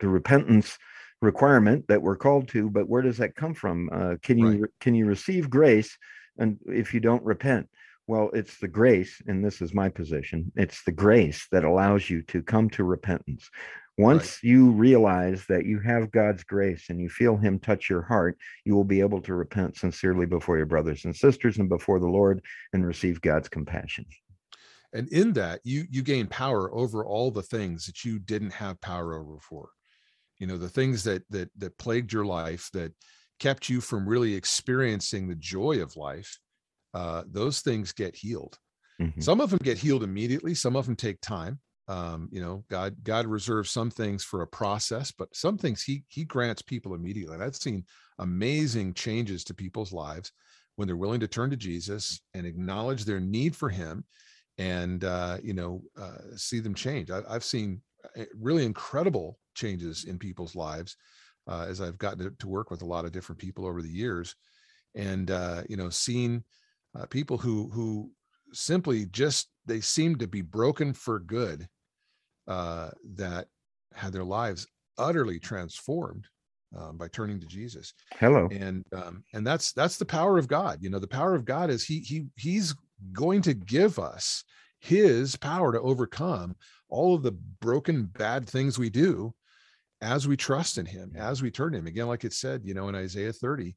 the 0.00 0.08
repentance 0.08 0.78
requirement 1.20 1.86
that 1.88 2.00
we're 2.02 2.16
called 2.16 2.48
to, 2.48 2.70
but 2.70 2.88
where 2.88 3.02
does 3.02 3.18
that 3.18 3.36
come 3.36 3.52
from? 3.52 3.90
Uh, 3.92 4.14
can 4.22 4.38
you 4.38 4.62
right. 4.62 4.70
can 4.80 4.94
you 4.94 5.04
receive 5.04 5.50
grace 5.50 5.98
and 6.38 6.58
if 6.66 6.94
you 6.94 7.00
don't 7.00 7.22
repent? 7.22 7.68
Well, 8.06 8.30
it's 8.34 8.58
the 8.58 8.68
grace, 8.68 9.22
and 9.26 9.44
this 9.44 9.62
is 9.62 9.72
my 9.72 9.88
position. 9.88 10.52
It's 10.56 10.84
the 10.84 10.92
grace 10.92 11.46
that 11.52 11.64
allows 11.64 12.10
you 12.10 12.22
to 12.22 12.42
come 12.42 12.68
to 12.70 12.84
repentance. 12.84 13.48
Once 13.96 14.40
right. 14.42 14.50
you 14.50 14.72
realize 14.72 15.46
that 15.48 15.64
you 15.64 15.78
have 15.78 16.10
God's 16.10 16.42
grace 16.42 16.90
and 16.90 17.00
you 17.00 17.08
feel 17.08 17.36
Him 17.36 17.58
touch 17.58 17.88
your 17.88 18.02
heart, 18.02 18.36
you 18.64 18.74
will 18.74 18.84
be 18.84 19.00
able 19.00 19.22
to 19.22 19.34
repent 19.34 19.76
sincerely 19.76 20.26
before 20.26 20.56
your 20.56 20.66
brothers 20.66 21.04
and 21.04 21.14
sisters 21.14 21.58
and 21.58 21.68
before 21.68 22.00
the 22.00 22.08
Lord 22.08 22.42
and 22.72 22.84
receive 22.84 23.20
God's 23.20 23.48
compassion. 23.48 24.04
And 24.92 25.08
in 25.08 25.32
that, 25.34 25.60
you 25.64 25.84
you 25.90 26.02
gain 26.02 26.26
power 26.26 26.72
over 26.74 27.04
all 27.04 27.30
the 27.30 27.42
things 27.42 27.86
that 27.86 28.04
you 28.04 28.18
didn't 28.18 28.52
have 28.52 28.80
power 28.80 29.14
over 29.14 29.34
before. 29.34 29.70
You 30.38 30.46
know, 30.46 30.56
the 30.56 30.68
things 30.68 31.04
that 31.04 31.22
that 31.30 31.50
that 31.58 31.78
plagued 31.78 32.12
your 32.12 32.24
life 32.24 32.70
that 32.72 32.92
kept 33.38 33.68
you 33.68 33.80
from 33.80 34.08
really 34.08 34.34
experiencing 34.34 35.28
the 35.28 35.34
joy 35.34 35.82
of 35.82 35.96
life. 35.96 36.38
Uh, 36.94 37.24
those 37.26 37.60
things 37.60 37.92
get 37.92 38.14
healed. 38.14 38.56
Mm-hmm. 39.00 39.20
Some 39.20 39.40
of 39.40 39.50
them 39.50 39.58
get 39.62 39.76
healed 39.76 40.04
immediately. 40.04 40.54
Some 40.54 40.76
of 40.76 40.86
them 40.86 40.96
take 40.96 41.20
time 41.20 41.58
um, 41.88 42.28
you 42.32 42.40
know 42.40 42.64
god 42.70 42.96
god 43.02 43.26
reserves 43.26 43.70
some 43.70 43.90
things 43.90 44.24
for 44.24 44.42
a 44.42 44.46
process 44.46 45.10
but 45.12 45.34
some 45.34 45.58
things 45.58 45.82
he 45.82 46.02
he 46.08 46.24
grants 46.24 46.62
people 46.62 46.94
immediately 46.94 47.34
and 47.34 47.42
i've 47.42 47.56
seen 47.56 47.84
amazing 48.18 48.94
changes 48.94 49.44
to 49.44 49.54
people's 49.54 49.92
lives 49.92 50.32
when 50.76 50.88
they're 50.88 50.96
willing 50.96 51.20
to 51.20 51.28
turn 51.28 51.50
to 51.50 51.56
jesus 51.56 52.20
and 52.32 52.46
acknowledge 52.46 53.04
their 53.04 53.20
need 53.20 53.54
for 53.54 53.68
him 53.68 54.04
and 54.56 55.04
uh, 55.04 55.36
you 55.42 55.52
know 55.52 55.82
uh, 56.00 56.18
see 56.36 56.60
them 56.60 56.74
change 56.74 57.10
I, 57.10 57.20
have 57.30 57.44
seen 57.44 57.82
uh, 58.16 58.24
really 58.40 58.64
incredible 58.64 59.38
changes 59.54 60.04
in 60.04 60.18
people's 60.18 60.54
lives 60.54 60.96
uh, 61.48 61.66
as 61.68 61.80
i've 61.80 61.98
gotten 61.98 62.20
to, 62.20 62.30
to, 62.30 62.48
work 62.48 62.70
with 62.70 62.82
a 62.82 62.86
lot 62.86 63.04
of 63.04 63.12
different 63.12 63.40
people 63.40 63.66
over 63.66 63.82
the 63.82 63.90
years 63.90 64.36
and 64.94 65.30
uh, 65.30 65.62
you 65.68 65.76
know 65.76 65.90
seen 65.90 66.44
uh, 66.98 67.06
people 67.06 67.38
who 67.38 67.70
who 67.72 68.10
simply 68.52 69.06
just 69.06 69.48
they 69.66 69.80
seem 69.80 70.16
to 70.16 70.26
be 70.26 70.42
broken 70.42 70.92
for 70.92 71.18
good 71.18 71.66
uh, 72.46 72.90
that 73.14 73.46
had 73.94 74.12
their 74.12 74.24
lives 74.24 74.66
utterly 74.98 75.38
transformed 75.38 76.26
um, 76.76 76.96
by 76.96 77.08
turning 77.08 77.40
to 77.40 77.46
Jesus. 77.46 77.94
Hello. 78.18 78.48
And 78.52 78.84
um, 78.92 79.24
and 79.32 79.46
that's 79.46 79.72
that's 79.72 79.96
the 79.96 80.04
power 80.04 80.38
of 80.38 80.48
God. 80.48 80.78
You 80.82 80.90
know, 80.90 80.98
the 80.98 81.06
power 81.06 81.34
of 81.34 81.44
God 81.44 81.70
is 81.70 81.84
he 81.84 82.00
he 82.00 82.26
he's 82.36 82.74
going 83.12 83.42
to 83.42 83.54
give 83.54 83.98
us 83.98 84.44
his 84.80 85.36
power 85.36 85.72
to 85.72 85.80
overcome 85.80 86.54
all 86.88 87.14
of 87.14 87.22
the 87.22 87.32
broken 87.60 88.04
bad 88.04 88.46
things 88.46 88.78
we 88.78 88.90
do 88.90 89.34
as 90.00 90.28
we 90.28 90.36
trust 90.36 90.78
in 90.78 90.84
him, 90.84 91.12
as 91.16 91.42
we 91.42 91.50
turn 91.50 91.72
to 91.72 91.78
him. 91.78 91.86
Again, 91.86 92.08
like 92.08 92.24
it 92.24 92.32
said, 92.32 92.62
you 92.64 92.74
know, 92.74 92.88
in 92.88 92.94
Isaiah 92.94 93.32
30, 93.32 93.74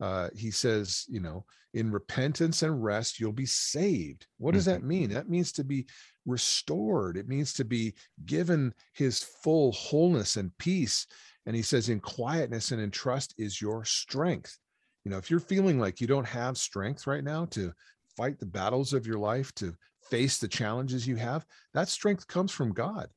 uh, 0.00 0.28
he 0.36 0.50
says, 0.50 1.04
you 1.08 1.20
know, 1.20 1.44
in 1.74 1.90
repentance 1.90 2.62
and 2.62 2.82
rest, 2.82 3.20
you'll 3.20 3.32
be 3.32 3.46
saved. 3.46 4.26
What 4.38 4.54
does 4.54 4.64
that 4.64 4.78
mm-hmm. 4.78 4.88
mean? 4.88 5.10
That 5.10 5.28
means 5.28 5.52
to 5.52 5.64
be 5.64 5.86
restored. 6.24 7.16
It 7.16 7.28
means 7.28 7.52
to 7.54 7.64
be 7.64 7.94
given 8.24 8.72
his 8.94 9.22
full 9.22 9.72
wholeness 9.72 10.36
and 10.36 10.56
peace. 10.58 11.06
And 11.46 11.54
he 11.54 11.62
says, 11.62 11.88
in 11.88 12.00
quietness 12.00 12.72
and 12.72 12.80
in 12.80 12.90
trust 12.90 13.34
is 13.38 13.60
your 13.60 13.84
strength. 13.84 14.58
You 15.04 15.10
know, 15.10 15.18
if 15.18 15.30
you're 15.30 15.40
feeling 15.40 15.78
like 15.78 16.00
you 16.00 16.06
don't 16.06 16.26
have 16.26 16.58
strength 16.58 17.06
right 17.06 17.24
now 17.24 17.46
to 17.46 17.72
fight 18.16 18.38
the 18.38 18.46
battles 18.46 18.92
of 18.92 19.06
your 19.06 19.18
life, 19.18 19.54
to 19.56 19.74
face 20.10 20.38
the 20.38 20.48
challenges 20.48 21.06
you 21.06 21.16
have, 21.16 21.46
that 21.74 21.88
strength 21.88 22.26
comes 22.26 22.52
from 22.52 22.72
God. 22.72 23.08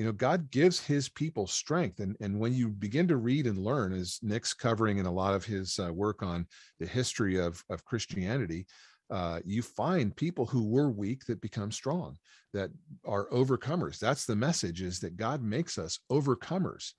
You 0.00 0.06
know, 0.06 0.12
God 0.12 0.50
gives 0.50 0.80
his 0.80 1.10
people 1.10 1.46
strength. 1.46 2.00
And, 2.00 2.16
and 2.22 2.40
when 2.40 2.54
you 2.54 2.70
begin 2.70 3.06
to 3.08 3.18
read 3.18 3.46
and 3.46 3.58
learn, 3.58 3.92
as 3.92 4.18
Nick's 4.22 4.54
covering 4.54 4.96
in 4.96 5.04
a 5.04 5.12
lot 5.12 5.34
of 5.34 5.44
his 5.44 5.78
uh, 5.78 5.92
work 5.92 6.22
on 6.22 6.46
the 6.78 6.86
history 6.86 7.38
of, 7.38 7.62
of 7.68 7.84
Christianity, 7.84 8.64
uh, 9.10 9.40
you 9.44 9.60
find 9.60 10.16
people 10.16 10.46
who 10.46 10.66
were 10.66 10.88
weak 10.88 11.26
that 11.26 11.42
become 11.42 11.70
strong, 11.70 12.16
that 12.54 12.70
are 13.04 13.28
overcomers. 13.28 13.98
That's 13.98 14.24
the 14.24 14.34
message 14.34 14.80
is 14.80 15.00
that 15.00 15.18
God 15.18 15.42
makes 15.42 15.76
us 15.76 15.98
overcomers 16.10 16.94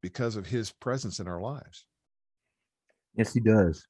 because 0.00 0.36
of 0.36 0.46
his 0.46 0.70
presence 0.70 1.18
in 1.18 1.26
our 1.26 1.40
lives. 1.40 1.86
Yes, 3.16 3.34
he 3.34 3.40
does. 3.40 3.84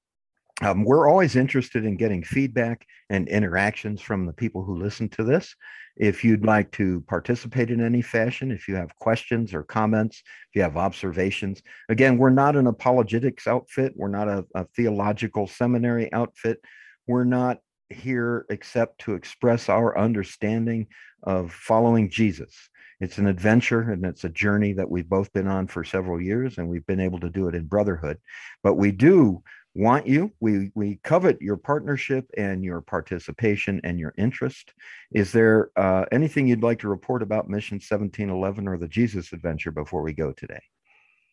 Um, 0.63 0.85
we're 0.85 1.07
always 1.07 1.37
interested 1.37 1.85
in 1.85 1.99
getting 1.99 2.23
feedback 2.23 2.87
and 3.11 3.29
interactions 3.29 4.01
from 4.01 4.25
the 4.25 4.33
people 4.33 4.65
who 4.65 4.79
listen 4.79 5.11
to 5.11 5.23
this. 5.23 5.55
If 5.97 6.25
you'd 6.25 6.45
like 6.45 6.71
to 6.73 7.01
participate 7.03 7.71
in 7.71 7.81
any 7.81 8.03
fashion, 8.03 8.51
if 8.51 8.69
you 8.69 8.77
have 8.77 8.95
questions 8.97 9.55
or 9.55 9.63
comments, 9.63 10.23
if 10.51 10.57
you 10.57 10.63
have 10.63 10.77
observations, 10.77 11.63
again, 11.89 12.19
we're 12.19 12.31
not 12.31 12.57
an 12.57 12.67
apologetics 12.67 13.47
outfit, 13.47 13.95
we're 13.97 14.09
not 14.09 14.29
a, 14.29 14.45
a 14.55 14.65
theological 14.77 15.47
seminary 15.47 16.13
outfit. 16.13 16.61
We're 17.07 17.25
not 17.25 17.59
here 17.89 18.47
except 18.51 19.01
to 19.03 19.15
express 19.15 19.69
our 19.69 19.97
understanding 19.97 20.89
of 21.23 21.53
following 21.53 22.11
Jesus. 22.11 22.55
It's 23.01 23.19
an 23.19 23.27
adventure 23.27 23.91
and 23.91 24.05
it's 24.05 24.25
a 24.25 24.29
journey 24.31 24.73
that 24.75 24.91
we've 24.91 25.09
both 25.09 25.33
been 25.33 25.47
on 25.47 25.67
for 25.67 25.85
several 25.85 26.21
years, 26.21 26.59
and 26.59 26.69
we've 26.69 26.87
been 26.87 27.01
able 27.01 27.21
to 27.21 27.31
do 27.31 27.49
it 27.49 27.55
in 27.55 27.67
brotherhood. 27.67 28.19
But 28.63 28.75
we 28.75 28.91
do 28.91 29.43
want 29.77 30.07
you. 30.07 30.33
We 30.41 30.71
we 30.75 30.99
covet 31.05 31.41
your 31.41 31.57
partnership 31.57 32.31
and 32.37 32.65
your 32.65 32.81
participation 32.81 33.81
and 33.85 33.99
your 33.99 34.15
interest. 34.17 34.73
Is 35.13 35.33
there 35.33 35.71
uh, 35.77 36.07
anything 36.11 36.49
you'd 36.49 36.63
like 36.63 36.79
to 36.81 36.89
report 36.89 37.23
about 37.23 37.49
Mission 37.49 37.77
1711 37.77 38.67
or 38.67 38.79
the 38.79 38.89
Jesus 38.89 39.33
Adventure 39.33 39.71
before 39.71 40.03
we 40.03 40.13
go 40.13 40.33
today? 40.33 40.61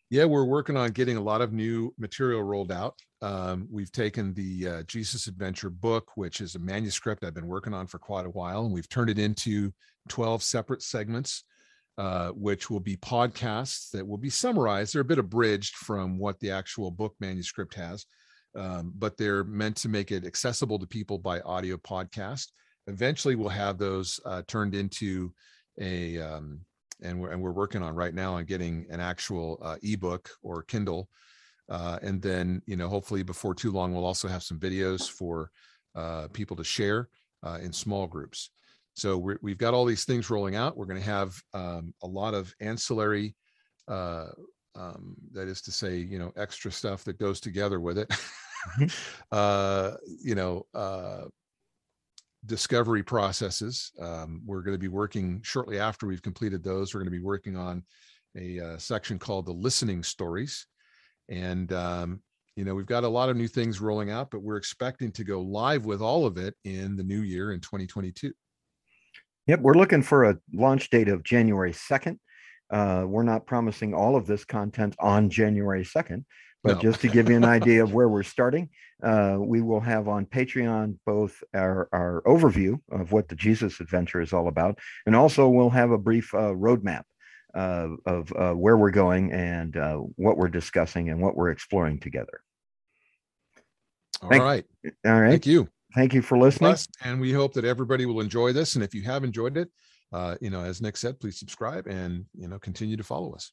Yeah, 0.09 0.25
we're 0.25 0.43
working 0.43 0.77
on 0.77 0.91
getting 0.91 1.17
a 1.17 1.21
lot 1.21 1.41
of 1.41 1.53
new 1.53 1.93
material 1.97 2.43
rolled 2.43 2.71
out. 2.71 2.99
Um, 3.21 3.67
we've 3.71 3.91
taken 3.91 4.33
the 4.33 4.67
uh, 4.67 4.83
Jesus 4.83 5.27
Adventure 5.27 5.69
book, 5.69 6.11
which 6.15 6.41
is 6.41 6.55
a 6.55 6.59
manuscript 6.59 7.23
I've 7.23 7.33
been 7.33 7.47
working 7.47 7.73
on 7.73 7.87
for 7.87 7.97
quite 7.97 8.25
a 8.25 8.29
while, 8.29 8.65
and 8.65 8.73
we've 8.73 8.89
turned 8.89 9.09
it 9.09 9.17
into 9.17 9.73
12 10.09 10.43
separate 10.43 10.83
segments, 10.83 11.45
uh, 11.97 12.29
which 12.29 12.69
will 12.69 12.81
be 12.81 12.97
podcasts 12.97 13.89
that 13.91 14.05
will 14.05 14.17
be 14.17 14.29
summarized. 14.29 14.93
They're 14.93 15.01
a 15.01 15.05
bit 15.05 15.19
abridged 15.19 15.77
from 15.77 16.19
what 16.19 16.39
the 16.39 16.51
actual 16.51 16.91
book 16.91 17.15
manuscript 17.19 17.73
has, 17.75 18.05
um, 18.55 18.93
but 18.95 19.17
they're 19.17 19.43
meant 19.43 19.75
to 19.77 19.89
make 19.89 20.11
it 20.11 20.25
accessible 20.25 20.79
to 20.79 20.87
people 20.87 21.17
by 21.17 21.39
audio 21.41 21.77
podcast. 21.77 22.47
eventually 22.87 23.35
we'll 23.35 23.49
have 23.49 23.77
those 23.77 24.19
uh, 24.25 24.41
turned 24.47 24.75
into 24.75 25.33
a 25.79 26.19
um, 26.19 26.59
and 27.01 27.19
we're 27.19 27.31
and 27.31 27.41
we're 27.41 27.51
working 27.51 27.81
on 27.81 27.95
right 27.95 28.13
now 28.13 28.35
on 28.35 28.45
getting 28.45 28.85
an 28.89 28.99
actual 28.99 29.59
uh, 29.61 29.77
ebook 29.83 30.29
or 30.41 30.63
Kindle, 30.63 31.09
uh, 31.69 31.99
and 32.01 32.21
then 32.21 32.61
you 32.65 32.75
know 32.75 32.87
hopefully 32.87 33.23
before 33.23 33.55
too 33.55 33.71
long 33.71 33.93
we'll 33.93 34.05
also 34.05 34.27
have 34.27 34.43
some 34.43 34.59
videos 34.59 35.09
for 35.09 35.51
uh, 35.95 36.27
people 36.33 36.55
to 36.57 36.63
share 36.63 37.09
uh, 37.43 37.59
in 37.61 37.73
small 37.73 38.07
groups. 38.07 38.51
So 38.95 39.17
we're, 39.17 39.39
we've 39.41 39.57
got 39.57 39.73
all 39.73 39.85
these 39.85 40.05
things 40.05 40.29
rolling 40.29 40.55
out. 40.55 40.77
We're 40.77 40.85
going 40.85 41.01
to 41.01 41.05
have 41.05 41.35
um, 41.53 41.93
a 42.03 42.07
lot 42.07 42.33
of 42.33 42.53
ancillary, 42.59 43.35
uh, 43.87 44.27
um, 44.75 45.15
that 45.31 45.47
is 45.47 45.61
to 45.63 45.71
say, 45.71 45.97
you 45.97 46.19
know, 46.19 46.31
extra 46.35 46.71
stuff 46.71 47.03
that 47.03 47.19
goes 47.19 47.39
together 47.39 47.79
with 47.79 47.97
it. 47.97 48.09
Mhm. 48.77 48.93
uh, 49.31 49.91
you 50.21 50.35
know, 50.35 50.65
uh, 50.73 51.25
discovery 52.45 53.03
processes. 53.03 53.91
Um, 53.99 54.41
we're 54.45 54.61
going 54.61 54.75
to 54.75 54.79
be 54.79 54.87
working 54.87 55.41
shortly 55.43 55.79
after 55.79 56.07
we've 56.07 56.21
completed 56.21 56.63
those. 56.63 56.93
We're 56.93 57.01
going 57.01 57.11
to 57.13 57.17
be 57.17 57.23
working 57.23 57.55
on 57.55 57.83
a 58.35 58.59
uh, 58.59 58.77
section 58.77 59.19
called 59.19 59.45
the 59.45 59.53
listening 59.53 60.03
stories. 60.03 60.65
And, 61.29 61.71
um, 61.71 62.21
you 62.55 62.65
know, 62.65 62.75
we've 62.75 62.85
got 62.85 63.03
a 63.03 63.09
lot 63.09 63.29
of 63.29 63.37
new 63.37 63.47
things 63.47 63.79
rolling 63.79 64.11
out, 64.11 64.29
but 64.29 64.41
we're 64.41 64.57
expecting 64.57 65.11
to 65.13 65.23
go 65.23 65.41
live 65.41 65.85
with 65.85 66.01
all 66.01 66.25
of 66.25 66.37
it 66.37 66.55
in 66.65 66.95
the 66.95 67.03
new 67.03 67.21
year 67.21 67.53
in 67.53 67.59
2022. 67.59 68.33
Yep, 69.47 69.59
we're 69.59 69.73
looking 69.73 70.01
for 70.01 70.25
a 70.25 70.37
launch 70.53 70.89
date 70.89 71.09
of 71.09 71.23
January 71.23 71.73
2nd. 71.73 72.17
Uh, 72.69 73.05
we're 73.07 73.23
not 73.23 73.45
promising 73.45 73.93
all 73.93 74.15
of 74.15 74.25
this 74.25 74.45
content 74.45 74.95
on 74.99 75.29
January 75.29 75.83
2nd, 75.83 76.25
but 76.63 76.75
No. 76.75 76.81
just 76.81 77.01
to 77.01 77.07
give 77.07 77.29
you 77.29 77.35
an 77.35 77.45
idea 77.45 77.83
of 77.83 77.93
where 77.93 78.09
we're 78.09 78.23
starting, 78.23 78.69
uh, 79.03 79.37
we 79.39 79.61
will 79.61 79.81
have 79.81 80.07
on 80.07 80.25
Patreon 80.25 80.97
both 81.05 81.43
our, 81.53 81.89
our 81.91 82.21
overview 82.25 82.79
of 82.91 83.11
what 83.11 83.27
the 83.27 83.35
Jesus 83.35 83.79
Adventure 83.79 84.21
is 84.21 84.33
all 84.33 84.47
about, 84.47 84.79
and 85.05 85.15
also 85.15 85.47
we'll 85.49 85.69
have 85.69 85.91
a 85.91 85.97
brief 85.97 86.33
uh, 86.33 86.53
roadmap 86.53 87.03
uh, 87.53 87.89
of 88.05 88.31
uh, 88.35 88.53
where 88.53 88.77
we're 88.77 88.91
going 88.91 89.31
and 89.31 89.77
uh, 89.77 89.97
what 90.15 90.37
we're 90.37 90.47
discussing 90.47 91.09
and 91.09 91.21
what 91.21 91.35
we're 91.35 91.49
exploring 91.49 91.99
together. 91.99 92.41
All 94.21 94.29
Thank- 94.29 94.43
right. 94.43 94.65
All 95.05 95.21
right. 95.21 95.29
Thank 95.31 95.45
you. 95.45 95.67
Thank 95.93 96.13
you 96.15 96.23
for 96.23 96.37
listening. 96.39 96.75
and 97.03 97.21
we 97.21 97.31
hope 97.33 97.53
that 97.53 97.65
everybody 97.65 98.07
will 98.07 98.19
enjoy 98.21 98.51
this. 98.51 98.73
And 98.73 98.83
if 98.83 98.95
you 98.95 99.03
have 99.03 99.23
enjoyed 99.23 99.57
it, 99.57 99.69
uh, 100.13 100.35
you 100.39 100.49
know, 100.49 100.61
as 100.61 100.81
Nick 100.81 100.95
said, 100.95 101.19
please 101.19 101.39
subscribe 101.39 101.87
and 101.87 102.25
you 102.35 102.47
know 102.47 102.59
continue 102.59 102.95
to 102.95 103.03
follow 103.03 103.33
us. 103.33 103.51